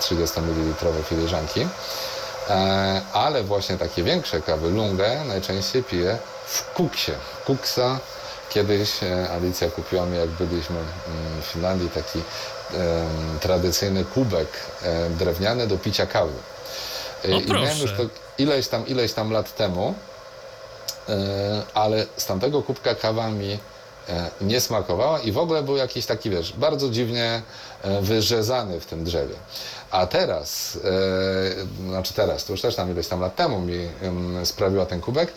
30 0.00 0.40
ml 0.40 1.02
filiżanki. 1.04 1.66
E, 2.50 3.00
ale 3.12 3.42
właśnie 3.42 3.78
takie 3.78 4.02
większe 4.02 4.40
kawy, 4.42 4.70
lungę, 4.70 5.24
najczęściej 5.24 5.82
piję 5.84 6.18
w 6.46 6.72
kuksie. 6.74 7.12
Kuksa 7.46 7.98
kiedyś 8.50 9.02
e, 9.02 9.30
Alicja 9.30 9.70
kupiła 9.70 10.06
mi, 10.06 10.18
jak 10.18 10.28
byliśmy 10.28 10.76
mm, 10.76 11.42
w 11.42 11.44
Finlandii, 11.44 11.90
taki 11.90 12.22
tradycyjny 13.40 14.04
kubek 14.04 14.48
e, 14.82 15.10
drewniany 15.10 15.66
do 15.66 15.78
picia 15.78 16.06
kawy. 16.06 16.32
E, 17.24 17.34
O, 17.36 17.40
I 17.40 17.52
miałem 17.52 17.78
już 17.78 17.92
to 17.92 18.02
ileś 18.38 18.68
tam, 18.68 18.86
ileś 18.86 19.12
tam 19.12 19.30
lat 19.32 19.54
temu, 19.56 19.94
ale 21.74 22.06
z 22.16 22.26
tamtego 22.26 22.62
kubka 22.62 22.94
kawa 22.94 23.28
mi 23.30 23.58
nie 24.40 24.60
smakowała 24.60 25.20
i 25.20 25.32
w 25.32 25.38
ogóle 25.38 25.62
był 25.62 25.76
jakiś 25.76 26.06
taki, 26.06 26.30
wiesz, 26.30 26.52
bardzo 26.52 26.90
dziwnie 26.90 27.42
e, 27.82 28.02
wyrzezany 28.02 28.80
w 28.80 28.86
tym 28.86 29.04
drzewie. 29.04 29.34
A 29.90 30.06
teraz, 30.06 30.78
e, 31.84 31.88
znaczy 31.88 32.14
teraz, 32.14 32.44
to 32.44 32.52
już 32.52 32.60
też 32.62 32.74
tam 32.76 32.90
ileś 32.90 33.08
tam 33.08 33.20
lat 33.20 33.36
temu 33.36 33.60
mi 33.60 33.88
sprawiła 34.44 34.86
ten 34.86 35.00
kubek 35.00 35.32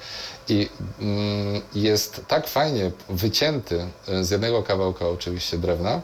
i 0.50 0.70
mm, 1.02 1.62
jest 1.76 2.22
tak 2.28 2.48
fajnie 2.48 2.92
wycięty 3.10 3.88
e, 4.08 4.24
z 4.24 4.30
jednego 4.32 4.64
kawałka 4.64 5.08
oczywiście 5.08 5.58
drewna, 5.58 6.02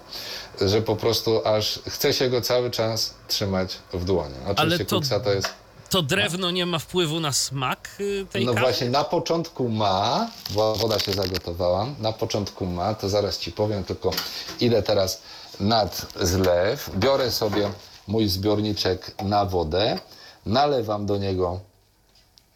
że 0.61 0.81
po 0.81 0.95
prostu 0.95 1.47
aż 1.47 1.79
chce 1.89 2.13
się 2.13 2.29
go 2.29 2.41
cały 2.41 2.71
czas 2.71 3.13
trzymać 3.27 3.77
w 3.93 4.05
dłoni. 4.05 4.35
Oczywiście 4.47 4.85
to- 4.85 4.95
kuksa 4.95 5.19
to 5.19 5.33
jest 5.33 5.47
To 5.95 6.01
drewno 6.01 6.51
nie 6.51 6.65
ma 6.65 6.79
wpływu 6.79 7.19
na 7.19 7.33
smak 7.33 7.89
y, 7.99 8.25
tej 8.31 8.45
no 8.45 8.53
kawy? 8.53 8.65
właśnie, 8.65 8.89
na 8.89 9.03
początku 9.03 9.69
ma, 9.69 10.29
bo 10.49 10.75
woda 10.75 10.99
się 10.99 11.13
zagotowała, 11.13 11.87
na 11.99 12.11
początku 12.13 12.65
ma, 12.65 12.93
to 12.93 13.09
zaraz 13.09 13.39
Ci 13.39 13.51
powiem 13.51 13.83
tylko 13.83 14.11
ile 14.59 14.83
teraz 14.83 15.21
nad 15.59 16.05
zlew. 16.21 16.89
Biorę 16.95 17.31
sobie 17.31 17.71
mój 18.07 18.27
zbiorniczek 18.27 19.23
na 19.23 19.45
wodę, 19.45 19.99
nalewam 20.45 21.05
do 21.05 21.17
niego 21.17 21.59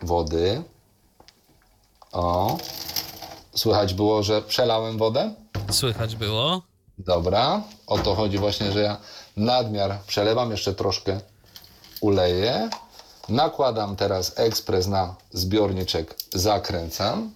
wody. 0.01 0.63
O, 2.11 2.57
słychać 3.55 3.93
było, 3.93 4.23
że 4.23 4.41
przelałem 4.41 4.97
wodę? 4.97 5.33
Słychać 5.71 6.15
było. 6.15 6.61
Dobra, 6.97 7.63
o 7.87 7.97
to 7.97 8.15
chodzi 8.15 8.37
właśnie, 8.37 8.71
że 8.71 8.81
ja 8.81 8.97
nadmiar 9.37 9.99
przelewam, 10.07 10.51
jeszcze 10.51 10.73
troszkę 10.73 11.19
uleję. 12.01 12.69
Nakładam 13.29 13.95
teraz 13.95 14.39
ekspres 14.39 14.87
na 14.87 15.15
zbiorniczek, 15.31 16.15
zakręcam 16.33 17.31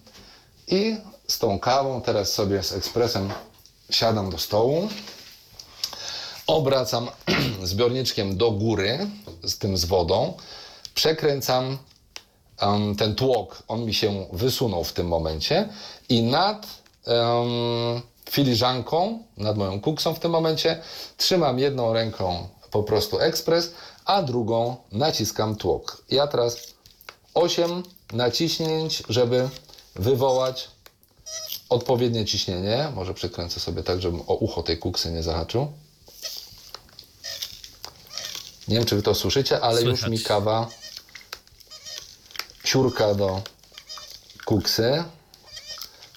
i 0.68 0.96
z 1.28 1.38
tą 1.38 1.58
kawą 1.58 2.02
teraz 2.02 2.32
sobie 2.32 2.62
z 2.62 2.72
ekspresem 2.72 3.30
siadam 3.90 4.30
do 4.30 4.38
stołu. 4.38 4.88
Obracam 6.46 7.08
zbiorniczkiem 7.62 8.36
do 8.36 8.50
góry 8.50 9.06
z 9.42 9.58
tym 9.58 9.76
z 9.76 9.84
wodą. 9.84 10.34
Przekręcam 10.94 11.78
em, 12.58 12.96
ten 12.96 13.14
tłok, 13.14 13.62
on 13.68 13.84
mi 13.84 13.94
się 13.94 14.26
wysunął 14.32 14.84
w 14.84 14.92
tym 14.92 15.08
momencie 15.08 15.68
i 16.08 16.22
nad 16.22 16.66
em, 17.06 18.02
filiżanką, 18.30 19.18
nad 19.36 19.56
moją 19.56 19.80
kuksą 19.80 20.14
w 20.14 20.20
tym 20.20 20.30
momencie 20.30 20.82
trzymam 21.16 21.58
jedną 21.58 21.92
ręką 21.92 22.48
po 22.70 22.82
prostu 22.82 23.20
ekspres, 23.20 23.74
a 24.04 24.22
drugą 24.22 24.76
naciskam 24.92 25.56
tłok. 25.56 26.04
Ja 26.10 26.26
teraz 26.26 26.56
8 27.34 27.82
naciśnięć, 28.12 29.02
żeby 29.08 29.48
wywołać 29.94 30.68
odpowiednie 31.68 32.24
ciśnienie. 32.24 32.92
Może 32.94 33.14
przekręcę 33.14 33.60
sobie 33.60 33.82
tak, 33.82 34.00
żebym 34.00 34.20
o 34.20 34.34
ucho 34.34 34.62
tej 34.62 34.78
kuksy 34.78 35.12
nie 35.12 35.22
zahaczył. 35.22 35.72
Nie 38.68 38.76
wiem, 38.76 38.84
czy 38.84 38.96
wy 38.96 39.02
to 39.02 39.14
słyszycie, 39.14 39.60
ale 39.60 39.82
już 39.82 40.00
Słychać. 40.00 40.10
mi 40.10 40.20
kawa 40.20 40.68
siurka 42.64 43.14
do 43.14 43.42
kuksy. 44.44 45.04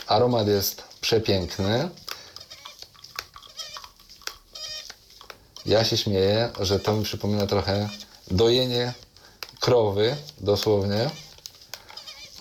Aromat 0.07 0.47
jest 0.47 0.83
przepiękny. 1.01 1.89
Ja 5.67 5.83
się 5.85 5.97
śmieję, 5.97 6.49
że 6.59 6.79
to 6.79 6.93
mi 6.93 7.03
przypomina 7.03 7.47
trochę 7.47 7.89
dojenie 8.31 8.93
krowy, 9.59 10.15
dosłownie. 10.41 11.09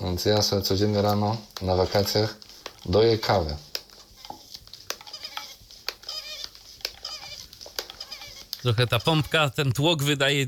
Więc 0.01 0.24
ja 0.24 0.43
sobie 0.43 0.62
codziennie 0.62 1.03
rano 1.03 1.37
na 1.62 1.74
wakacjach 1.77 2.37
doję 2.85 3.18
kawę. 3.18 3.57
Trochę 8.62 8.87
ta 8.87 8.99
pompka, 8.99 9.51
ten 9.51 9.72
tłok 9.72 10.03
wydaje 10.03 10.47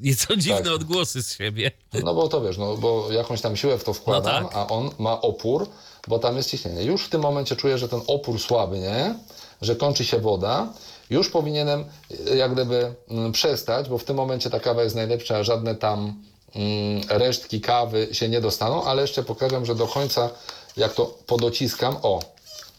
Nieco 0.00 0.36
dziwne 0.36 0.62
Tak. 0.62 0.72
odgłosy 0.72 1.22
z 1.22 1.36
siebie. 1.36 1.70
No 2.04 2.14
bo 2.14 2.28
to 2.28 2.40
wiesz, 2.40 2.58
no 2.58 2.76
bo 2.76 3.12
jakąś 3.12 3.40
tam 3.40 3.56
siłę 3.56 3.78
w 3.78 3.84
to 3.84 3.92
wkładam, 3.94 4.42
No 4.42 4.48
tak. 4.48 4.56
a 4.58 4.66
on 4.66 4.90
ma 4.98 5.20
opór, 5.20 5.68
bo 6.08 6.18
tam 6.18 6.36
jest 6.36 6.50
ciśnienie. 6.50 6.82
Już 6.82 7.02
w 7.04 7.08
tym 7.08 7.20
momencie 7.20 7.56
czuję, 7.56 7.78
że 7.78 7.88
ten 7.88 8.00
opór 8.06 8.40
słaby, 8.40 8.78
nie? 8.78 9.14
Że 9.62 9.76
kończy 9.76 10.04
się 10.04 10.20
woda. 10.20 10.72
Już 11.10 11.30
powinienem 11.30 11.84
y, 12.30 12.36
jak 12.36 12.52
gdyby 12.52 12.94
mm, 13.08 13.32
przestać, 13.32 13.88
bo 13.88 13.98
w 13.98 14.04
tym 14.04 14.16
momencie 14.16 14.50
ta 14.50 14.60
kawa 14.60 14.82
jest 14.82 14.96
najlepsza, 14.96 15.44
żadne 15.44 15.74
tam 15.74 16.22
mm, 16.54 17.02
resztki 17.08 17.60
kawy 17.60 18.08
się 18.12 18.28
nie 18.28 18.40
dostaną, 18.40 18.84
ale 18.84 19.02
jeszcze 19.02 19.22
pokażę, 19.22 19.66
że 19.66 19.74
do 19.74 19.86
końca 19.86 20.30
jak 20.76 20.94
to 20.94 21.06
podociskam, 21.06 21.96
o, 22.02 22.20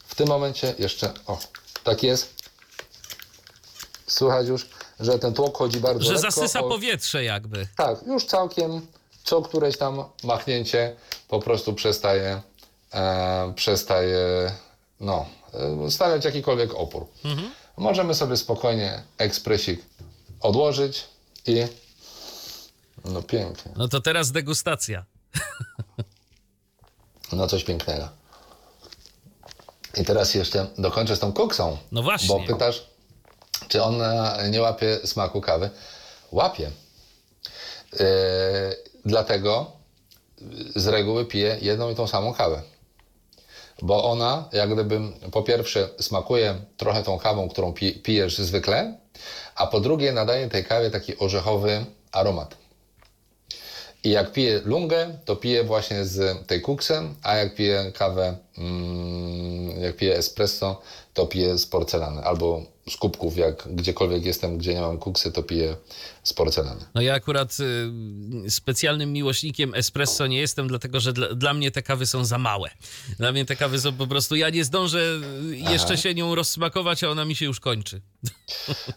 w 0.07 0.15
tym 0.15 0.28
momencie 0.28 0.75
jeszcze, 0.80 1.13
o, 1.28 1.38
tak 1.84 2.03
jest. 2.03 2.34
Słychać 4.07 4.47
już, 4.47 4.69
że 4.99 5.19
ten 5.19 5.34
tłok 5.34 5.57
chodzi 5.57 5.80
bardzo 5.80 6.03
Że 6.03 6.13
lekko. 6.13 6.32
zasysa 6.32 6.59
o, 6.59 6.69
powietrze 6.69 7.23
jakby. 7.23 7.67
tak, 7.78 8.07
już 8.07 8.25
całkiem 8.25 8.88
co 9.28 9.41
któreś 9.41 9.78
tam 9.78 10.03
machnięcie 10.23 10.95
po 11.28 11.39
prostu 11.39 11.73
przestaje, 11.73 12.41
e, 12.93 13.53
przestaje 13.55 14.51
no, 14.99 15.25
e, 15.86 15.91
stawiać 15.91 16.25
jakikolwiek 16.25 16.73
opór. 16.75 17.05
Możemy 17.78 18.15
sobie 18.15 18.38
spokojnie 18.38 19.03
ekspresik 19.17 19.82
odłożyć 20.39 21.05
i 21.45 21.65
no 23.05 23.21
pięknie, 23.21 23.71
No 23.75 23.88
to 23.88 24.01
teraz 24.01 24.32
degustacja. 24.32 25.05
no 27.32 27.47
coś 27.47 27.63
pięknego. 27.63 28.09
I 29.97 30.05
teraz 30.05 30.34
jeszcze 30.34 30.67
dokończę 30.78 31.15
z 31.15 31.19
tą 31.19 31.34
koksą. 31.34 31.78
No 31.91 32.03
właśnie. 32.03 32.28
Bo 32.28 32.45
pytasz, 32.53 32.88
czy 33.67 33.84
on 33.84 34.01
e, 34.01 34.49
nie 34.49 34.61
łapie 34.61 34.99
smaku 35.03 35.41
kawy? 35.41 35.69
Łapie. 36.32 36.71
Yy, 37.93 37.99
dlatego 39.05 39.71
z 40.75 40.88
reguły 40.88 41.25
piję 41.25 41.57
jedną 41.61 41.89
i 41.89 41.95
tą 41.95 42.07
samą 42.07 42.34
kawę. 42.34 42.61
Bo 43.82 44.03
ona, 44.03 44.49
jak 44.51 44.73
gdyby, 44.73 44.99
po 45.32 45.43
pierwsze, 45.43 45.89
smakuje 45.99 46.55
trochę 46.78 47.03
tą 47.03 47.19
kawą, 47.19 47.49
którą 47.49 47.73
pi 47.73 47.93
pijesz 47.93 48.38
zwykle, 48.38 48.97
a 49.55 49.67
po 49.67 49.80
drugie, 49.80 50.11
nadaje 50.11 50.49
tej 50.49 50.65
kawie 50.65 50.91
taki 50.91 51.17
orzechowy 51.17 51.86
aromat. 52.11 52.57
I 54.03 54.09
jak 54.09 54.32
piję 54.32 54.61
lungę, 54.65 55.17
to 55.25 55.36
piję 55.36 55.63
właśnie 55.63 56.05
z 56.05 56.47
tej 56.47 56.61
kuksem, 56.61 57.15
a 57.23 57.36
jak 57.36 57.55
piję 57.55 57.91
kawę, 57.95 58.38
mm, 58.57 59.82
jak 59.82 59.95
piję 59.95 60.17
espresso, 60.17 60.82
to 61.13 61.25
piję 61.25 61.57
z 61.57 61.65
porcelany. 61.65 62.23
Albo 62.23 62.61
z 62.90 62.98
kubków, 62.98 63.38
jak 63.38 63.68
gdziekolwiek 63.76 64.26
jestem, 64.26 64.58
gdzie 64.58 64.74
nie 64.74 64.82
mam 64.82 64.98
kuksy, 64.98 65.32
to 65.32 65.44
piję 65.44 65.76
z 66.24 66.34
porcelany. 66.34 66.86
No 66.96 67.02
ja 67.02 67.14
akurat 67.14 67.58
y, 68.46 68.52
specjalnym 68.52 69.14
miłośnikiem 69.14 69.74
espresso 69.76 70.28
nie 70.28 70.40
jestem, 70.40 70.68
dlatego 70.68 71.00
że 71.00 71.14
dla, 71.14 71.36
dla 71.36 71.54
mnie 71.54 71.72
te 71.72 71.82
kawy 71.82 72.06
są 72.06 72.26
za 72.26 72.38
małe. 72.38 72.70
Dla 73.18 73.32
mnie 73.32 73.46
te 73.46 73.56
kawy 73.56 73.80
są 73.80 73.94
po 73.94 74.08
prostu, 74.08 74.36
ja 74.36 74.50
nie 74.50 74.66
zdążę 74.66 75.00
y, 75.52 75.56
jeszcze 75.56 75.98
się 75.98 76.14
nią 76.14 76.36
rozsmakować, 76.36 77.04
a 77.04 77.10
ona 77.10 77.26
mi 77.26 77.36
się 77.36 77.46
już 77.46 77.60
kończy. 77.60 78.02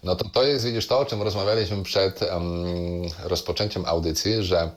No 0.03 0.17
to 0.17 0.29
to 0.29 0.43
jest, 0.43 0.65
widzisz, 0.65 0.87
to, 0.87 0.99
o 0.99 1.05
czym 1.05 1.23
rozmawialiśmy 1.23 1.83
przed 1.83 2.23
em, 2.23 2.43
rozpoczęciem 3.25 3.85
audycji, 3.87 4.45
że 4.45 4.71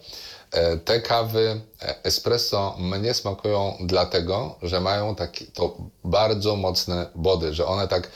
e, 0.51 0.78
te 0.78 1.01
kawy 1.01 1.61
e, 1.82 2.03
espresso 2.03 2.76
mnie 2.80 3.14
smakują 3.14 3.78
dlatego, 3.82 4.55
że 4.61 4.82
mają 4.82 5.16
takie 5.16 5.45
to 5.45 5.78
bardzo 6.03 6.55
mocne 6.55 7.09
body, 7.16 7.53
że 7.53 7.66
one 7.66 7.88
tak 7.88 8.11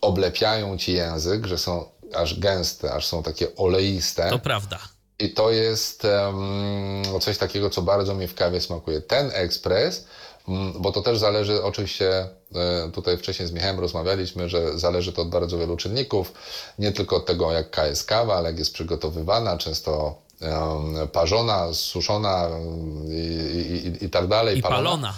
oblepiają 0.00 0.78
ci 0.78 0.92
język, 0.92 1.46
że 1.46 1.58
są 1.58 1.84
aż 2.14 2.40
gęste, 2.40 2.92
aż 2.92 3.06
są 3.06 3.22
takie 3.22 3.56
oleiste. 3.56 4.30
To 4.30 4.38
prawda. 4.38 4.78
I 5.18 5.30
to 5.30 5.50
jest 5.50 6.04
em, 6.04 7.20
coś 7.20 7.38
takiego, 7.38 7.70
co 7.70 7.82
bardzo 7.82 8.14
mi 8.14 8.26
w 8.26 8.34
kawie 8.34 8.60
smakuje. 8.60 9.00
Ten 9.00 9.30
ekspres, 9.34 10.06
mm, 10.48 10.72
bo 10.82 10.92
to 10.92 11.00
też 11.02 11.18
zależy, 11.18 11.62
oczywiście 11.62 12.28
e, 12.54 12.90
tutaj 12.92 13.18
wcześniej 13.18 13.48
z 13.48 13.52
Michałem 13.52 13.80
rozmawialiśmy, 13.80 14.48
że 14.48 14.78
zależy 14.78 15.12
to 15.12 15.22
od 15.22 15.28
bardzo 15.28 15.58
wielu 15.58 15.76
czynników, 15.76 16.32
nie 16.78 16.92
tylko 16.92 17.16
od 17.16 17.26
tego, 17.26 17.52
jaka 17.52 17.86
jest 17.86 18.04
kawa, 18.04 18.36
ale 18.36 18.48
jak 18.48 18.58
jest 18.58 18.74
przygotowywana, 18.74 19.58
często 19.58 20.18
em, 20.40 21.08
parzona, 21.12 21.74
suszona 21.74 22.46
em, 22.46 23.12
i, 23.12 23.98
i, 24.00 24.04
i 24.04 24.10
tak 24.10 24.26
dalej. 24.26 24.58
I 24.58 24.62
palona. 24.62 25.14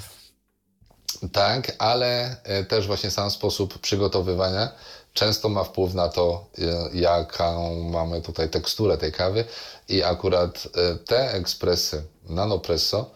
Tak, 1.29 1.73
ale 1.79 2.37
e, 2.45 2.65
też 2.65 2.87
właśnie 2.87 3.11
sam 3.11 3.31
sposób 3.31 3.79
przygotowywania 3.79 4.73
często 5.15 5.49
ma 5.49 5.65
wpływ 5.65 5.95
na 5.95 6.09
to, 6.09 6.47
e, 6.59 6.63
jaką 6.97 7.75
mamy 7.83 8.23
tutaj 8.23 8.51
teksturę 8.51 8.99
tej 8.99 9.13
kawy 9.13 9.45
i 9.89 10.03
akurat 10.03 10.69
e, 10.75 10.97
te 10.97 11.33
ekspresy 11.33 12.03
nanopresso 12.29 13.11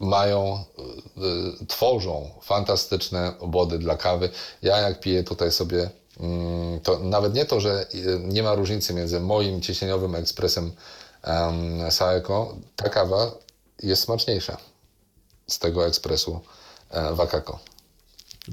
mają, 0.00 0.64
tworzą 1.68 2.30
fantastyczne 2.42 3.32
obody 3.40 3.78
dla 3.78 3.96
kawy. 3.96 4.30
Ja 4.62 4.78
jak 4.78 5.00
piję 5.00 5.24
tutaj 5.24 5.52
sobie, 5.52 5.90
mm, 6.20 6.80
to 6.80 6.98
nawet 6.98 7.34
nie 7.34 7.44
to, 7.44 7.60
że 7.60 7.86
nie 8.18 8.42
ma 8.42 8.54
różnicy 8.54 8.94
między 8.94 9.20
moim 9.20 9.60
ciśnieniowym 9.60 10.14
ekspresem 10.14 10.72
Saeco, 11.90 12.56
ta 12.76 12.88
kawa 12.88 13.30
jest 13.82 14.02
smaczniejsza 14.02 14.56
z 15.46 15.58
tego 15.58 15.86
ekspresu 15.86 16.40
Wakako. 17.12 17.58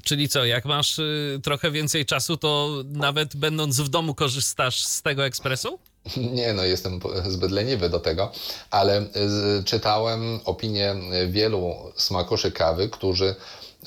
Czyli 0.04 0.30
co, 0.30 0.46
jak 0.46 0.66
masz 0.66 1.00
y, 1.00 1.40
trochę 1.44 1.72
więcej 1.72 2.06
czasu, 2.06 2.38
to 2.38 2.70
nawet 2.86 3.36
będąc 3.36 3.80
w 3.80 3.90
domu 3.90 4.16
korzystasz 4.16 4.86
z 4.86 5.02
tego 5.02 5.26
ekspresu? 5.26 5.80
Nie, 6.34 6.54
no 6.54 6.64
jestem 6.64 7.00
zbyt 7.28 7.52
leniwy 7.52 7.90
do 7.90 8.00
tego, 8.00 8.32
ale 8.72 9.06
z, 9.14 9.66
czytałem 9.66 10.40
opinie 10.46 10.96
wielu 11.28 11.76
smakoszy 11.96 12.52
kawy, 12.52 12.90
którzy 12.90 13.36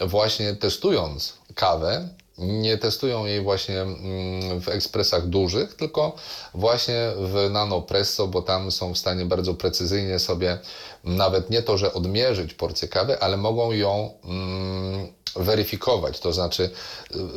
właśnie 0.00 0.55
testując 0.55 1.34
kawę, 1.55 2.09
nie 2.38 2.78
testują 2.78 3.26
jej 3.26 3.42
właśnie 3.42 3.80
mm, 3.80 4.61
w 4.61 4.68
ekspresach 4.68 5.26
dużych, 5.26 5.74
tylko 5.74 6.16
właśnie 6.55 7.12
w 7.16 7.50
nanopresso, 7.50 8.26
bo 8.26 8.42
tam 8.42 8.72
są 8.72 8.94
w 8.94 8.98
stanie 8.98 9.24
bardzo 9.24 9.55
precyzyjnie 9.55 10.18
sobie 10.18 10.59
nawet 11.05 11.50
nie 11.50 11.62
to, 11.62 11.78
że 11.78 11.94
odmierzyć 11.94 12.55
porcję 12.55 12.88
kawy, 12.88 13.20
ale 13.20 13.36
mogą 13.36 13.72
ją 13.72 14.14
mm, 14.24 15.12
weryfikować, 15.36 16.20
to 16.20 16.32
znaczy 16.32 16.70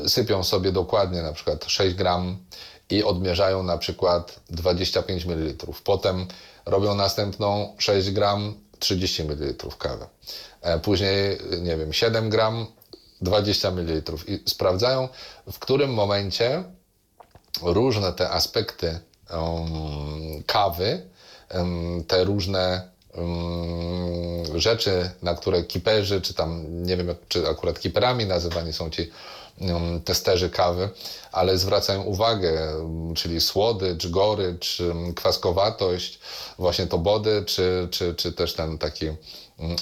y, 0.05 0.09
sypią 0.09 0.43
sobie 0.43 0.71
dokładnie 0.71 1.21
na 1.21 1.33
przykład 1.33 1.65
6 1.67 1.95
gram 1.95 2.37
i 2.89 3.03
odmierzają 3.03 3.63
na 3.63 3.77
przykład 3.77 4.39
25 4.49 5.25
ml. 5.25 5.65
Potem 5.83 6.27
robią 6.65 6.95
następną 6.95 7.75
6 7.77 8.11
gram 8.11 8.53
30 8.79 9.23
ml 9.23 9.53
kawy. 9.77 10.05
E, 10.61 10.79
Później, 10.79 11.37
nie 11.61 11.77
wiem, 11.77 11.93
7 11.93 12.29
gram 12.29 12.65
20 13.21 13.71
ml 13.71 14.01
i 14.27 14.43
sprawdzają, 14.49 15.09
w 15.51 15.59
którym 15.59 15.93
momencie 15.93 16.63
różne 17.61 18.13
te 18.13 18.29
aspekty 18.29 18.99
um, 19.33 20.43
kawy, 20.45 21.09
um, 21.53 22.03
te 22.07 22.23
różne 22.23 22.94
rzeczy, 24.55 25.09
na 25.21 25.35
które 25.35 25.63
kiperzy, 25.63 26.21
czy 26.21 26.33
tam 26.33 26.83
nie 26.83 26.97
wiem, 26.97 27.15
czy 27.27 27.49
akurat 27.49 27.79
kiperami 27.79 28.25
nazywani 28.25 28.73
są 28.73 28.89
ci 28.89 29.11
um, 29.59 30.01
testerzy 30.01 30.49
kawy, 30.49 30.89
ale 31.31 31.57
zwracają 31.57 32.03
uwagę, 32.03 32.77
um, 32.77 33.13
czyli 33.13 33.41
słodycz, 33.41 34.07
gorycz, 34.07 34.81
kwaskowatość, 35.15 36.19
właśnie 36.57 36.87
to 36.87 36.97
body, 36.97 37.43
czy, 37.45 37.87
czy, 37.91 38.15
czy 38.15 38.31
też 38.33 38.53
ten 38.53 38.77
taki 38.77 39.05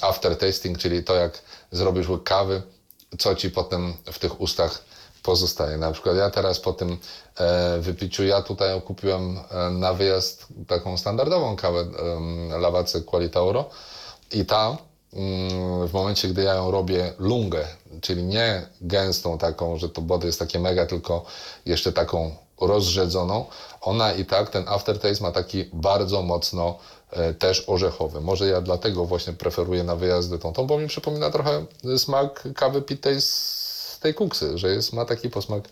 aftertasting, 0.00 0.78
czyli 0.78 1.04
to 1.04 1.14
jak 1.14 1.42
zrobisz 1.70 2.08
łyk 2.08 2.22
kawy, 2.22 2.62
co 3.18 3.34
ci 3.34 3.50
potem 3.50 3.94
w 4.12 4.18
tych 4.18 4.40
ustach 4.40 4.84
pozostaje. 5.24 5.76
Na 5.78 5.92
przykład 5.92 6.16
ja 6.16 6.30
teraz 6.30 6.60
po 6.60 6.72
tym 6.72 6.98
e, 7.36 7.78
wypiciu, 7.80 8.24
ja 8.24 8.42
tutaj 8.42 8.82
kupiłem 8.82 9.38
e, 9.50 9.70
na 9.70 9.94
wyjazd 9.94 10.46
taką 10.68 10.96
standardową 10.96 11.56
kawę 11.56 11.84
Lawacę 12.60 13.00
Qualitauro 13.00 13.64
i 14.32 14.46
ta 14.46 14.76
mm, 15.12 15.88
w 15.88 15.92
momencie, 15.92 16.28
gdy 16.28 16.42
ja 16.42 16.54
ją 16.54 16.70
robię 16.70 17.12
lungę, 17.18 17.66
czyli 18.00 18.22
nie 18.22 18.66
gęstą 18.80 19.38
taką, 19.38 19.78
że 19.78 19.88
to 19.88 20.02
body 20.02 20.26
jest 20.26 20.38
takie 20.38 20.58
mega, 20.58 20.86
tylko 20.86 21.24
jeszcze 21.66 21.92
taką 21.92 22.36
rozrzedzoną, 22.60 23.44
ona 23.80 24.12
i 24.12 24.24
tak, 24.24 24.50
ten 24.50 24.64
aftertaste 24.68 25.24
ma 25.24 25.32
taki 25.32 25.64
bardzo 25.72 26.22
mocno 26.22 26.78
e, 27.10 27.34
też 27.34 27.64
orzechowy. 27.66 28.20
Może 28.20 28.46
ja 28.46 28.60
dlatego 28.60 29.04
właśnie 29.04 29.32
preferuję 29.32 29.84
na 29.84 29.96
wyjazdy 29.96 30.38
tą, 30.38 30.52
tą 30.52 30.66
bo 30.66 30.78
mi 30.78 30.86
przypomina 30.86 31.30
trochę 31.30 31.64
smak 31.96 32.48
kawy 32.54 32.82
pitej 32.82 33.20
z 33.20 33.63
tej 34.04 34.14
kuksy, 34.14 34.58
że 34.58 34.68
jest, 34.68 34.92
ma 34.92 35.04
taki 35.04 35.30
posmak 35.30 35.68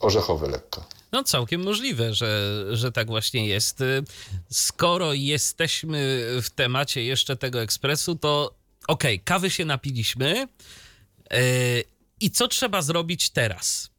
orzechowy 0.00 0.48
lekko. 0.48 0.84
No 1.12 1.24
całkiem 1.24 1.62
możliwe, 1.62 2.14
że, 2.14 2.64
że 2.76 2.92
tak 2.92 3.06
właśnie 3.06 3.46
jest. 3.46 3.78
Skoro 4.50 5.12
jesteśmy 5.12 6.26
w 6.42 6.50
temacie 6.50 7.04
jeszcze 7.04 7.36
tego 7.36 7.62
ekspresu, 7.62 8.16
to 8.16 8.54
okej, 8.88 9.20
kawy 9.20 9.50
się 9.50 9.64
napiliśmy. 9.64 10.48
Yy, 11.30 11.38
I 12.20 12.30
co 12.30 12.48
trzeba 12.48 12.82
zrobić 12.82 13.30
teraz? 13.30 13.90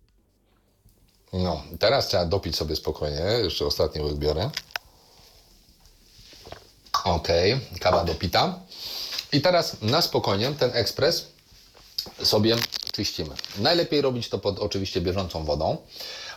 No, 1.33 1.63
teraz 1.79 2.07
trzeba 2.07 2.25
dopić 2.25 2.55
sobie 2.55 2.75
spokojnie, 2.75 3.25
jeszcze 3.43 3.65
ostatni 3.65 4.01
łyk 4.01 4.15
biorę. 4.15 4.49
Okej, 7.03 7.59
kawa 7.79 8.03
dopita. 8.03 8.59
I 9.31 9.41
teraz 9.41 9.81
na 9.81 10.01
spokojnie 10.01 10.51
ten 10.51 10.71
ekspres 10.73 11.27
sobie 12.23 12.55
czyścimy. 12.97 13.35
Najlepiej 13.57 14.01
robić 14.01 14.29
to 14.29 14.39
pod 14.39 14.59
oczywiście 14.59 15.01
bieżącą 15.01 15.43
wodą, 15.45 15.77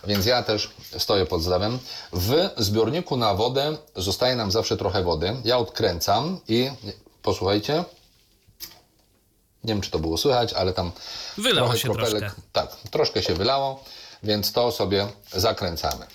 więc 0.06 0.26
ja 0.26 0.42
też 0.42 0.70
stoję 0.98 1.26
pod 1.26 1.42
zlewem. 1.42 1.78
W 2.12 2.50
zbiorniku 2.56 3.16
na 3.16 3.34
wodę 3.34 3.76
zostaje 3.96 4.36
nam 4.36 4.50
zawsze 4.50 4.76
trochę 4.76 5.02
wody. 5.02 5.36
Ja 5.44 5.58
odkręcam 5.58 6.40
i 6.48 6.70
posłuchajcie. 7.22 7.84
Nie 9.64 9.74
wiem, 9.74 9.80
czy 9.80 9.90
to 9.90 9.98
było 9.98 10.18
słychać, 10.18 10.52
ale 10.52 10.72
tam 10.72 10.92
Wylało 11.38 11.68
trochę 11.68 11.78
się 11.78 11.88
kropelek, 11.88 12.20
troszkę. 12.20 12.40
tak, 12.52 12.76
troszkę 12.90 13.22
się 13.22 13.34
wylało, 13.34 13.84
więc 14.22 14.52
to 14.52 14.72
sobie 14.72 15.06
zakręcamy 15.32 16.06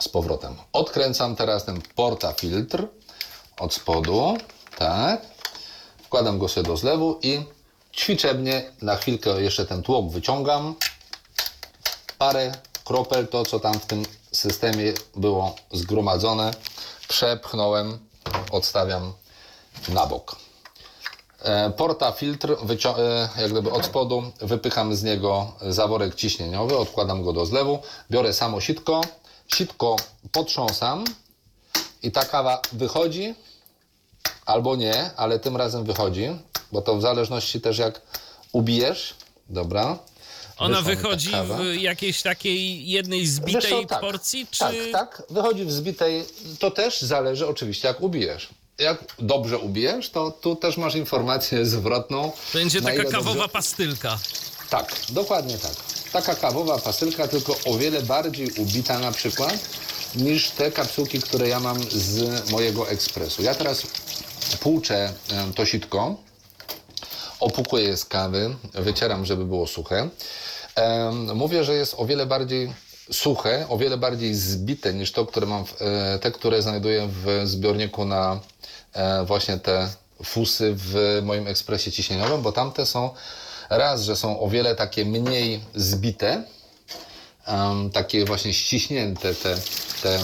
z 0.00 0.08
powrotem. 0.08 0.56
Odkręcam 0.72 1.36
teraz 1.36 1.64
ten 1.64 1.82
portafiltr 1.94 2.86
od 3.58 3.74
spodu, 3.74 4.36
tak. 4.78 5.20
Wkładam 6.04 6.38
go 6.38 6.48
sobie 6.48 6.66
do 6.66 6.76
zlewu 6.76 7.18
i 7.22 7.40
ćwiczebnie 7.98 8.70
na 8.82 8.96
chwilkę 8.96 9.42
jeszcze 9.42 9.66
ten 9.66 9.82
tłok 9.82 10.10
wyciągam. 10.10 10.74
Parę 12.18 12.52
kropel, 12.84 13.28
to 13.28 13.44
co 13.44 13.60
tam 13.60 13.74
w 13.80 13.86
tym 13.86 14.02
systemie 14.32 14.92
było 15.16 15.54
zgromadzone, 15.72 16.50
przepchnąłem, 17.08 17.98
odstawiam 18.50 19.12
na 19.88 20.06
bok. 20.06 20.36
E, 21.42 21.70
Portafiltr 21.70 22.56
wycią- 22.56 22.98
e, 22.98 23.28
jak 23.40 23.50
gdyby 23.50 23.70
od 23.70 23.84
spodu, 23.86 24.32
wypycham 24.40 24.96
z 24.96 25.02
niego 25.02 25.52
zaworek 25.62 26.14
ciśnieniowy, 26.14 26.76
odkładam 26.78 27.22
go 27.24 27.32
do 27.32 27.46
zlewu, 27.46 27.78
biorę 28.10 28.32
samo 28.32 28.60
sitko, 28.60 29.00
sitko 29.54 29.96
potrząsam 30.32 31.04
i 32.02 32.12
ta 32.12 32.24
kawa 32.24 32.62
wychodzi 32.72 33.34
albo 34.46 34.76
nie, 34.76 35.10
ale 35.16 35.38
tym 35.38 35.56
razem 35.56 35.84
wychodzi, 35.84 36.28
bo 36.72 36.82
to 36.82 36.96
w 36.96 37.02
zależności 37.02 37.60
też 37.60 37.78
jak 37.78 38.00
ubijesz, 38.52 39.14
dobra. 39.48 39.98
Ona 40.58 40.82
wychodzi 40.82 41.30
w 41.30 41.74
jakiejś 41.74 42.22
takiej 42.22 42.88
jednej 42.90 43.26
zbitej 43.26 43.70
co, 43.70 43.84
tak, 43.84 44.00
porcji, 44.00 44.46
czy... 44.50 44.58
Tak, 44.58 44.74
tak, 44.92 45.22
wychodzi 45.30 45.64
w 45.64 45.72
zbitej, 45.72 46.24
to 46.58 46.70
też 46.70 47.02
zależy 47.02 47.46
oczywiście 47.48 47.88
jak 47.88 48.00
ubijesz. 48.00 48.48
Jak 48.78 49.04
dobrze 49.18 49.58
ubijesz, 49.58 50.10
to 50.10 50.30
tu 50.30 50.56
też 50.56 50.76
masz 50.76 50.94
informację 50.94 51.66
zwrotną. 51.66 52.32
Będzie 52.54 52.82
taka 52.82 53.04
kawowa 53.04 53.34
dobrze- 53.34 53.48
pastylka. 53.48 54.18
Tak, 54.70 54.94
dokładnie 55.08 55.58
tak. 55.58 55.72
Taka 56.12 56.34
kawowa 56.34 56.78
pastylka, 56.78 57.28
tylko 57.28 57.56
o 57.66 57.78
wiele 57.78 58.02
bardziej 58.02 58.50
ubita 58.50 58.98
na 58.98 59.12
przykład 59.12 59.58
niż 60.14 60.50
te 60.50 60.72
kapsułki, 60.72 61.20
które 61.20 61.48
ja 61.48 61.60
mam 61.60 61.82
z 61.90 62.50
mojego 62.50 62.90
ekspresu. 62.90 63.42
Ja 63.42 63.54
teraz 63.54 63.82
płuczę 64.60 65.12
to 65.54 65.66
sitko, 65.66 66.16
opukuję 67.40 67.84
je 67.84 67.96
z 67.96 68.04
kawy, 68.04 68.56
wycieram, 68.74 69.24
żeby 69.24 69.44
było 69.44 69.66
suche. 69.66 70.08
Mówię, 71.34 71.64
że 71.64 71.74
jest 71.74 71.94
o 71.98 72.06
wiele 72.06 72.26
bardziej 72.26 72.72
suche, 73.12 73.66
o 73.68 73.78
wiele 73.78 73.96
bardziej 73.96 74.34
zbite 74.34 74.94
niż 74.94 75.12
to, 75.12 75.26
które 75.26 75.46
mam, 75.46 75.64
e, 75.80 76.18
te, 76.18 76.30
które 76.30 76.62
znajduję 76.62 77.08
w 77.24 77.42
zbiorniku 77.44 78.04
na 78.04 78.40
e, 78.92 79.24
właśnie 79.24 79.58
te 79.58 79.88
fusy 80.24 80.74
w 80.76 81.20
moim 81.22 81.46
ekspresie 81.46 81.92
ciśnieniowym, 81.92 82.42
bo 82.42 82.52
tamte 82.52 82.86
są 82.86 83.10
raz, 83.70 84.02
że 84.02 84.16
są 84.16 84.40
o 84.40 84.48
wiele 84.48 84.76
takie 84.76 85.04
mniej 85.04 85.60
zbite, 85.74 86.44
em, 87.48 87.90
takie 87.90 88.24
właśnie 88.24 88.54
ściśnięte 88.54 89.34
te, 89.34 89.54
te 90.02 90.20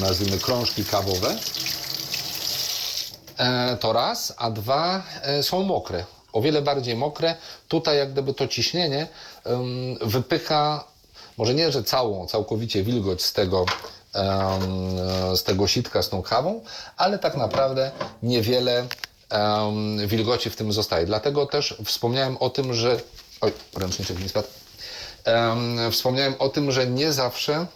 nazwijmy 0.00 0.38
krążki 0.38 0.84
kawowe, 0.84 1.38
E, 3.38 3.76
to 3.76 3.92
raz, 3.92 4.34
a 4.36 4.50
dwa 4.50 5.02
e, 5.22 5.42
są 5.42 5.62
mokre. 5.62 6.04
O 6.32 6.40
wiele 6.40 6.62
bardziej 6.62 6.96
mokre. 6.96 7.34
Tutaj 7.68 7.98
jak 7.98 8.12
gdyby 8.12 8.34
to 8.34 8.48
ciśnienie 8.48 9.06
em, 9.44 9.98
wypycha, 10.00 10.84
może 11.36 11.54
nie, 11.54 11.72
że 11.72 11.82
całą, 11.82 12.26
całkowicie 12.26 12.82
wilgoć 12.82 13.22
z 13.22 13.32
tego, 13.32 13.66
em, 14.14 15.36
z 15.36 15.42
tego 15.42 15.68
sitka 15.68 16.02
z 16.02 16.08
tą 16.08 16.22
kawą, 16.22 16.60
ale 16.96 17.18
tak 17.18 17.36
naprawdę 17.36 17.90
niewiele 18.22 18.86
em, 19.30 20.08
wilgoci 20.08 20.50
w 20.50 20.56
tym 20.56 20.72
zostaje. 20.72 21.06
Dlatego 21.06 21.46
też 21.46 21.74
wspomniałem 21.84 22.36
o 22.36 22.50
tym, 22.50 22.74
że... 22.74 23.00
Oj, 23.40 23.52
ręczniczek 23.76 24.18
mi 24.18 24.28
spadł. 24.28 24.48
Em, 25.28 25.92
wspomniałem 25.92 26.34
o 26.38 26.48
tym, 26.48 26.72
że 26.72 26.86
nie 26.86 27.12
zawsze 27.12 27.66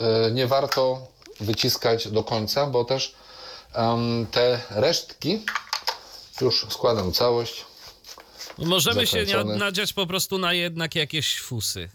e, 0.00 0.30
nie 0.30 0.46
warto 0.46 1.06
wyciskać 1.40 2.08
do 2.08 2.24
końca, 2.24 2.66
bo 2.66 2.84
też 2.84 3.14
te 4.30 4.60
resztki, 4.70 5.44
już 6.40 6.66
składam 6.70 7.12
całość. 7.12 7.64
Możemy 8.58 9.06
się 9.06 9.24
nadziać 9.44 9.92
po 9.92 10.06
prostu 10.06 10.38
na 10.38 10.52
jednak 10.52 10.94
jakieś 10.94 11.40
fusy. 11.40 11.90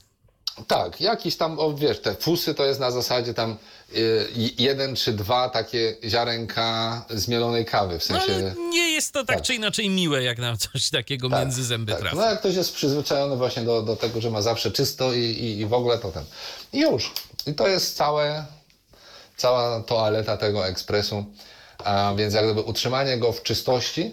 Tak, 0.68 1.02
jakiś 1.02 1.38
tam, 1.38 1.60
o, 1.60 1.74
wiesz, 1.74 2.00
te 2.00 2.16
fusy 2.16 2.56
to 2.56 2.66
jest 2.66 2.80
na 2.80 2.92
zasadzie 2.92 3.34
tam 3.34 3.58
y, 3.96 4.28
jeden 4.58 4.96
czy 4.96 5.14
dwa 5.14 5.50
takie 5.50 5.96
ziarenka 6.08 7.06
zmielonej 7.10 7.66
kawy, 7.66 8.00
w 8.00 8.10
No, 8.10 8.20
sensie... 8.20 8.34
ale 8.36 8.56
nie 8.70 8.92
jest 8.92 9.14
to 9.14 9.26
tak, 9.26 9.42
czy 9.42 9.54
inaczej 9.56 9.90
miłe, 9.90 10.24
jak 10.24 10.38
nam 10.38 10.58
coś 10.58 10.90
takiego 10.90 11.30
między 11.30 11.64
zęby 11.64 11.92
tak. 11.92 12.02
trafi. 12.02 12.18
No 12.18 12.26
jak 12.26 12.40
ktoś 12.40 12.56
jest 12.56 12.74
przyzwyczajony 12.74 13.36
właśnie 13.36 13.62
do, 13.64 13.82
do 13.82 13.96
tego, 13.96 14.22
że 14.22 14.30
ma 14.32 14.42
zawsze 14.42 14.72
czysto 14.72 15.14
i, 15.14 15.20
i, 15.20 15.60
i 15.60 15.66
w 15.66 15.74
ogóle 15.74 15.98
to 15.98 16.12
ten. 16.12 16.24
I 16.74 16.80
już. 16.80 17.14
I 17.48 17.54
to 17.54 17.68
jest 17.68 17.96
całe, 17.98 18.46
cała 19.38 19.80
toaleta 19.82 20.38
tego 20.38 20.68
ekspresu. 20.68 21.26
A 21.84 22.14
więc 22.18 22.34
jak 22.34 22.46
gdyby 22.46 22.62
utrzymanie 22.62 23.18
go 23.18 23.32
w 23.32 23.44
czystości 23.44 24.12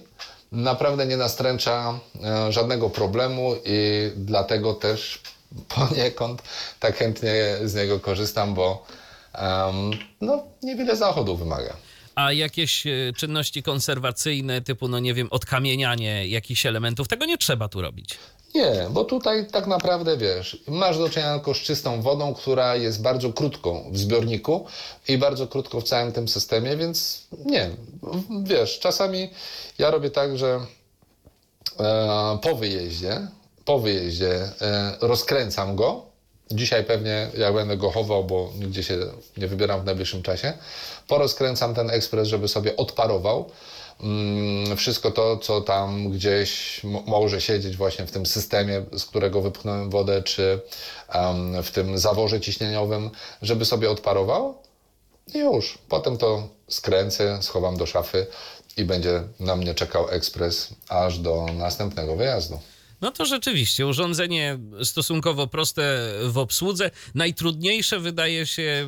naprawdę 0.52 1.06
nie 1.06 1.16
nastręcza 1.16 2.00
e, 2.24 2.52
żadnego 2.52 2.90
problemu 2.90 3.54
i 3.64 4.10
dlatego 4.16 4.74
też 4.74 5.20
poniekąd 5.68 6.42
tak 6.80 6.96
chętnie 6.96 7.32
z 7.64 7.74
niego 7.74 8.00
korzystam, 8.00 8.54
bo 8.54 8.86
em, 9.32 9.90
no, 10.20 10.44
niewiele 10.62 10.96
zachodu 10.96 11.36
wymaga. 11.36 11.76
A 12.14 12.32
jakieś 12.32 12.86
e, 12.86 12.90
czynności 13.16 13.62
konserwacyjne, 13.62 14.60
typu, 14.60 14.88
no 14.88 14.98
nie 14.98 15.14
wiem, 15.14 15.28
odkamienianie 15.30 16.28
jakichś 16.28 16.66
elementów, 16.66 17.08
tego 17.08 17.24
nie 17.24 17.38
trzeba 17.38 17.68
tu 17.68 17.82
robić. 17.82 18.18
Nie, 18.54 18.86
bo 18.90 19.04
tutaj 19.04 19.46
tak 19.46 19.66
naprawdę 19.66 20.16
wiesz, 20.16 20.62
masz 20.68 20.98
do 20.98 21.08
czynienia 21.08 21.34
tylko 21.34 21.54
z 21.54 21.58
czystą 21.58 22.02
wodą, 22.02 22.34
która 22.34 22.76
jest 22.76 23.02
bardzo 23.02 23.32
krótką 23.32 23.90
w 23.92 23.98
zbiorniku 23.98 24.66
i 25.08 25.18
bardzo 25.18 25.46
krótko 25.46 25.80
w 25.80 25.84
całym 25.84 26.12
tym 26.12 26.28
systemie, 26.28 26.76
więc 26.76 27.26
nie. 27.44 27.70
Wiesz, 28.42 28.78
czasami 28.78 29.30
ja 29.78 29.90
robię 29.90 30.10
tak, 30.10 30.38
że 30.38 30.60
e, 31.80 32.38
po 32.42 32.54
wyjeździe, 32.54 33.28
po 33.64 33.78
wyjeździe 33.78 34.32
e, 34.60 34.96
rozkręcam 35.00 35.76
go. 35.76 36.02
Dzisiaj 36.50 36.84
pewnie 36.84 37.30
jak 37.38 37.54
będę 37.54 37.76
go 37.76 37.90
chował, 37.90 38.24
bo 38.24 38.52
nigdzie 38.58 38.82
się 38.82 38.98
nie 39.36 39.46
wybieram 39.46 39.80
w 39.80 39.84
najbliższym 39.84 40.22
czasie, 40.22 40.52
porozkręcam 41.08 41.74
ten 41.74 41.90
ekspres, 41.90 42.28
żeby 42.28 42.48
sobie 42.48 42.76
odparował 42.76 43.50
mm, 44.00 44.76
wszystko 44.76 45.10
to, 45.10 45.36
co 45.36 45.60
tam 45.60 46.10
gdzieś 46.10 46.80
mo- 46.84 47.02
może 47.06 47.40
siedzieć 47.40 47.76
właśnie 47.76 48.06
w 48.06 48.10
tym 48.10 48.26
systemie, 48.26 48.82
z 48.92 49.04
którego 49.04 49.40
wypchnąłem 49.40 49.90
wodę, 49.90 50.22
czy 50.22 50.60
w 51.62 51.70
tym 51.70 51.98
zaworze 51.98 52.40
ciśnieniowym, 52.40 53.10
żeby 53.42 53.64
sobie 53.64 53.90
odparował. 53.90 54.54
I 55.34 55.38
już. 55.38 55.78
Potem 55.88 56.18
to 56.18 56.48
skręcę, 56.68 57.42
schowam 57.42 57.76
do 57.76 57.86
szafy 57.86 58.26
i 58.76 58.84
będzie 58.84 59.22
na 59.40 59.56
mnie 59.56 59.74
czekał 59.74 60.08
ekspres 60.08 60.68
aż 60.88 61.18
do 61.18 61.46
następnego 61.58 62.16
wyjazdu. 62.16 62.58
No 63.00 63.10
to 63.10 63.26
rzeczywiście, 63.26 63.86
urządzenie 63.86 64.58
stosunkowo 64.84 65.46
proste 65.46 66.12
w 66.24 66.38
obsłudze. 66.38 66.90
Najtrudniejsze 67.14 68.00
wydaje 68.00 68.46
się 68.46 68.86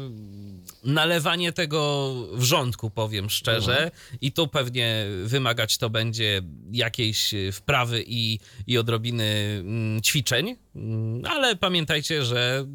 nalewanie 0.84 1.52
tego 1.52 2.12
wrzątku, 2.32 2.90
powiem 2.90 3.30
szczerze. 3.30 3.90
I 4.20 4.32
tu 4.32 4.48
pewnie 4.48 5.06
wymagać 5.24 5.78
to 5.78 5.90
będzie 5.90 6.42
jakiejś 6.72 7.34
wprawy 7.52 8.04
i, 8.06 8.38
i 8.66 8.78
odrobiny 8.78 9.56
mm, 9.60 10.02
ćwiczeń. 10.02 10.56
Mm, 10.76 11.22
Ale 11.26 11.56
pamiętajcie, 11.56 12.24
że 12.24 12.66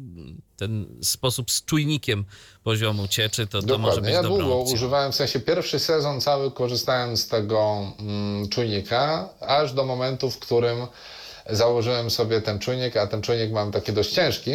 ten 0.56 0.86
sposób 1.02 1.50
z 1.50 1.64
czujnikiem 1.64 2.24
poziomu 2.62 3.08
cieczy, 3.08 3.46
to, 3.46 3.62
to 3.62 3.78
może 3.78 4.00
być 4.00 4.10
Ja 4.12 4.22
długo 4.22 4.60
opcją. 4.60 4.74
używałem, 4.74 5.12
w 5.12 5.14
sensie 5.14 5.40
pierwszy 5.40 5.78
sezon 5.78 6.20
cały 6.20 6.50
korzystałem 6.50 7.16
z 7.16 7.28
tego 7.28 7.92
mm, 7.98 8.48
czujnika, 8.48 9.28
aż 9.40 9.72
do 9.72 9.84
momentu, 9.84 10.30
w 10.30 10.38
którym 10.38 10.78
założyłem 11.48 12.10
sobie 12.10 12.40
ten 12.40 12.58
czujnik, 12.58 12.96
a 12.96 13.06
ten 13.06 13.22
czujnik 13.22 13.52
mam 13.52 13.72
taki 13.72 13.92
dość 13.92 14.10
ciężki 14.10 14.50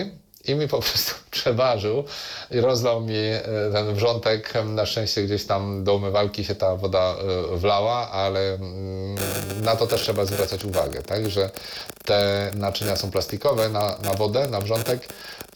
i 0.45 0.55
mi 0.55 0.67
po 0.67 0.79
prostu 0.79 1.15
przeważył 1.31 2.03
i 2.51 2.61
rozlał 2.61 3.01
mi 3.01 3.17
e, 3.17 3.41
ten 3.73 3.95
wrzątek. 3.95 4.53
Na 4.65 4.85
szczęście 4.85 5.23
gdzieś 5.23 5.45
tam 5.45 5.83
do 5.83 5.95
umywalki 5.95 6.45
się 6.45 6.55
ta 6.55 6.75
woda 6.75 7.15
e, 7.53 7.57
wlała, 7.57 8.11
ale 8.11 8.53
mm, 8.53 9.15
na 9.61 9.75
to 9.75 9.87
też 9.87 10.01
trzeba 10.01 10.25
zwracać 10.25 10.65
uwagę, 10.65 11.01
tak, 11.01 11.29
że 11.29 11.49
te 12.05 12.51
naczynia 12.55 12.95
są 12.95 13.11
plastikowe 13.11 13.69
na, 13.69 13.97
na 14.03 14.13
wodę, 14.13 14.47
na 14.47 14.61
wrzątek 14.61 15.07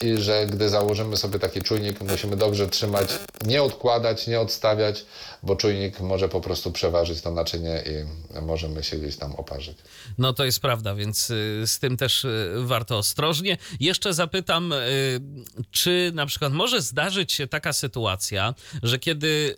i 0.01 0.17
że 0.17 0.45
gdy 0.45 0.69
założymy 0.69 1.17
sobie 1.17 1.39
taki 1.39 1.61
czujnik, 1.61 2.01
musimy 2.01 2.35
dobrze 2.35 2.67
trzymać, 2.67 3.09
nie 3.45 3.63
odkładać, 3.63 4.27
nie 4.27 4.39
odstawiać, 4.39 5.05
bo 5.43 5.55
czujnik 5.55 5.99
może 5.99 6.29
po 6.29 6.41
prostu 6.41 6.71
przeważyć 6.71 7.21
to 7.21 7.31
naczynie 7.31 7.83
i 7.85 8.41
możemy 8.41 8.83
się 8.83 8.97
gdzieś 8.97 9.17
tam 9.17 9.35
oparzyć. 9.35 9.77
No 10.17 10.33
to 10.33 10.45
jest 10.45 10.59
prawda, 10.59 10.95
więc 10.95 11.29
y, 11.29 11.63
z 11.65 11.79
tym 11.79 11.97
też 11.97 12.25
y, 12.25 12.53
warto 12.57 12.97
ostrożnie. 12.97 13.57
Jeszcze 13.79 14.13
zapytam, 14.13 14.73
czy 15.71 16.11
na 16.15 16.25
przykład 16.25 16.53
może 16.53 16.81
zdarzyć 16.81 17.33
się 17.33 17.47
taka 17.47 17.73
sytuacja, 17.73 18.53
że 18.83 18.99
kiedy 18.99 19.57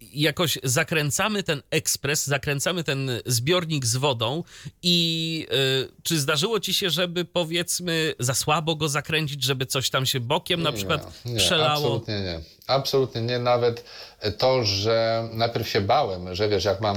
jakoś 0.00 0.58
zakręcamy 0.62 1.42
ten 1.42 1.62
ekspres, 1.70 2.26
zakręcamy 2.26 2.84
ten 2.84 3.10
zbiornik 3.26 3.86
z 3.86 3.96
wodą 3.96 4.44
i 4.82 5.46
y, 5.86 6.02
czy 6.02 6.18
zdarzyło 6.18 6.60
ci 6.60 6.74
się, 6.74 6.90
żeby 6.90 7.24
powiedzmy 7.24 8.14
za 8.18 8.34
słabo 8.34 8.76
go 8.76 8.88
zakręcić, 8.88 9.44
żeby 9.44 9.66
coś 9.66 9.90
tam 9.90 10.06
się 10.06 10.20
bokiem 10.20 10.62
na 10.62 10.72
przykład 10.72 11.24
nie, 11.24 11.32
nie, 11.32 11.38
przelało? 11.38 11.72
Absolutnie 11.72 12.20
nie. 12.20 12.40
Absolutnie 12.66 13.22
nie. 13.22 13.38
Nawet 13.38 13.84
to, 14.38 14.64
że 14.64 15.28
najpierw 15.32 15.68
się 15.68 15.80
bałem, 15.80 16.34
że 16.34 16.48
wiesz, 16.48 16.64
jak 16.64 16.80
mam 16.80 16.96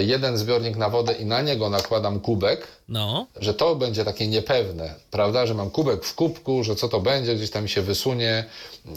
jeden 0.00 0.38
zbiornik 0.38 0.76
na 0.76 0.88
wodę 0.88 1.12
i 1.12 1.24
na 1.24 1.42
niego 1.42 1.70
nakładam 1.70 2.20
kubek, 2.20 2.66
No, 2.88 3.26
że 3.36 3.54
to 3.54 3.76
będzie 3.76 4.04
takie 4.04 4.26
niepewne, 4.26 4.94
prawda, 5.10 5.46
że 5.46 5.54
mam 5.54 5.70
kubek 5.70 6.04
w 6.04 6.14
kubku, 6.14 6.64
że 6.64 6.76
co 6.76 6.88
to 6.88 7.00
będzie, 7.00 7.34
gdzieś 7.34 7.50
tam 7.50 7.62
mi 7.62 7.68
się 7.68 7.82
wysunie, 7.82 8.44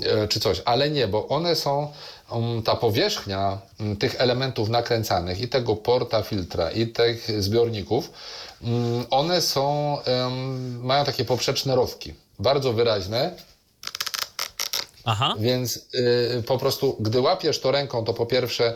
e, 0.04 0.28
czy 0.28 0.40
coś, 0.40 0.62
ale 0.66 0.90
nie, 0.90 1.08
bo 1.08 1.28
one 1.28 1.56
są, 1.56 1.92
um, 2.32 2.64
ta 2.64 2.76
powierzchnia 2.76 3.58
um, 3.80 3.98
tych 3.98 4.22
elementów 4.22 4.70
nakręcanych 4.70 5.42
i 5.42 5.48
tego 5.48 5.76
porta 5.76 6.22
filtra 6.22 6.72
i 6.72 6.88
tych 6.88 7.44
zbiorników, 7.44 8.12
um, 8.62 9.06
one 9.10 9.42
są, 9.42 9.98
mają 10.82 11.06
takie 11.06 11.26
poprzeczne 11.26 11.76
rowki, 11.76 12.14
bardzo 12.40 12.74
wyraźne, 12.74 13.32
aha. 15.06 15.36
więc 15.40 15.78
y, 16.40 16.44
po 16.48 16.58
prostu, 16.58 16.98
gdy 17.00 17.22
łapiesz 17.22 17.60
to 17.60 17.72
ręką, 17.72 18.04
to 18.04 18.14
po 18.14 18.26
pierwsze 18.26 18.74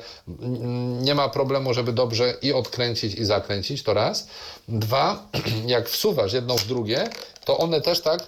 nie 1.02 1.16
ma 1.16 1.30
problemu, 1.30 1.74
żeby 1.74 1.94
dobrze 1.94 2.34
i 2.42 2.54
odkręcić, 2.54 3.16
i 3.16 3.26
zakręcić, 3.26 3.84
to 3.84 3.94
raz. 3.94 4.28
Dwa, 4.68 5.30
jak 5.66 5.90
wsuwasz 5.90 6.34
jedno 6.34 6.58
w 6.58 6.68
drugie, 6.68 7.10
to 7.46 7.58
one 7.58 7.82
też 7.82 8.02
tak, 8.02 8.24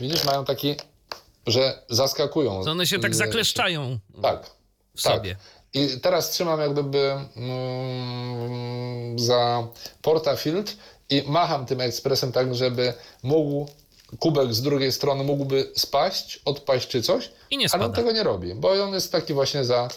widzisz, 0.00 0.24
mają 0.24 0.44
taki, 0.44 0.74
że 1.46 1.82
zaskakują. 1.90 2.64
To 2.64 2.70
one 2.70 2.86
się 2.86 2.98
tak 2.98 3.10
Y, 3.10 3.14
zakleszczają 3.14 3.98
Tak. 4.22 4.46
w 4.96 5.02
tak. 5.02 5.14
sobie. 5.14 5.36
I 5.74 6.00
teraz 6.02 6.30
trzymam 6.30 6.60
jak 6.60 6.72
gdyby 6.72 7.12
mm, 7.36 9.18
za 9.18 9.66
portafilt 10.02 10.76
i 11.10 11.22
macham 11.26 11.66
tym 11.66 11.80
ekspresem 11.80 12.32
tak, 12.32 12.54
żeby 12.54 12.92
mógł 13.22 13.68
kubek 14.18 14.54
z 14.54 14.62
drugiej 14.62 14.92
strony 14.92 15.24
mógłby 15.24 15.72
spaść, 15.74 16.40
odpaść 16.44 16.88
czy 16.88 17.02
coś, 17.02 17.30
I 17.50 17.58
nie 17.58 17.66
ale 17.72 17.84
on 17.84 17.92
tego 17.92 18.12
nie 18.12 18.22
robi, 18.22 18.54
bo 18.54 18.84
on 18.84 18.94
jest 18.94 19.12
taki 19.12 19.34
właśnie 19.34 19.64
za, 19.64 19.88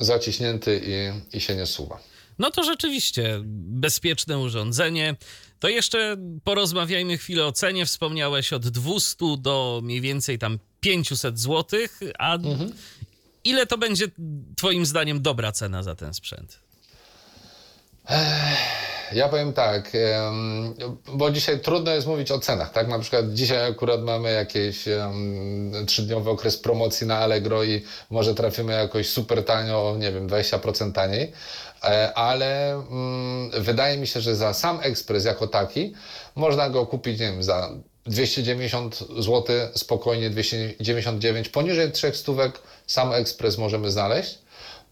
zaciśnięty 0.00 0.80
i, 0.86 1.36
i 1.36 1.40
się 1.40 1.56
nie 1.56 1.66
suwa. 1.66 1.98
No 2.38 2.50
to 2.50 2.62
rzeczywiście 2.62 3.40
bezpieczne 3.44 4.38
urządzenie. 4.38 5.16
To 5.58 5.68
jeszcze 5.68 6.16
porozmawiajmy 6.44 7.18
chwilę 7.18 7.46
o 7.46 7.52
cenie. 7.52 7.86
Wspomniałeś 7.86 8.52
od 8.52 8.68
200 8.68 9.16
do 9.38 9.80
mniej 9.82 10.00
więcej 10.00 10.38
tam 10.38 10.58
500 10.80 11.38
zł, 11.38 11.80
a 12.18 12.38
ile 13.44 13.66
to 13.66 13.78
będzie 13.78 14.06
twoim 14.56 14.86
zdaniem 14.86 15.22
dobra 15.22 15.52
cena 15.52 15.82
za 15.82 15.94
ten 15.94 16.14
sprzęt? 16.14 16.60
Ja 19.14 19.28
powiem 19.28 19.52
tak, 19.52 19.90
bo 21.12 21.30
dzisiaj 21.30 21.60
trudno 21.60 21.92
jest 21.92 22.06
mówić 22.06 22.30
o 22.30 22.38
cenach, 22.38 22.72
tak? 22.72 22.88
Na 22.88 22.98
przykład 22.98 23.32
dzisiaj 23.32 23.70
akurat 23.70 24.02
mamy 24.02 24.32
jakiś 24.32 24.84
trzydniowy 25.86 26.30
okres 26.30 26.56
promocji 26.56 27.06
na 27.06 27.18
Allegro 27.18 27.64
i 27.64 27.82
może 28.10 28.34
trafimy 28.34 28.72
jakoś 28.72 29.08
super 29.08 29.44
tanio, 29.44 29.96
nie 29.98 30.12
wiem, 30.12 30.28
20% 30.28 30.92
taniej, 30.92 31.32
e, 31.84 32.14
ale 32.14 32.72
mm, 32.72 33.50
wydaje 33.62 33.98
mi 33.98 34.06
się, 34.06 34.20
że 34.20 34.36
za 34.36 34.54
sam 34.54 34.78
ekspres 34.82 35.24
jako 35.24 35.46
taki 35.46 35.94
można 36.34 36.70
go 36.70 36.86
kupić, 36.86 37.20
nie 37.20 37.26
wiem, 37.26 37.42
za 37.42 37.70
290 38.06 38.98
zł, 39.18 39.44
spokojnie 39.74 40.30
299, 40.30 41.48
poniżej 41.48 41.92
300 41.92 42.18
stówek 42.18 42.58
sam 42.86 43.12
ekspres 43.12 43.58
możemy 43.58 43.90
znaleźć. 43.90 44.38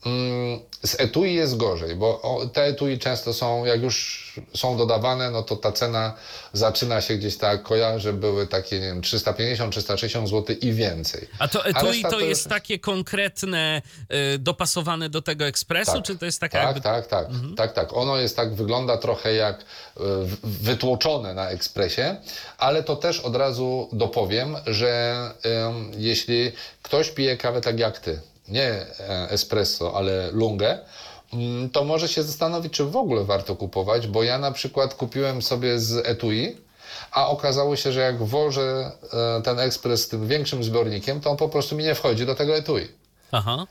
Mm, 0.07 0.61
Z 0.82 1.01
etui 1.01 1.34
jest 1.34 1.57
gorzej, 1.57 1.96
bo 1.96 2.40
te 2.53 2.64
etui 2.64 2.98
często 2.98 3.34
są, 3.34 3.64
jak 3.64 3.82
już 3.82 4.20
są 4.57 4.76
dodawane, 4.76 5.30
no 5.30 5.42
to 5.42 5.57
ta 5.57 5.72
cena 5.72 6.14
zaczyna 6.53 7.01
się 7.01 7.14
gdzieś 7.16 7.36
tak 7.36 7.62
kojarzy, 7.62 8.12
były 8.12 8.46
takie, 8.46 8.80
nie 8.80 8.86
wiem, 8.86 9.03
350, 9.03 9.72
360 9.72 10.28
zł 10.28 10.57
i 10.61 10.72
więcej. 10.72 11.28
A 11.38 11.48
to 11.48 11.64
etui 11.64 12.03
to 12.03 12.11
to 12.11 12.20
jest 12.20 12.42
już- 12.44 12.48
takie 12.51 12.78
konkretne, 12.78 13.82
y, 14.34 14.38
dopasowane 14.38 15.09
do 15.09 15.22
tego 15.22 15.44
ekspresu, 15.46 16.03
czy 16.03 16.18
to 16.18 16.24
jest 16.24 16.40
taka 16.40 16.59
tak, 16.59 16.66
jakby... 16.66 16.80
tak, 16.80 17.07
tak, 17.07 17.26
tak, 17.57 17.72
tak. 17.72 17.96
Ono 17.96 18.16
jest 18.16 18.36
tak, 18.36 18.55
wygląda 18.55 18.96
trochę 18.96 19.34
jak 19.34 19.64
w- 19.96 20.62
wytłoczone 20.62 21.34
na 21.34 21.51
ekspresie, 21.51 22.16
ale 22.59 22.82
to 22.82 22.96
też 22.96 23.20
od 23.20 23.36
razu 23.36 23.88
dopowiem, 23.92 24.57
że 24.66 25.16
jeśli 25.96 26.53
ktoś 26.82 27.11
pije 27.11 27.36
kawę 27.36 27.61
tak 27.61 27.78
jak 27.78 27.98
ty, 27.98 28.20
nie 28.51 28.70
e, 28.70 29.30
espresso, 29.30 29.96
ale 29.96 30.30
lungę, 30.32 30.78
mm, 31.32 31.70
to 31.70 31.84
może 31.84 32.09
się 32.09 32.22
zastanowić, 32.22 32.72
czy 32.72 32.84
w 32.84 32.96
ogóle 32.96 33.24
warto 33.24 33.57
kupować, 33.57 34.07
bo 34.07 34.22
ja 34.22 34.38
na 34.38 34.53
przykład 34.53 34.94
kupiłem 34.94 35.42
sobie 35.42 35.78
z 35.78 36.07
etui, 36.07 36.57
a 37.12 37.28
okazało 37.28 37.76
się, 37.76 37.92
że 37.92 38.01
jak 38.01 38.24
włożę 38.24 38.92
e, 39.12 39.42
ten 39.42 39.59
ekspres 39.59 40.03
z 40.03 40.09
tym 40.09 40.28
większym 40.28 40.64
zbiornikiem, 40.64 41.20
to 41.20 41.30
on 41.30 41.36
po 41.36 41.48
prostu 41.48 41.76
mi 41.76 41.84
nie 41.84 41.94
wchodzi 41.94 42.26
do 42.26 42.34
tego 42.34 42.57
etui. 42.57 42.88
Aha. 43.32 43.66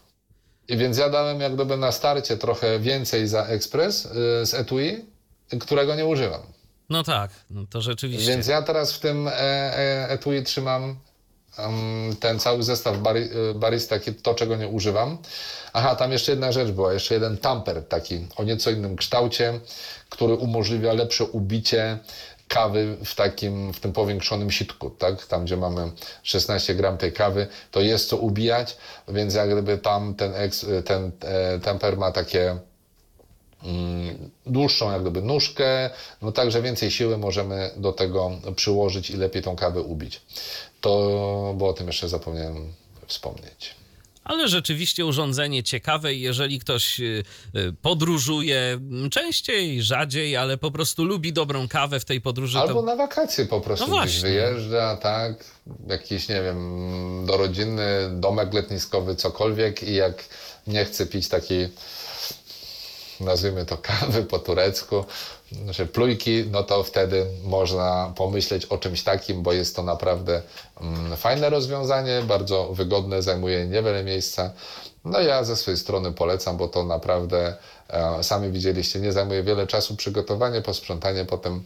I 0.70 0.78
więc 0.78 0.98
ja 0.98 1.10
dałem 1.10 1.42
jak 1.42 1.56
gdyby 1.56 1.78
na 1.78 1.92
starcie 1.92 2.38
trochę 2.38 2.80
więcej 2.80 3.28
za 3.28 3.46
ekspres 3.46 4.06
y, 4.06 4.10
z 4.46 4.54
etui, 4.54 5.06
którego 5.60 5.96
nie 5.96 6.06
używam. 6.06 6.42
No 6.90 7.04
tak, 7.04 7.32
no 7.50 7.66
to 7.70 7.82
rzeczywiście. 7.82 8.32
Więc 8.32 8.48
ja 8.48 8.62
teraz 8.62 8.94
w 8.94 9.00
tym 9.00 9.28
e, 9.28 9.34
e, 9.34 10.10
etui 10.10 10.44
trzymam 10.44 10.96
ten 12.20 12.39
cały 12.39 12.64
zestaw 12.64 12.97
bari, 12.97 13.22
y, 13.52 13.54
barista, 13.56 13.95
to 14.24 14.34
czego 14.34 14.56
nie 14.56 14.68
używam. 14.68 15.18
Aha, 15.74 15.95
tam 15.95 16.12
jeszcze 16.12 16.32
jedna 16.32 16.52
rzecz 16.52 16.72
była, 16.72 16.93
jeszcze 16.93 17.14
jeden 17.14 17.38
tamper 17.38 17.88
taki 17.88 18.28
o 18.36 18.43
nieco 18.43 18.72
innym 18.72 18.95
kształcie, 18.95 19.60
który 20.10 20.34
umożliwia 20.34 20.93
lepsze 20.93 21.24
ubicie 21.24 22.00
kawy 22.50 22.97
w 23.06 23.16
takim, 23.16 23.74
w 23.74 23.80
tym 23.80 23.93
powiększonym 23.93 24.52
sitku, 24.52 24.89
tak? 24.89 25.26
Tam, 25.26 25.45
gdzie 25.45 25.58
mamy 25.58 25.91
16 26.24 26.76
gram 26.76 26.97
tej 26.97 27.14
kawy, 27.14 27.47
to 27.72 27.82
jest 27.82 28.10
co 28.10 28.18
ubijać, 28.18 28.78
więc 29.08 29.34
jak 29.34 29.52
gdyby 29.52 29.78
tam 29.78 30.16
ten, 30.16 30.36
eks, 30.36 30.66
ten 30.86 31.12
e, 31.22 31.60
temper 31.60 31.97
ma 31.97 32.12
takie 32.12 32.58
mm, 33.64 34.30
dłuższą 34.45 34.91
jak 34.91 35.02
gdyby 35.02 35.22
nóżkę, 35.22 35.89
no 36.22 36.32
także 36.32 36.62
więcej 36.62 36.91
siły 36.91 37.18
możemy 37.18 37.72
do 37.78 37.93
tego 37.93 38.32
przyłożyć 38.56 39.10
i 39.10 39.18
lepiej 39.18 39.41
tą 39.41 39.56
kawę 39.56 39.82
ubić. 39.82 40.22
To, 40.82 41.54
bo 41.58 41.68
o 41.68 41.74
tym 41.74 41.88
jeszcze 41.88 42.10
zapomniałem 42.10 42.74
wspomnieć. 43.08 43.76
Ale 44.24 44.48
rzeczywiście 44.48 45.06
urządzenie 45.06 45.64
ciekawe 45.64 46.14
i 46.14 46.22
jeżeli 46.22 46.60
ktoś 46.60 47.00
y, 47.00 47.24
y, 47.56 47.74
podróżuje 47.82 48.60
m, 48.60 49.10
częściej, 49.10 49.84
rzadziej, 49.84 50.38
ale 50.38 50.58
po 50.58 50.72
prostu 50.72 51.06
lubi 51.06 51.34
dobrą 51.34 51.68
kawę 51.68 52.00
w 52.00 52.06
tej 52.06 52.22
podróży, 52.22 52.60
Albo 52.60 52.74
to 52.74 52.82
na 52.82 52.96
wakacje 52.96 53.46
po 53.46 53.62
prostu 53.62 53.88
No 53.88 54.02
gdzieś 54.04 54.20
wyjeżdża, 54.20 54.98
tak? 54.98 55.46
Jakiś, 55.88 56.28
nie 56.30 56.42
wiem, 56.42 57.26
do 57.26 57.38
rodziny, 57.38 57.86
domek 58.14 58.54
letniskowy, 58.54 59.16
cokolwiek 59.16 59.84
i 59.84 59.96
jak 59.96 60.24
nie 60.68 60.86
chce 60.86 61.06
pić 61.06 61.28
takiej, 61.28 61.70
nazwijmy 63.20 63.66
to 63.66 63.78
kawy 63.78 64.24
po 64.24 64.40
turecku, 64.40 65.06
znaczy 65.52 65.86
plujki, 65.86 66.43
no 66.52 66.64
to 66.64 66.84
wtedy 66.84 67.26
można 67.43 68.14
pomyśleć 68.16 68.66
o 68.66 68.78
czymś 68.78 69.04
takim, 69.04 69.43
bo 69.43 69.54
jest 69.54 69.76
to 69.76 69.84
naprawdę 69.84 70.41
mm, 70.82 71.18
fajne 71.18 71.50
rozwiązanie, 71.50 72.22
bardzo 72.28 72.74
wygodne, 72.74 73.22
zajmuje 73.22 73.68
niewiele 73.68 74.04
miejsca. 74.04 74.52
No 75.06 75.20
ja 75.20 75.43
ze 75.43 75.56
swojej 75.56 75.78
strony 75.78 76.12
polecam, 76.12 76.58
bo 76.58 76.68
to 76.68 76.84
naprawdę, 76.84 77.56
e, 77.89 78.24
sami 78.24 78.52
widzieliście, 78.52 79.00
nie 79.00 79.12
zajmuje 79.12 79.43
wiele 79.43 79.68
czasu 79.68 79.95
przygotowanie, 79.95 80.62
posprzątanie 80.62 81.26
potem. 81.26 81.64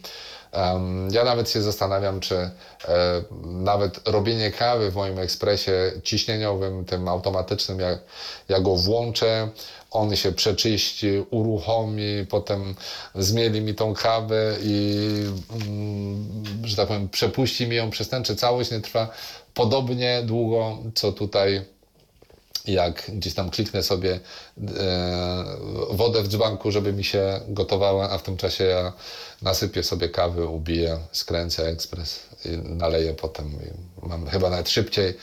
Ja 1.11 1.23
nawet 1.23 1.49
się 1.49 1.61
zastanawiam, 1.61 2.19
czy 2.19 2.35
e, 2.35 2.51
nawet 3.43 4.07
robienie 4.07 4.51
kawy 4.51 4.91
w 4.91 4.95
moim 4.95 5.19
ekspresie 5.19 5.91
ciśnieniowym, 6.03 6.85
tym 6.85 7.07
automatycznym, 7.07 7.79
jak, 7.79 7.99
jak 8.49 8.61
go 8.61 8.75
włączę, 8.75 9.49
on 9.91 10.15
się 10.15 10.31
przeczyści, 10.31 11.25
uruchomi, 11.29 12.25
potem 12.29 12.75
zmieli 13.15 13.61
mi 13.61 13.75
tą 13.75 13.93
kawę 13.93 14.55
i 14.63 14.97
mm, 15.67 16.43
że 16.63 16.75
tak 16.75 16.87
powiem, 16.87 17.09
przepuści 17.09 17.67
mi 17.67 17.75
ją 17.75 17.89
przez 17.89 18.09
ten, 18.09 18.23
czy 18.23 18.35
całość 18.35 18.71
nie 18.71 18.79
trwa 18.79 19.09
podobnie 19.53 20.21
długo, 20.25 20.77
co 20.95 21.11
tutaj 21.11 21.65
jak 22.65 23.11
gdzieś 23.13 23.33
tam 23.33 23.49
kliknę 23.49 23.83
sobie 23.83 24.19
e, 24.77 25.45
wodę 25.89 26.23
w 26.23 26.27
dzbanku, 26.27 26.71
żeby 26.71 26.93
mi 26.93 27.03
się 27.03 27.41
gotowała, 27.47 28.09
a 28.09 28.17
w 28.17 28.23
tym 28.23 28.37
czasie 28.37 28.63
ja 28.63 28.93
nasypię 29.41 29.83
sobie 29.83 30.09
kawy, 30.09 30.47
ubiję, 30.47 30.99
skręcę 31.11 31.67
ekspres 31.67 32.19
i 32.45 32.49
naleję 32.57 33.13
potem. 33.13 33.51
I 33.51 34.07
mam 34.07 34.27
chyba 34.27 34.49
nawet 34.49 34.69
szybciej 34.69 35.17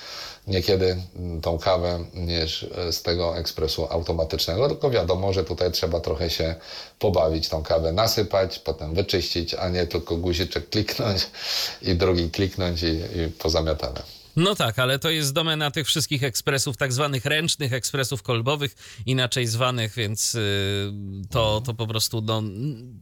niekiedy 0.47 0.97
tą 1.43 1.59
kawę 1.59 2.05
niż 2.15 2.67
z 2.91 3.03
tego 3.03 3.39
ekspresu 3.39 3.87
automatycznego, 3.91 4.69
tylko 4.69 4.91
wiadomo, 4.91 5.33
że 5.33 5.45
tutaj 5.45 5.73
trzeba 5.73 6.01
trochę 6.01 6.31
się 6.31 6.55
pobawić, 6.99 7.49
tą 7.49 7.63
kawę 7.63 7.93
nasypać, 7.93 8.59
potem 8.59 8.95
wyczyścić, 8.95 9.55
a 9.55 9.69
nie 9.69 9.87
tylko 9.87 10.17
guziczek 10.17 10.69
kliknąć 10.69 11.31
i 11.83 11.95
drugi 11.95 12.31
kliknąć 12.31 12.83
i, 12.83 12.87
i 12.87 13.29
pozamiatane. 13.39 14.20
No 14.37 14.55
tak, 14.55 14.79
ale 14.79 14.99
to 14.99 15.11
jest 15.11 15.33
domena 15.33 15.71
tych 15.71 15.87
wszystkich 15.87 16.25
ekspresów, 16.25 16.77
tak 16.77 16.93
zwanych 16.93 17.25
ręcznych, 17.25 17.73
ekspresów 17.73 18.23
kolbowych, 18.23 18.75
inaczej 19.07 19.47
zwanych, 19.47 19.95
więc 19.95 20.35
yy, 20.35 20.41
to, 21.31 21.63
to 21.67 21.75
po 21.75 21.87
prostu 21.87 22.21
no, 22.21 22.43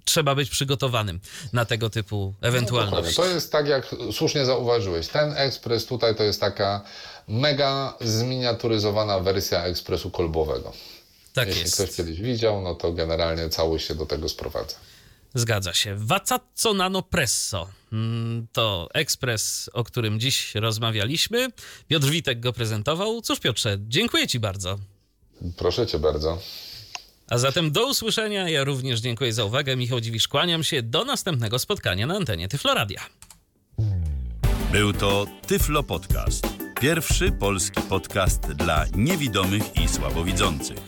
trzeba 0.04 0.34
być 0.34 0.50
przygotowanym 0.50 1.20
na 1.52 1.64
tego 1.64 1.90
typu 1.90 2.34
ewentualności. 2.40 3.16
To 3.16 3.24
jest 3.24 3.52
tak, 3.52 3.68
jak 3.68 3.94
słusznie 4.12 4.44
zauważyłeś. 4.44 5.08
Ten 5.08 5.32
ekspres 5.36 5.86
tutaj 5.86 6.14
to 6.16 6.22
jest 6.22 6.40
taka 6.40 6.84
mega 7.28 7.94
zminiaturyzowana 8.00 9.20
wersja 9.20 9.64
ekspresu 9.64 10.10
kolbowego. 10.10 10.72
tak 11.34 11.48
Jeśli 11.48 11.62
jest. 11.62 11.74
ktoś 11.74 11.96
kiedyś 11.96 12.20
widział, 12.20 12.62
no 12.62 12.74
to 12.74 12.92
generalnie 12.92 13.48
całość 13.48 13.86
się 13.86 13.94
do 13.94 14.06
tego 14.06 14.28
sprowadza. 14.28 14.76
Zgadza 15.34 15.74
się. 15.74 15.94
Vacazzo 15.96 16.74
Nano 16.74 17.02
Presso 17.02 17.68
Mm, 17.92 18.46
to 18.52 18.88
ekspres, 18.94 19.70
o 19.72 19.84
którym 19.84 20.20
dziś 20.20 20.54
rozmawialiśmy. 20.54 21.48
Piotr 21.88 22.06
Witek 22.06 22.40
go 22.40 22.52
prezentował. 22.52 23.22
Cóż, 23.22 23.40
Piotrze, 23.40 23.78
dziękuję 23.80 24.28
Ci 24.28 24.40
bardzo. 24.40 24.78
Proszę 25.56 25.86
Cię 25.86 25.98
bardzo. 25.98 26.38
A 27.30 27.38
zatem 27.38 27.70
do 27.72 27.86
usłyszenia. 27.86 28.48
Ja 28.48 28.64
również 28.64 29.00
dziękuję 29.00 29.32
za 29.32 29.44
uwagę. 29.44 29.76
Michał 29.76 30.00
Dziwisz, 30.00 30.28
kłaniam 30.28 30.64
się. 30.64 30.82
Do 30.82 31.04
następnego 31.04 31.58
spotkania 31.58 32.06
na 32.06 32.14
antenie 32.14 32.48
Tyfloradia. 32.48 33.06
Był 34.72 34.92
to 34.92 35.26
Tyflo 35.46 35.82
Podcast. 35.82 36.46
Pierwszy 36.80 37.32
polski 37.32 37.80
podcast 37.82 38.40
dla 38.40 38.84
niewidomych 38.94 39.62
i 39.84 39.88
słabowidzących. 39.88 40.87